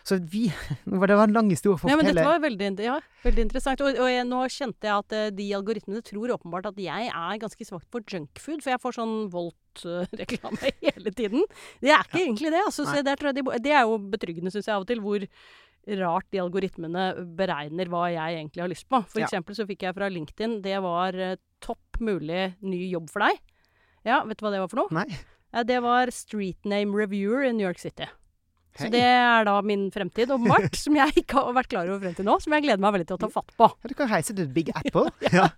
Så 0.08 0.18
vi 0.24 0.46
Det 0.86 1.16
var 1.18 1.26
en 1.28 1.36
lang 1.36 1.50
historie 1.52 1.76
for 1.78 1.88
å 1.88 1.92
Ja, 1.92 1.96
men 2.00 2.08
dette 2.08 2.24
var 2.24 2.40
veldig, 2.40 2.70
ja, 2.80 2.98
veldig 3.26 3.44
interessant. 3.44 3.80
Og, 3.84 3.92
og 4.00 4.08
jeg, 4.08 4.24
nå 4.26 4.40
kjente 4.48 4.88
jeg 4.88 4.96
at 5.04 5.12
eh, 5.18 5.30
de 5.36 5.50
algoritmene 5.58 6.02
tror 6.02 6.32
åpenbart 6.38 6.70
at 6.72 6.80
jeg 6.80 7.10
er 7.12 7.42
ganske 7.42 7.68
svak 7.68 7.84
for 7.92 8.00
junkfood, 8.00 8.62
for 8.64 8.72
jeg 8.72 8.80
får 8.80 8.96
sånn 8.98 9.16
Volt-reklame 9.32 10.72
hele 10.86 11.12
tiden. 11.12 11.44
Det 11.84 11.92
er 11.92 12.06
ikke 12.08 12.24
egentlig 12.24 12.54
det. 12.56 12.64
Altså, 12.64 12.88
der 13.04 13.32
de, 13.36 13.44
det 13.60 13.72
er 13.76 13.84
jo 13.84 13.98
betryggende, 14.16 14.50
syns 14.54 14.70
jeg 14.70 14.74
av 14.78 14.86
og 14.86 14.88
til, 14.88 15.04
hvor 15.04 15.28
rart 15.98 16.28
de 16.30 16.38
algoritmene 16.38 17.06
beregner 17.38 17.88
hva 17.90 18.04
jeg 18.12 18.38
egentlig 18.38 18.62
har 18.62 18.70
lyst 18.70 18.88
på. 18.88 19.00
For 19.10 19.20
Ja. 19.20 19.26
eksempel 19.26 19.56
så 19.58 19.66
fikk 19.66 19.82
jeg 19.82 19.94
fra 19.96 20.08
LinkedIn 20.08 20.60
Det 20.62 20.76
var 20.82 21.14
eh, 21.14 21.36
topp 21.60 21.98
mulig 22.00 22.54
ny 22.62 22.90
jobb 22.92 23.10
for 23.10 23.20
deg. 23.26 23.38
Ja, 24.06 24.22
vet 24.24 24.38
du 24.38 24.46
hva 24.46 24.52
det 24.54 24.60
var 24.62 24.68
for 24.70 24.82
noe? 24.84 24.90
Nei. 24.94 25.08
Det 25.66 25.82
var 25.84 26.10
Street 26.10 26.64
Name 26.64 26.94
Reviewer 26.96 27.44
i 27.44 27.52
New 27.52 27.66
York 27.66 27.78
City. 27.78 28.06
Så 28.72 28.88
det 28.88 29.02
er 29.04 29.44
da 29.44 29.58
min 29.60 29.90
fremtid, 29.92 30.30
åpenbart, 30.32 30.72
som 30.84 30.94
jeg 30.96 31.12
ikke 31.20 31.36
har 31.44 31.52
vært 31.52 31.68
klar 31.68 31.90
over 31.90 32.00
frem 32.06 32.14
til 32.16 32.24
nå. 32.24 32.38
Som 32.40 32.54
jeg 32.56 32.64
gleder 32.64 32.80
meg 32.80 32.94
veldig 32.96 33.06
til 33.10 33.18
å 33.18 33.20
ta 33.20 33.28
fatt 33.28 33.52
på. 33.58 33.68
Ja, 33.68 33.90
du 33.90 33.94
kan 33.98 34.08
heise 34.08 34.32
til 34.38 34.48
Big 34.48 34.70
Apple. 34.72 35.10
ja. 35.36 35.50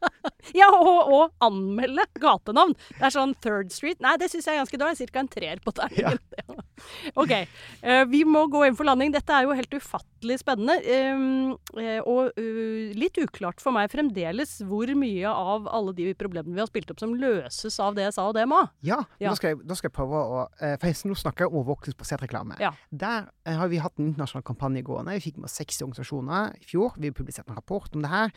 Ja, 0.52 0.66
og, 0.74 1.12
og 1.14 1.30
anmelde 1.46 2.08
gatenavn. 2.18 2.74
Det 2.98 3.06
er 3.06 3.14
sånn 3.14 3.36
Third 3.44 3.70
Street. 3.70 4.00
Nei, 4.02 4.16
det 4.18 4.32
syns 4.32 4.48
jeg 4.50 4.56
er 4.58 4.64
ganske 4.64 4.80
dårlig. 4.82 5.06
Ca. 5.14 5.22
en 5.22 5.30
treer 5.30 5.62
på 5.62 5.76
terningen. 5.78 6.18
Ja. 6.42 6.58
OK. 7.20 7.32
eh, 7.34 8.04
vi 8.10 8.24
må 8.28 8.44
gå 8.52 8.64
inn 8.66 8.76
for 8.78 8.88
landing. 8.88 9.12
Dette 9.14 9.32
er 9.36 9.46
jo 9.46 9.54
helt 9.56 9.74
ufattelig 9.76 10.38
spennende. 10.40 10.76
Um, 11.14 11.54
eh, 11.80 12.00
og 12.00 12.34
uh, 12.38 12.94
litt 12.96 13.18
uklart 13.20 13.60
for 13.62 13.74
meg 13.76 13.90
fremdeles 13.92 14.56
hvor 14.66 14.90
mye 14.98 15.30
av 15.30 15.68
alle 15.70 15.94
de 15.96 16.10
problemene 16.18 16.56
vi 16.56 16.62
har 16.62 16.70
spilt 16.70 16.90
opp, 16.94 17.00
som 17.02 17.14
løses 17.18 17.78
av 17.82 17.96
det 17.98 18.08
jeg 18.08 18.16
sa 18.16 18.26
og 18.30 18.34
det 18.38 18.46
ma. 18.50 18.64
Ja, 18.86 19.02
Ja. 19.20 19.30
Da, 19.30 19.36
skal 19.38 19.54
jeg, 19.54 19.62
da 19.68 19.76
skal 19.78 19.90
jeg 19.90 19.96
prøve 19.96 20.20
å 20.20 20.42
eh, 20.60 20.74
For 20.80 21.08
nå 21.10 21.16
snakker 21.18 21.44
jeg 21.46 21.52
om 21.52 21.60
overvåkningsbasert 21.62 22.24
reklame. 22.26 22.56
Ja. 22.62 22.72
Der 22.90 23.28
eh, 23.46 23.56
har 23.58 23.70
vi 23.72 23.80
hatt 23.82 23.98
en 23.98 24.08
internasjonal 24.10 24.44
kampanje 24.46 24.82
gående. 24.86 25.14
Vi 25.18 25.24
fikk 25.28 25.38
med 25.40 25.48
oss 25.50 25.58
60 25.60 25.86
organisasjoner 25.86 26.54
i 26.60 26.64
fjor. 26.68 26.96
Vi 27.00 27.12
publiserte 27.14 27.52
en 27.52 27.58
rapport 27.60 27.90
om 27.94 28.02
det 28.04 28.10
her. 28.12 28.32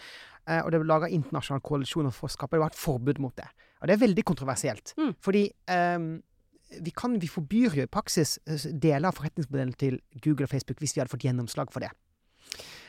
eh, 0.48 0.62
og 0.64 0.72
det 0.72 0.80
ble 0.82 0.88
laga 0.92 1.10
internasjonale 1.12 1.64
koalisjoner 1.66 2.14
for 2.16 2.30
å 2.30 2.34
skape 2.36 2.56
Det 2.58 2.64
var 2.64 2.74
et 2.74 2.80
forbud 2.80 3.20
mot 3.24 3.36
det. 3.36 3.48
Og 3.82 3.88
det 3.90 3.98
er 3.98 4.02
veldig 4.08 4.24
kontroversielt. 4.26 4.94
Mm. 4.98 5.12
Fordi 5.22 5.44
eh, 5.70 5.98
vi, 6.70 6.92
kan, 6.92 7.16
vi 7.20 7.30
forbyr 7.32 7.78
jo 7.78 7.86
i 7.86 7.92
praksis 7.92 8.38
eh, 8.48 8.68
deler 8.72 9.10
av 9.10 9.18
forretningsmodellen 9.20 9.76
til 9.80 10.00
Google 10.24 10.48
og 10.48 10.52
Facebook 10.52 10.84
hvis 10.84 10.96
vi 10.96 11.02
hadde 11.02 11.14
fått 11.14 11.26
gjennomslag 11.28 11.72
for 11.74 11.86
det. 11.86 11.92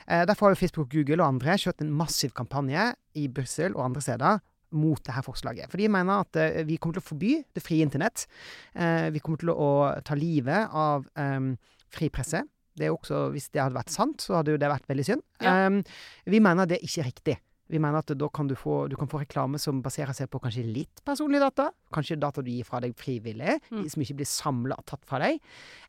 Eh, 0.09 0.25
derfor 0.29 0.49
har 0.49 0.57
jo 0.57 0.63
Facebook, 0.63 0.91
Google 0.93 1.23
og 1.23 1.29
andre 1.35 1.59
kjørt 1.61 1.85
en 1.85 1.95
massiv 1.95 2.35
kampanje 2.37 2.91
i 3.19 3.29
Brussel 3.33 3.77
og 3.77 3.87
andre 3.89 4.05
steder 4.05 4.45
mot 4.79 5.01
dette 5.01 5.25
forslaget. 5.25 5.71
For 5.73 5.81
de 5.81 5.89
mener 5.93 6.27
at 6.27 6.39
eh, 6.41 6.63
vi 6.69 6.77
kommer 6.77 6.99
til 6.99 7.07
å 7.07 7.09
forby 7.09 7.33
det 7.57 7.65
frie 7.65 7.87
internett. 7.87 8.27
Vi 8.75 9.23
kommer 9.25 9.41
til 9.41 9.55
å 9.55 9.73
ta 10.05 10.17
livet 10.19 10.75
av 10.77 11.07
um, 11.17 11.55
fri 11.95 12.11
presse. 12.13 12.43
Det 12.79 12.87
er 12.87 12.95
også, 12.95 13.29
Hvis 13.35 13.49
det 13.51 13.63
hadde 13.63 13.79
vært 13.79 13.91
sant, 13.91 14.23
så 14.23 14.39
hadde 14.39 14.55
jo 14.55 14.61
det 14.61 14.71
vært 14.71 14.87
veldig 14.91 15.07
synd. 15.07 15.25
Ja. 15.43 15.67
Um, 15.67 15.81
vi 16.29 16.41
mener 16.45 16.69
det 16.69 16.83
ikke 16.85 17.03
er 17.03 17.09
riktig. 17.09 17.37
Vi 17.69 17.79
mener 17.79 17.99
at 18.01 18.13
da 18.17 18.29
kan 18.33 18.49
du 18.49 18.55
få, 18.57 18.89
du 18.89 18.97
kan 18.97 19.09
få 19.11 19.21
reklame 19.21 19.59
som 19.61 19.83
baserer 19.85 20.15
seg 20.17 20.31
på 20.33 20.41
kanskje 20.41 20.63
litt 20.65 21.03
personlige 21.05 21.43
data. 21.45 21.67
Kanskje 21.93 22.17
data 22.21 22.41
du 22.45 22.49
gir 22.51 22.65
fra 22.65 22.81
deg 22.81 22.95
frivillig, 22.97 23.59
Mm. 23.71 23.85
som 23.93 24.03
ikke 24.03 24.17
blir 24.17 24.27
samla 24.29 24.75
og 24.79 24.87
tatt 24.87 25.05
fra 25.05 25.19
deg. 25.21 25.41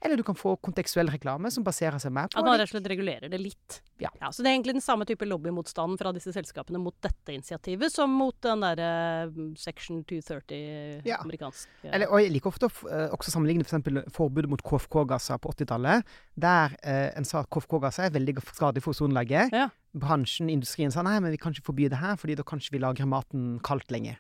Eller 0.03 0.17
du 0.19 0.23
kan 0.23 0.35
få 0.35 0.57
kontekstuell 0.61 1.07
reklame 1.09 1.51
som 1.51 1.63
baserer 1.63 1.99
seg 1.99 2.11
mer 2.11 2.27
på 2.27 2.39
At 2.39 2.45
man 2.45 2.59
rett 2.59 2.67
og 2.67 2.75
slett 2.81 2.89
regulerer 2.91 3.29
det 3.31 3.39
litt. 3.39 3.79
Ja. 3.99 4.09
Så 4.31 4.43
det 4.43 4.51
er 4.51 4.57
egentlig 4.59 4.73
den 4.77 4.83
samme 4.83 5.05
type 5.07 5.25
lobbymotstanden 5.27 5.97
fra 5.99 6.11
disse 6.15 6.31
selskapene 6.35 6.79
mot 6.79 6.95
dette 7.03 7.33
initiativet, 7.35 7.91
som 7.91 8.11
mot 8.11 8.35
den 8.41 8.61
derre 8.63 9.29
mm, 9.31 9.55
Section 9.59 10.03
230 10.07 11.01
Ja. 11.05 11.17
amerikansk 11.23 11.67
ja. 11.83 11.91
Eller, 11.95 12.07
og 12.11 12.19
jeg 12.21 12.31
liker 12.31 12.51
ofte 12.51 12.67
å 12.69 12.89
eh, 12.89 13.09
også 13.15 13.31
sammenligne 13.33 13.63
f.eks. 13.63 14.11
forbudet 14.15 14.49
mot 14.51 14.61
KFK-gasser 14.63 15.37
på 15.39 15.51
80-tallet, 15.55 16.03
der 16.35 16.75
eh, 16.83 17.09
en 17.17 17.25
sa 17.27 17.41
at 17.43 17.49
KFK-gasser 17.49 18.07
er 18.07 18.15
veldig 18.15 18.37
skadelig 18.53 18.83
for 18.83 18.91
ozonlaget. 18.95 19.51
Ja. 19.55 19.69
Bransjen, 19.97 20.51
industrien, 20.53 20.91
sa 20.93 21.01
nei, 21.05 21.15
men 21.23 21.33
vi 21.33 21.39
kan 21.41 21.55
ikke 21.55 21.65
forby 21.71 21.87
det 21.89 21.97
her, 21.97 22.13
fordi 22.19 22.35
da 22.37 22.45
kan 22.45 22.61
ikke 22.61 22.75
vi 22.75 22.81
lagre 22.83 23.07
maten 23.09 23.57
kaldt 23.65 23.89
lenger. 23.93 24.19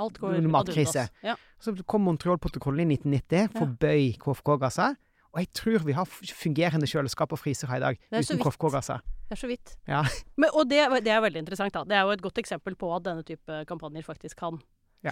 Alt 0.00 0.18
går 0.18 0.40
under 0.40 0.50
matkrise. 0.50 1.06
Ja. 1.22 1.36
Så 1.62 1.76
kom 1.86 2.02
Montreal-protokollen 2.08 2.90
i 2.90 2.98
1990, 2.98 3.54
forbøy 3.60 4.14
KFK-gasser. 4.24 4.98
Og 5.34 5.42
jeg 5.42 5.50
tror 5.58 5.82
vi 5.86 5.94
har 5.96 6.06
fungerende 6.06 6.86
kjøleskap 6.86 7.32
og 7.34 7.40
frysere 7.40 7.78
i 7.78 7.82
dag 7.82 7.98
uten. 8.14 8.42
KFK-gasser. 8.42 9.02
Det 9.24 9.34
er 9.34 9.40
så 9.40 9.50
vidt. 9.50 9.74
Ja. 9.90 10.04
Men, 10.38 10.50
og 10.52 10.68
det, 10.70 10.82
det 11.06 11.10
er 11.10 11.22
veldig 11.24 11.42
interessant. 11.42 11.74
da. 11.74 11.82
Det 11.88 11.96
er 11.98 12.06
jo 12.06 12.14
et 12.14 12.22
godt 12.22 12.38
eksempel 12.42 12.76
på 12.78 12.90
at 12.94 13.06
denne 13.06 13.24
type 13.26 13.64
kampanjer 13.70 14.06
faktisk 14.06 14.38
kan. 14.42 14.60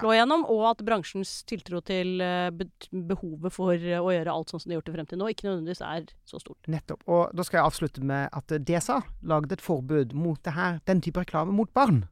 Slå 0.00 0.14
gjennom, 0.16 0.44
og 0.48 0.62
at 0.70 0.84
bransjens 0.86 1.32
tiltro 1.48 1.82
til 1.84 2.20
eh, 2.24 2.50
behovet 2.92 3.52
for 3.52 3.74
eh, 3.76 4.00
å 4.00 4.12
gjøre 4.14 4.32
alt 4.32 4.52
sånn 4.52 4.62
som 4.62 4.70
de 4.70 4.74
har 4.74 4.80
gjort 4.80 4.90
det 4.90 4.94
frem 4.96 5.10
til 5.10 5.20
nå, 5.20 5.28
ikke 5.32 5.48
nødvendigvis 5.48 5.82
er 5.84 6.06
så 6.28 6.40
stort. 6.40 6.70
Nettopp. 6.72 7.02
Og 7.10 7.34
da 7.36 7.46
skal 7.46 7.60
jeg 7.60 7.70
avslutte 7.72 8.06
med 8.12 8.28
at 8.32 8.56
DSA 8.68 9.00
lagde 9.28 9.58
et 9.58 9.64
forbud 9.64 10.14
mot 10.14 10.40
det 10.46 10.56
her, 10.56 10.80
den 10.88 11.02
type 11.04 11.20
reklame 11.20 11.52
mot 11.56 11.72
barn. 11.76 12.04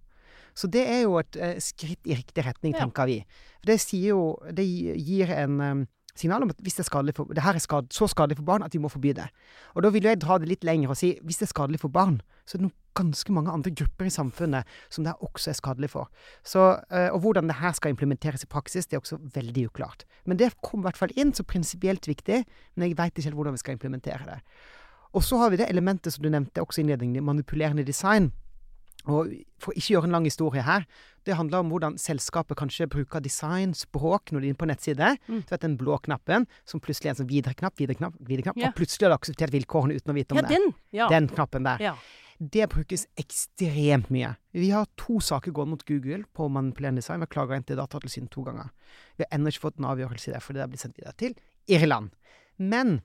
Så 0.54 0.66
det 0.68 0.82
er 0.90 1.04
jo 1.06 1.16
et 1.22 1.36
eh, 1.38 1.56
skritt 1.62 2.04
i 2.04 2.18
riktig 2.18 2.44
retning, 2.44 2.74
Ja. 2.74 2.84
tenker 2.84 3.06
vi. 3.06 3.22
For 3.62 3.70
det 3.70 3.78
jo 4.10 4.36
Det 4.52 4.66
gir 4.66 5.30
en 5.30 5.86
signal 6.14 6.42
om 6.42 6.50
at 6.50 6.60
hvis 6.60 6.76
det 6.76 6.86
er 6.86 7.12
for 7.16 7.32
det 7.32 7.44
her 7.44 7.54
er 7.54 7.62
skad, 7.62 7.88
så 7.94 8.08
skadelig 8.10 8.40
for 8.40 8.48
barn 8.48 8.62
at 8.66 8.74
vi 8.74 8.80
må 8.82 8.90
forby 8.90 9.12
det. 9.16 9.28
Og 9.74 9.82
da 9.82 9.90
vil 9.94 10.02
jeg 10.08 10.20
dra 10.20 10.38
det 10.38 10.48
litt 10.50 10.64
lenger 10.66 10.92
og 10.92 10.96
si 10.96 11.14
hvis 11.22 11.40
det 11.40 11.48
er 11.48 11.54
skadelig 11.54 11.80
for 11.80 11.88
barn, 11.88 12.20
så 12.44 12.56
er 12.56 12.62
det 12.62 12.68
nok 12.68 12.79
ganske 12.98 13.32
mange 13.32 13.52
andre 13.52 13.70
grupper 13.70 14.06
i 14.06 14.10
samfunnet 14.14 14.64
som 14.90 15.04
det 15.06 15.14
også 15.22 15.50
er 15.52 15.58
skadelig 15.58 15.90
for. 15.90 16.08
Så, 16.42 16.82
eh, 16.90 17.08
og 17.14 17.20
hvordan 17.24 17.46
det 17.50 17.56
her 17.60 17.72
skal 17.72 17.90
implementeres 17.94 18.42
i 18.44 18.50
praksis, 18.50 18.86
det 18.86 18.96
er 18.98 19.00
også 19.04 19.18
veldig 19.34 19.68
uklart. 19.70 20.04
Men 20.26 20.36
det 20.36 20.52
kom 20.62 20.80
i 20.80 20.88
hvert 20.88 20.96
fall 21.00 21.12
inn 21.16 21.32
som 21.34 21.46
prinsipielt 21.46 22.06
viktig, 22.10 22.44
men 22.76 22.88
jeg 22.88 22.96
veit 22.98 23.14
ikke 23.14 23.28
helt 23.30 23.36
hvordan 23.38 23.54
vi 23.56 23.62
skal 23.64 23.78
implementere 23.78 24.24
det. 24.26 24.40
Og 25.14 25.22
så 25.26 25.38
har 25.38 25.50
vi 25.50 25.56
det 25.58 25.70
elementet 25.70 26.12
som 26.14 26.22
du 26.22 26.30
nevnte 26.30 26.62
også 26.62 26.78
i 26.80 26.84
innledningen, 26.84 27.24
manipulerende 27.24 27.84
design. 27.86 28.30
Og 29.08 29.30
for 29.58 29.72
ikke 29.72 29.94
å 29.94 29.94
gjøre 29.96 30.04
en 30.10 30.12
lang 30.18 30.26
historie 30.28 30.60
her, 30.62 30.84
det 31.24 31.34
handler 31.38 31.62
om 31.64 31.70
hvordan 31.72 31.96
selskapet 31.98 32.56
kanskje 32.60 32.86
bruker 32.90 33.20
design, 33.24 33.72
språk, 33.74 34.28
når 34.30 34.40
de 34.40 34.46
er 34.46 34.52
inne 34.52 34.60
på 34.60 34.68
nettside. 34.68 35.08
Mm. 35.26 35.40
Du 35.48 35.50
vet 35.54 35.64
den 35.64 35.76
blå 35.80 35.96
knappen, 36.04 36.46
som 36.68 36.80
plutselig 36.84 37.08
er 37.08 37.14
en 37.14 37.20
sånn 37.22 37.30
videre-knapp, 37.30 37.76
videre-knapp, 37.80 38.14
videre-knapp, 38.20 38.56
Ja. 38.60 38.68
og 38.68 38.76
plutselig 38.76 39.08
har 39.08 39.14
du 39.14 39.18
akseptert 39.18 39.50
vilkårene 39.56 39.96
uten 39.96 40.12
å 40.12 40.16
vite 40.20 40.32
om 40.32 40.36
Ja, 40.36 40.42
det. 40.42 40.48
den! 40.58 40.74
Ja. 40.92 41.08
Den 41.08 41.28
knappen 41.28 41.64
der. 41.64 41.78
ja. 41.80 41.94
Det 42.40 42.70
brukes 42.72 43.04
ekstremt 43.20 44.08
mye. 44.08 44.32
Vi 44.56 44.70
har 44.72 44.86
to 44.96 45.18
saker 45.20 45.52
gående 45.52 45.76
mot 45.76 45.82
Google 45.84 46.24
på 46.32 46.46
manipulerende 46.48 47.02
design. 47.02 47.20
Vi 47.20 47.28
har 47.28 47.34
klaga 47.34 47.58
inn 47.58 47.66
til 47.68 47.76
Datatilsynet 47.76 48.30
to 48.32 48.46
ganger. 48.46 48.70
Vi 49.18 49.26
har 49.26 49.36
ennå 49.36 49.52
ikke 49.52 49.66
fått 49.66 49.80
en 49.80 49.90
avgjørelse 49.90 50.30
i 50.30 50.32
det, 50.32 50.40
fordi 50.44 50.56
det 50.56 50.64
har 50.64 50.70
blitt 50.72 50.84
sendt 50.86 51.00
videre 51.00 51.18
til 51.20 51.34
Irland. 51.68 52.14
Men 52.56 53.02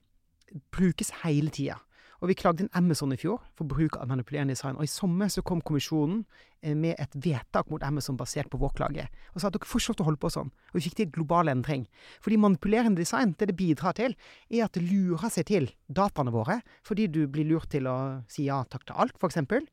brukes 0.72 1.12
hele 1.26 1.52
tida. 1.52 1.82
Og 2.22 2.30
vi 2.32 2.38
klagde 2.40 2.64
inn 2.64 2.72
Amazon 2.78 3.14
i 3.14 3.20
fjor 3.20 3.42
for 3.58 3.68
bruk 3.70 3.98
av 4.00 4.10
manipulerende 4.10 4.56
design. 4.56 4.78
Og 4.80 4.88
i 4.88 4.92
sommer 4.92 5.32
så 5.32 5.44
kom 5.46 5.62
kommisjonen 5.66 6.24
eh, 6.62 6.76
med 6.76 6.96
et 7.02 7.16
vedtak 7.26 7.70
mot 7.72 7.84
Amazon 7.84 8.18
basert 8.20 8.50
på 8.52 8.60
vår 8.62 8.76
klage. 8.78 9.08
Og 9.34 9.42
sa 9.42 9.50
at 9.50 9.58
dere 9.58 9.70
får 9.70 9.92
å 9.96 10.08
holde 10.08 10.22
på 10.22 10.32
sånn. 10.34 10.52
Og 10.72 10.80
vi 10.80 10.86
fikk 10.88 10.98
til 11.02 11.12
global 11.18 11.52
endring. 11.52 11.86
Fordi 12.24 12.40
manipulerende 12.42 13.02
design, 13.02 13.36
det 13.40 13.52
det 13.52 13.58
bidrar 13.60 13.98
til, 14.00 14.16
er 14.50 14.68
at 14.68 14.78
det 14.78 14.86
lurer 14.88 15.32
seg 15.34 15.50
til 15.52 15.70
dataene 15.88 16.34
våre. 16.36 16.62
Fordi 16.88 17.08
du 17.12 17.26
blir 17.28 17.50
lurt 17.50 17.72
til 17.74 17.90
å 17.92 17.98
si 18.32 18.48
ja 18.50 18.64
takk 18.70 18.88
til 18.88 19.00
alt, 19.06 19.20
f.eks. 19.20 19.66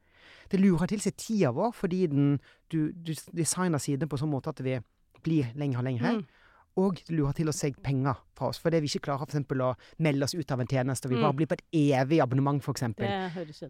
Det 0.52 0.60
lurer 0.60 0.90
til 0.90 1.00
seg 1.02 1.16
tida 1.18 1.50
vår 1.54 1.72
fordi 1.74 2.04
den, 2.12 2.36
du, 2.72 2.92
du 2.92 3.14
designer 3.32 3.80
sidene 3.82 4.10
på 4.10 4.18
sånn 4.20 4.30
måte 4.32 4.52
at 4.52 4.60
vi 4.64 4.76
blir 5.22 5.52
lenger 5.58 5.80
og 5.80 5.86
lenger. 5.86 6.18
Mm. 6.18 6.41
Og 6.80 7.02
lurer 7.12 7.32
til 7.36 7.50
å 7.50 7.52
seg 7.52 7.76
penger 7.84 8.16
fra 8.34 8.48
oss, 8.48 8.58
fordi 8.58 8.80
vi 8.80 8.88
ikke 8.88 9.02
klarer 9.10 9.26
for 9.28 9.56
å 9.60 9.74
melde 9.98 10.24
oss 10.24 10.32
ut 10.34 10.50
av 10.52 10.60
en 10.60 10.66
tjeneste. 10.66 11.08
Vi 11.08 11.16
Mm. 11.16 11.22
bare 11.22 11.32
blir 11.36 11.46
på 11.46 11.52
et 11.58 11.64
evig 11.72 12.20
abonnement, 12.22 12.62
f.eks. 12.62 12.82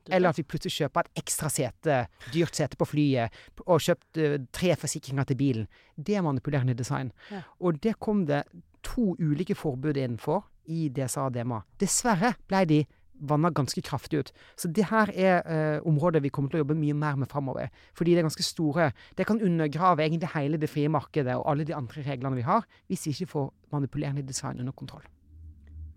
Eller 0.08 0.28
at 0.28 0.36
vi 0.36 0.42
plutselig 0.44 0.72
kjøper 0.88 1.00
et 1.00 1.22
ekstra 1.24 1.50
sete, 1.50 2.06
dyrt 2.32 2.54
sete 2.54 2.76
på 2.76 2.86
flyet, 2.86 3.30
og 3.66 3.80
kjøpt 3.80 4.16
eh, 4.18 4.38
tre 4.52 4.76
forsikringer 4.76 5.24
til 5.26 5.36
bilen. 5.36 5.66
Det 5.98 6.14
er 6.16 6.22
manipulerende 6.22 6.76
design. 6.76 7.12
Ja. 7.30 7.42
Og 7.60 7.80
det 7.80 7.98
kom 7.98 8.24
det 8.26 8.44
to 8.82 9.16
ulike 9.18 9.54
forbud 9.54 9.96
innenfor 9.96 10.44
i 10.68 10.88
DSA 10.88 11.26
og 11.26 11.32
DMA. 11.34 11.62
Dessverre 11.78 12.34
ble 12.46 12.64
de 12.66 12.86
vanna 13.28 13.50
ganske 13.54 13.82
kraftig 13.84 14.18
ut. 14.18 14.32
Så 14.56 14.68
det 14.68 14.88
her 14.90 15.12
er 15.14 15.42
eh, 15.46 15.86
områder 15.88 16.22
vi 16.24 16.32
kommer 16.34 16.50
til 16.50 16.60
å 16.60 16.64
jobbe 16.64 16.78
mye 16.78 16.96
mer 16.98 17.18
med 17.20 17.30
framover. 17.30 17.70
Fordi 17.94 18.12
det 18.12 18.22
er 18.22 18.28
ganske 18.28 18.46
store 18.46 18.90
Det 19.16 19.26
kan 19.26 19.40
undergrave 19.42 20.02
egentlig 20.02 20.34
hele 20.34 20.58
det 20.58 20.70
frie 20.70 20.88
markedet 20.88 21.36
og 21.36 21.48
alle 21.50 21.64
de 21.64 21.74
andre 21.74 22.02
reglene 22.06 22.36
vi 22.36 22.46
har, 22.46 22.66
hvis 22.88 23.06
vi 23.06 23.16
ikke 23.16 23.32
får 23.32 23.52
manipulerende 23.72 24.26
design 24.26 24.60
under 24.60 24.72
kontroll. 24.72 25.04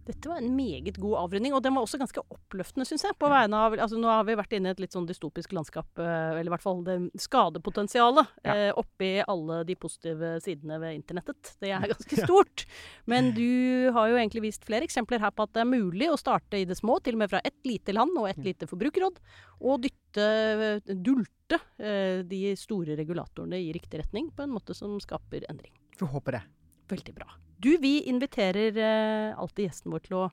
Dette 0.06 0.30
var 0.30 0.38
en 0.38 0.52
meget 0.56 1.00
god 1.02 1.16
avrunding, 1.24 1.54
og 1.58 1.64
den 1.66 1.74
var 1.74 1.82
også 1.82 1.98
ganske 1.98 2.22
oppløftende, 2.30 2.86
syns 2.86 3.04
jeg. 3.08 3.16
På 3.18 3.30
vegne 3.32 3.58
av, 3.58 3.74
altså 3.74 3.98
Nå 3.98 4.06
har 4.12 4.24
vi 4.28 4.36
vært 4.38 4.54
inne 4.54 4.70
i 4.70 4.76
et 4.76 4.82
litt 4.84 4.94
sånn 4.94 5.08
dystopisk 5.10 5.56
landskap, 5.58 5.88
eh, 5.98 6.36
eller 6.38 6.46
i 6.52 6.54
hvert 6.54 6.62
fall 6.66 6.84
det 6.86 6.98
skadepotensialet, 7.24 8.28
Ja. 8.46 8.54
eh, 8.54 8.72
oppi 8.78 9.24
alle 9.28 9.64
de 9.66 9.76
positive 9.76 10.36
sidene 10.46 10.78
ved 10.80 10.94
internettet. 11.00 11.56
Det 11.60 11.72
er 11.74 11.88
ganske 11.90 12.20
stort. 12.22 12.66
Men 13.08 13.32
du 13.34 13.90
har 13.96 14.10
jo 14.10 14.16
egentlig 14.20 14.42
vist 14.46 14.64
flere 14.68 14.86
eksempler 14.86 15.20
her 15.20 15.32
på 15.32 15.44
at 15.48 15.54
det 15.54 15.62
er 15.62 15.72
mulig 15.74 16.12
å 16.12 16.20
starte 16.22 16.60
i 16.62 16.66
det 16.66 16.78
små, 16.78 17.00
til 17.02 17.16
og 17.16 17.24
med 17.26 17.30
fra 17.34 17.42
ett 17.44 17.58
lite 17.66 17.94
land 17.94 18.14
og 18.18 18.30
ett 18.30 18.44
lite 18.46 18.68
forbrukerråd, 18.70 19.18
og 19.62 19.82
dytte, 19.82 20.82
dulte 21.02 21.58
eh, 21.80 22.22
de 22.24 22.56
store 22.56 22.96
regulatorene 22.96 23.58
i 23.58 23.74
riktig 23.74 24.04
retning 24.04 24.30
på 24.36 24.44
en 24.46 24.54
måte 24.54 24.76
som 24.78 25.00
skaper 25.02 25.46
endring. 25.50 25.74
Vi 25.98 26.06
håper 26.06 26.32
det. 26.40 26.44
Veldig 26.90 27.16
bra. 27.16 27.26
Du, 27.62 27.78
vi 27.82 28.02
inviterer 28.10 28.76
eh, 28.78 29.38
alltid 29.40 29.70
gjesten 29.70 29.94
vår 29.94 30.04
til 30.06 30.18
å 30.20 30.24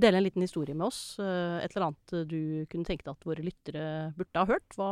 dele 0.00 0.18
en 0.18 0.24
liten 0.26 0.42
historie 0.42 0.74
med 0.74 0.88
oss. 0.88 1.16
Eh, 1.22 1.58
et 1.64 1.74
eller 1.76 1.88
annet 1.90 2.14
eh, 2.16 2.24
du 2.28 2.40
kunne 2.70 2.86
tenke 2.88 3.06
deg 3.06 3.12
at 3.14 3.26
våre 3.28 3.44
lyttere 3.46 3.84
burde 4.16 4.40
ha 4.42 4.48
hørt. 4.50 4.74
Hva 4.78 4.88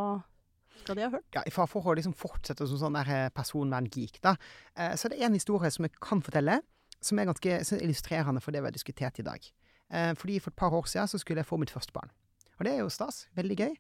skal 0.82 0.98
de 0.98 1.04
ha 1.06 1.10
hørt? 1.12 1.26
Ja, 1.34 1.42
for 1.66 1.90
å 1.90 1.96
liksom 1.98 2.14
fortsette 2.16 2.66
som 2.70 2.78
sånn 2.80 3.00
eh, 3.02 3.26
personverngeek, 3.34 4.20
da, 4.24 4.36
eh, 4.78 4.94
så 4.98 5.10
det 5.10 5.18
er 5.20 5.28
en 5.28 5.36
historie 5.38 5.70
som 5.74 5.88
jeg 5.88 5.96
kan 6.02 6.22
fortelle, 6.24 6.60
som 7.02 7.18
er 7.18 7.28
ganske 7.32 7.56
er 7.58 7.82
illustrerende 7.82 8.40
for 8.44 8.54
det 8.54 8.62
vi 8.62 8.70
har 8.70 8.76
diskutert 8.78 9.18
i 9.18 9.26
dag. 9.26 9.50
Eh, 9.92 10.12
fordi 10.16 10.38
For 10.40 10.54
et 10.54 10.60
par 10.62 10.72
år 10.78 10.86
siden 10.88 11.10
så 11.10 11.18
skulle 11.20 11.42
jeg 11.42 11.50
få 11.50 11.58
mitt 11.60 11.74
første 11.74 11.92
barn. 11.92 12.14
Og 12.60 12.64
det 12.68 12.76
er 12.76 12.82
jo 12.84 12.92
stas. 12.94 13.24
Veldig 13.34 13.56
gøy. 13.58 13.72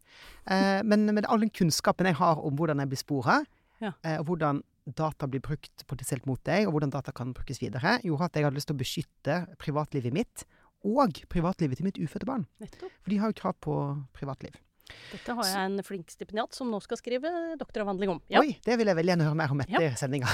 Men 0.82 1.04
med 1.14 1.26
all 1.30 1.38
den 1.44 1.52
kunnskapen 1.54 2.08
jeg 2.08 2.16
har 2.18 2.40
om 2.42 2.56
hvordan 2.58 2.80
jeg 2.82 2.88
blir 2.90 2.98
spora, 2.98 3.36
Ja. 3.78 3.92
og 4.18 4.24
hvordan 4.26 4.62
data 4.86 5.28
blir 5.30 5.42
brukt 5.44 5.84
potensielt 5.86 6.26
mot 6.26 6.40
deg, 6.44 6.66
og 6.66 6.74
hvordan 6.74 6.90
data 6.90 7.12
kan 7.14 7.32
brukes 7.36 7.60
videre, 7.62 7.98
gjorde 8.02 8.26
at 8.26 8.36
jeg 8.38 8.46
hadde 8.48 8.58
lyst 8.58 8.68
til 8.70 8.76
å 8.76 8.82
beskytte 8.82 9.36
privatlivet 9.62 10.14
mitt 10.14 10.44
og 10.82 11.20
privatlivet 11.30 11.78
til 11.78 11.86
mitt 11.86 11.98
ufødte 12.02 12.26
barn. 12.26 12.46
Nettopp. 12.62 12.90
For 13.04 13.12
de 13.14 13.18
har 13.22 13.30
jo 13.30 13.38
krav 13.38 13.54
på 13.62 13.76
privatliv. 14.16 14.56
Dette 15.12 15.36
har 15.38 15.46
jeg 15.46 15.68
en 15.70 15.84
flink 15.86 16.10
stipendiat 16.10 16.56
som 16.56 16.68
nå 16.72 16.80
skal 16.82 16.98
skrive 17.00 17.30
doktoravhandling 17.60 18.10
om. 18.16 18.18
Ja. 18.32 18.42
Oi, 18.42 18.56
det 18.66 18.74
vil 18.80 18.90
jeg 18.90 18.98
veldig 18.98 19.12
gjerne 19.14 19.28
høre 19.28 19.38
mer 19.38 19.54
om 19.54 19.62
etter 19.62 19.86
Ja. 19.86 19.94
sendinga. 19.96 20.28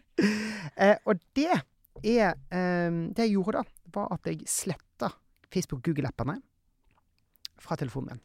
eh, 0.76 0.96
og 1.04 1.18
det 1.36 1.50
er 1.50 2.30
eh, 2.54 2.90
Det 3.10 3.26
jeg 3.26 3.34
gjorde 3.34 3.60
da, 3.60 3.64
var 3.92 4.14
at 4.14 4.30
jeg 4.30 4.46
sletta 4.48 5.10
Facebook 5.50 5.82
Google-appene 5.84 6.38
fra 7.60 7.76
telefonen 7.76 8.14
min. 8.14 8.22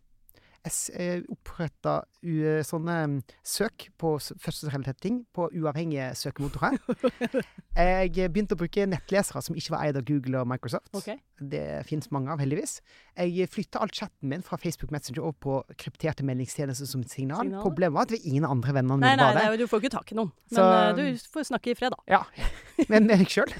Eh, 0.65 1.21
oppretta 1.29 1.99
sånne 2.65 2.95
mm, 3.05 3.17
søk 3.45 3.89
på 4.01 4.15
fødselsrelaterte 4.17 5.03
ting 5.03 5.19
på 5.35 5.45
uavhengige 5.53 6.07
søkemotorer. 6.17 6.79
Jeg 7.77 8.31
begynte 8.33 8.57
å 8.57 8.61
bruke 8.63 8.87
nettlesere 8.89 9.43
som 9.45 9.57
ikke 9.57 9.75
var 9.75 9.85
eid 9.85 9.99
av 9.99 10.07
Google 10.07 10.41
og 10.41 10.49
Microsoft. 10.49 10.89
Ok. 10.97 11.11
Det 11.37 11.85
fins 11.85 12.07
mange 12.15 12.31
av, 12.31 12.39
heldigvis. 12.39 12.77
Jeg 13.19 13.49
flytta 13.51 13.81
all 13.83 13.89
chatten 13.91 14.29
min 14.31 14.41
fra 14.41 14.55
Facebook 14.57 14.91
Messenger 14.95 15.19
over 15.21 15.33
på 15.43 15.55
krypterte 15.75 16.23
meldingstjenester 16.23 16.87
som 16.87 17.01
et 17.01 17.09
signal. 17.11 17.41
signal. 17.43 17.61
Problemet 17.61 17.93
var 17.93 18.07
at 18.07 18.23
ingen 18.23 18.45
andre 18.47 18.71
vennene 18.77 18.95
Nei, 19.01 19.09
mine 19.11 19.17
nei, 19.19 19.25
var 19.25 19.33
det 19.35 19.41
der. 19.43 19.53
er 19.53 19.57
du 19.57 19.67
får 19.67 19.81
ikke 19.83 19.91
tak 19.97 20.11
i 20.11 20.15
noen. 20.15 20.31
Så- 20.49 20.63
men 20.63 20.95
du 20.95 21.17
får 21.33 21.43
snakke 21.51 21.71
i 21.71 21.73
fred, 21.75 21.91
da. 21.91 21.97
Ja, 22.07 22.23
men 22.89 23.05
med 23.07 23.19
deg 23.19 23.27
sjøl. 23.27 23.51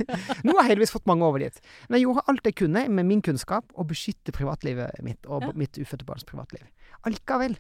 Nå 0.46 0.56
har 0.56 0.64
jeg 0.64 0.78
heldigvis 0.78 0.92
fått 0.96 1.06
mange 1.06 1.24
over 1.28 1.40
dit. 1.40 1.60
Men 1.90 2.00
jeg 2.00 2.08
gjorde 2.08 2.24
alt 2.32 2.44
jeg 2.46 2.56
kunne 2.56 2.88
med 2.90 3.06
min 3.06 3.22
kunnskap 3.22 3.66
å 3.76 3.84
beskytte 3.86 4.32
privatlivet 4.32 5.04
mitt 5.04 5.26
og 5.28 5.42
Ja. 5.42 5.52
mitt 5.54 5.74
ufødte 5.78 6.06
barns 6.06 6.24
privatliv. 6.24 6.64
Allikevel, 7.06 7.58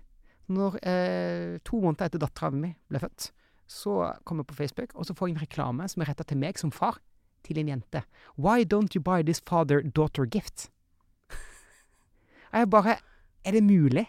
når 0.49 0.80
eh, 0.86 1.57
to 1.66 1.82
måneder 1.82 2.05
etter 2.07 2.20
dattera 2.20 2.51
mi 2.53 2.76
ble 2.89 2.99
født, 2.99 3.32
så 3.68 4.16
kom 4.24 4.38
jeg 4.38 4.47
på 4.47 4.55
Facebook, 4.55 4.91
og 4.95 5.05
så 5.05 5.13
får 5.18 5.28
jeg 5.28 5.36
en 5.36 5.41
reklame 5.47 5.89
som 5.89 6.01
er 6.01 6.05
retta 6.13 6.24
til 6.24 6.38
meg 6.38 6.57
som 6.57 6.72
far 6.72 6.99
til 7.46 7.62
en 7.62 7.70
jente. 7.74 8.04
Why 8.38 8.66
don't 8.66 8.98
you 8.98 9.04
buy 9.04 9.22
this 9.24 9.41
father-daughter 9.41 10.26
gift? 10.26 10.70
Jeg 12.54 12.70
bare 12.70 12.98
Er 13.46 13.52
det 13.52 13.64
mulig? 13.64 14.08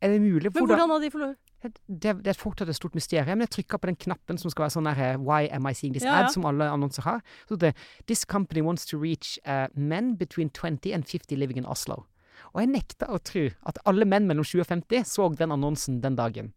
Er 0.00 0.08
det 0.08 0.20
mulig? 0.20 0.50
Men 0.54 0.66
hvordan 0.66 0.90
hadde 0.90 1.04
de 1.04 1.10
fått 1.10 1.26
lov 1.26 1.34
det, 1.62 2.12
det 2.24 2.30
er 2.32 2.38
fortsatt 2.38 2.70
et 2.70 2.76
stort 2.76 2.96
mysterium. 2.98 3.42
Jeg 3.44 3.50
trykka 3.54 3.78
på 3.78 3.90
den 3.90 3.96
knappen 3.96 4.38
som 4.40 4.50
skal 4.50 4.66
være 4.66 4.74
sånn 4.74 4.88
her 4.98 5.18
Why 5.22 5.48
am 5.54 5.68
I 5.68 5.74
seeing 5.78 5.94
this 5.94 6.06
Ja, 6.06 6.16
ja. 6.16 6.26
ad, 6.26 6.34
som 6.34 6.46
alle 6.48 6.66
annonser 6.70 7.06
har. 7.06 7.20
Så 7.48 7.58
det 7.60 7.74
This 8.06 8.24
company 8.24 8.64
wants 8.66 8.86
to 8.90 8.98
reach 8.98 9.38
uh, 9.46 9.68
men 9.74 10.16
between 10.16 10.50
20 10.50 10.92
and 10.94 11.06
50 11.06 11.36
living 11.36 11.58
in 11.58 11.66
Oslo. 11.66 12.04
Og 12.52 12.64
jeg 12.64 12.72
nekta 12.72 13.08
å 13.12 13.20
tro 13.22 13.46
at 13.68 13.78
alle 13.86 14.06
menn 14.08 14.26
mellom 14.26 14.44
20 14.44 14.64
og 14.64 14.70
50 14.72 15.06
så 15.08 15.28
den 15.38 15.54
annonsen 15.54 16.00
den 16.02 16.16
dagen. 16.18 16.52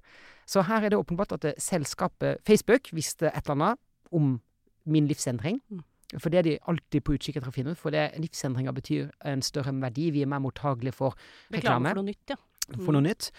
Så 0.46 0.66
her 0.66 0.84
er 0.84 0.94
det 0.94 1.00
åpenbart 1.00 1.34
at 1.34 1.46
det, 1.46 1.56
selskapet 1.62 2.42
Facebook 2.46 2.92
visste 2.94 3.30
et 3.30 3.46
eller 3.46 3.56
annet 3.56 3.80
om 4.12 4.40
min 4.86 5.08
livsendring. 5.10 5.62
Mm. 5.70 5.84
For 6.14 6.30
det 6.30 6.40
er 6.40 6.48
de 6.48 6.56
alltid 6.70 7.04
på 7.06 7.16
utkikk 7.18 7.40
etter 7.40 7.50
å 7.50 7.56
finne 7.56 7.74
ut, 7.74 7.80
for 7.82 7.96
det, 7.96 8.08
livsendringer 8.22 8.76
betyr 8.78 9.08
en 9.26 9.42
større 9.46 9.74
verdi. 9.82 10.12
Vi 10.14 10.22
er 10.26 10.30
mer 10.30 10.44
mottagelige 10.44 10.96
for 10.96 11.16
reklame 11.54 11.58
Reklame. 11.58 11.94
for 11.94 12.00
noe 12.02 12.10
nytt, 12.12 12.34
ja. 12.34 12.38
for 12.78 12.96
noe 12.96 13.06
nytt. 13.06 13.30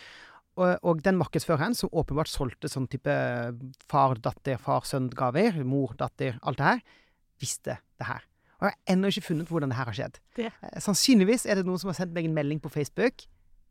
Og, 0.57 0.71
og 0.89 1.03
den 1.05 1.19
markedsføreren, 1.21 1.77
som 1.77 1.93
åpenbart 1.93 2.33
solgte 2.33 2.71
sånn 2.73 2.89
type 2.91 3.13
far-datter, 3.91 4.59
far-sønn-gaver, 4.63 5.61
mor-datter, 5.69 6.41
alt 6.49 6.61
det 6.63 6.71
her, 6.71 6.83
visste 7.43 7.79
det 8.01 8.09
her. 8.09 8.25
Og 8.57 8.67
jeg 8.67 8.73
har 8.73 8.95
ennå 8.95 9.11
ikke 9.13 9.27
funnet 9.27 9.51
hvordan 9.53 9.73
det 9.73 9.77
her 9.77 9.91
har 9.91 9.97
skjedd. 9.99 10.21
Det. 10.39 10.49
Eh, 10.49 10.79
Sannsynligvis 10.81 11.45
er 11.45 11.61
det 11.61 11.67
noen 11.69 11.81
som 11.81 11.93
har 11.93 11.99
sendt 11.99 12.15
meg 12.17 12.29
en 12.29 12.37
melding 12.37 12.63
på 12.65 12.73
Facebook, 12.73 13.27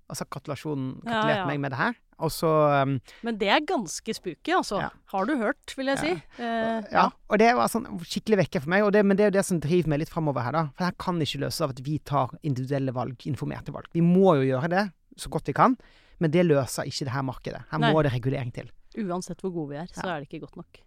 og 0.09 0.15
så 0.17 0.23
har 0.25 0.29
gratulasjonen 0.35 0.89
Ja, 1.05 1.21
ja. 1.31 1.45
meg 1.49 1.59
med 1.63 1.73
det 1.73 1.79
her. 1.79 1.95
Og 2.23 2.31
så 2.31 2.47
um, 2.85 2.93
Men 3.27 3.37
det 3.41 3.49
er 3.51 3.63
ganske 3.67 4.13
spooky, 4.15 4.53
altså. 4.55 4.79
Ja. 4.85 4.89
Har 5.11 5.25
du 5.27 5.33
hørt, 5.39 5.73
vil 5.75 5.89
jeg 5.91 5.99
si. 5.99 6.11
Eh, 6.39 6.85
Ja. 6.93 7.09
Og 7.27 7.39
det 7.41 7.49
var 7.57 7.67
sånn 7.71 7.87
skikkelig 8.05 8.39
vekker 8.45 8.63
for 8.63 8.71
meg, 8.71 8.85
og 8.85 8.93
det, 8.95 9.03
men 9.05 9.17
det 9.17 9.25
er 9.25 9.31
jo 9.33 9.37
det 9.39 9.45
som 9.49 9.59
driver 9.59 9.91
meg 9.91 10.03
litt 10.03 10.13
framover 10.13 10.45
her, 10.45 10.55
da. 10.55 10.63
For 10.71 10.85
det 10.85 10.91
her 10.93 10.97
kan 11.03 11.19
ikke 11.25 11.41
løses 11.43 11.65
av 11.65 11.73
at 11.75 11.81
vi 11.83 11.97
tar 11.99 12.37
individuelle 12.43 12.93
valg, 12.95 13.17
informerte 13.27 13.75
valg. 13.75 13.89
Vi 13.91 14.05
må 14.05 14.37
jo 14.39 14.47
gjøre 14.53 14.71
det 14.71 14.85
så 15.19 15.31
godt 15.33 15.51
vi 15.51 15.57
kan, 15.57 15.75
men 16.23 16.31
det 16.31 16.45
løser 16.47 16.87
ikke 16.87 17.09
det 17.09 17.15
her 17.17 17.25
markedet. 17.27 17.61
Her 17.71 17.83
Nei. 17.83 17.91
må 17.91 18.03
det 18.05 18.13
regulering 18.15 18.53
til. 18.55 18.71
Uansett 18.95 19.41
hvor 19.43 19.51
gode 19.51 19.73
vi 19.73 19.81
er, 19.83 19.91
så 19.91 20.07
er 20.07 20.21
det 20.23 20.29
ikke 20.29 20.45
godt 20.45 20.55
nok. 20.61 20.81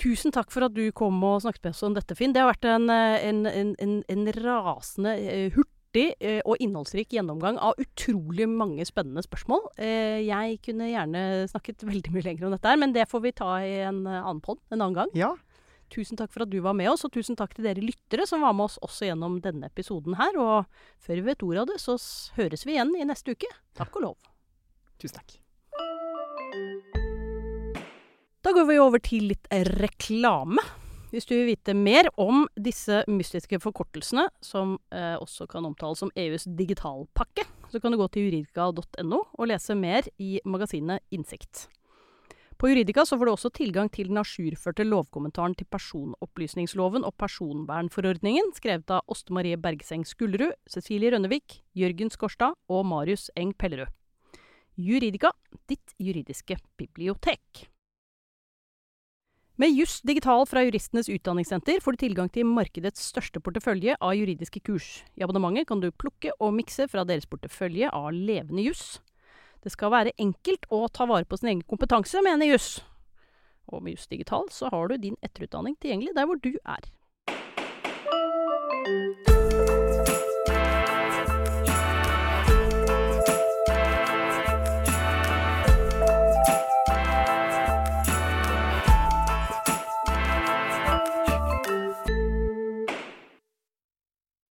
Tusen 0.00 0.32
takk 0.32 0.50
for 0.52 0.64
at 0.66 0.74
du 0.76 0.90
kom 0.92 1.22
og 1.24 1.40
snakket 1.44 1.64
med 1.64 1.72
oss 1.76 1.84
om 1.84 1.94
dette, 1.96 2.16
Finn. 2.16 2.32
Det 2.36 2.42
har 2.42 2.50
vært 2.52 2.66
en, 2.68 2.88
eh, 2.92 3.28
en, 3.28 3.46
en, 3.48 3.70
en, 3.80 3.94
en 4.12 4.26
rasende 4.44 5.16
hurt 5.56 5.56
hurtig 5.56 5.75
eh, 6.20 6.40
og 6.44 6.60
innholdsrik 6.62 7.14
gjennomgang 7.16 7.56
av 7.62 7.78
utrolig 7.82 8.46
mange 8.50 8.84
spennende 8.88 9.22
spørsmål. 9.24 9.64
Eh, 9.78 10.20
Jeg 10.26 10.60
kunne 10.66 10.90
gjerne 10.90 11.22
snakket 11.50 11.84
veldig 11.88 12.12
mye 12.14 12.26
lenger 12.26 12.46
om 12.48 12.54
dette 12.56 12.68
her, 12.70 12.76
men 12.82 12.92
det 12.96 13.08
får 13.10 13.22
vi 13.26 13.32
ta 13.32 13.50
i 13.64 13.74
en 13.88 14.02
eh, 14.06 14.20
annen 14.22 14.40
pod 14.44 14.58
en 14.70 14.80
annen 14.80 14.94
gang. 15.02 15.12
Ja, 15.16 15.34
Tusen 15.86 16.18
takk 16.18 16.32
for 16.34 16.42
at 16.42 16.50
du 16.50 16.56
var 16.64 16.74
med 16.74 16.88
oss, 16.90 17.04
og 17.06 17.12
tusen 17.14 17.36
takk 17.38 17.52
til 17.54 17.62
dere 17.68 17.78
lyttere 17.78 18.24
som 18.26 18.40
var 18.42 18.50
med 18.58 18.64
oss 18.66 18.74
også 18.82 19.06
gjennom 19.06 19.36
denne 19.40 19.68
episoden 19.70 20.16
her. 20.18 20.34
Og 20.34 20.64
før 20.98 21.20
vi 21.20 21.26
vet 21.28 21.44
ordet 21.46 21.60
av 21.62 21.68
det, 21.70 21.76
så 21.78 21.94
høres 22.34 22.66
vi 22.66 22.74
igjen 22.74 22.90
i 22.98 23.04
neste 23.06 23.36
uke. 23.36 23.46
Takk 23.78 23.94
og 24.00 24.02
lov. 24.02 24.16
tusen 24.98 25.20
takk. 25.20 25.36
Da 28.42 28.50
går 28.54 28.66
vi 28.66 28.80
over 28.82 28.98
til 28.98 29.28
litt 29.30 29.46
reklame. 29.78 30.58
Hvis 31.12 31.28
du 31.28 31.36
vil 31.36 31.52
vite 31.52 31.74
mer 31.78 32.08
om 32.18 32.48
disse 32.58 33.04
mystiske 33.06 33.60
forkortelsene, 33.62 34.26
som 34.42 34.74
eh, 34.90 35.14
også 35.14 35.46
kan 35.50 35.66
omtales 35.68 36.02
som 36.02 36.10
EUs 36.18 36.48
digitalpakke, 36.58 37.46
så 37.70 37.80
kan 37.80 37.94
du 37.94 38.00
gå 38.00 38.08
til 38.10 38.26
juridika.no 38.26 39.22
og 39.22 39.48
lese 39.50 39.76
mer 39.78 40.08
i 40.18 40.36
magasinet 40.44 41.04
Innsikt. 41.14 41.68
På 42.56 42.70
Juridika 42.70 43.04
så 43.04 43.18
får 43.20 43.28
du 43.28 43.30
også 43.34 43.50
tilgang 43.52 43.90
til 43.92 44.08
den 44.08 44.16
ajourførte 44.16 44.86
lovkommentaren 44.86 45.54
til 45.58 45.68
personopplysningsloven 45.68 47.04
og 47.04 47.12
personvernforordningen, 47.20 48.54
skrevet 48.56 48.94
av 48.96 49.04
Åste 49.12 49.36
Marie 49.36 49.58
Bergseng 49.60 50.06
Skullerud, 50.08 50.56
Cecilie 50.64 51.12
Rønnevik, 51.12 51.60
Jørgen 51.76 52.10
Skorstad 52.10 52.56
og 52.72 52.86
Marius 52.88 53.28
Eng 53.36 53.52
Pellerud. 53.60 53.92
Juridika, 54.76 55.34
ditt 55.68 55.92
juridiske 56.00 56.56
bibliotek. 56.80 57.66
Med 59.58 59.72
Juss 59.72 60.02
Digital 60.04 60.42
fra 60.44 60.60
Juristenes 60.66 61.08
Utdanningssenter 61.08 61.78
får 61.80 61.94
du 61.94 62.00
tilgang 62.02 62.28
til 62.28 62.44
markedets 62.44 63.00
største 63.08 63.40
portefølje 63.40 63.94
av 64.04 64.12
juridiske 64.12 64.60
kurs. 64.60 65.00
I 65.16 65.24
abonnementet 65.24 65.64
kan 65.70 65.80
du 65.80 65.88
plukke 65.96 66.34
og 66.36 66.52
mikse 66.58 66.84
fra 66.92 67.06
deres 67.08 67.24
portefølje 67.24 67.88
av 67.88 68.10
levende 68.12 68.66
juss. 68.66 68.98
Det 69.64 69.72
skal 69.72 69.94
være 69.94 70.12
enkelt 70.20 70.68
å 70.68 70.82
ta 70.92 71.08
vare 71.08 71.24
på 71.24 71.40
sin 71.40 71.54
egen 71.54 71.64
kompetanse, 71.64 72.20
mener 72.20 72.52
Juss. 72.52 72.84
Og 73.72 73.80
med 73.80 73.96
Juss 73.96 74.12
Digital 74.12 74.44
så 74.52 74.68
har 74.68 74.92
du 74.92 75.00
din 75.00 75.16
etterutdanning 75.24 75.80
tilgjengelig 75.80 76.12
der 76.20 76.28
hvor 76.28 76.36
du 76.36 76.52
er. 76.60 76.84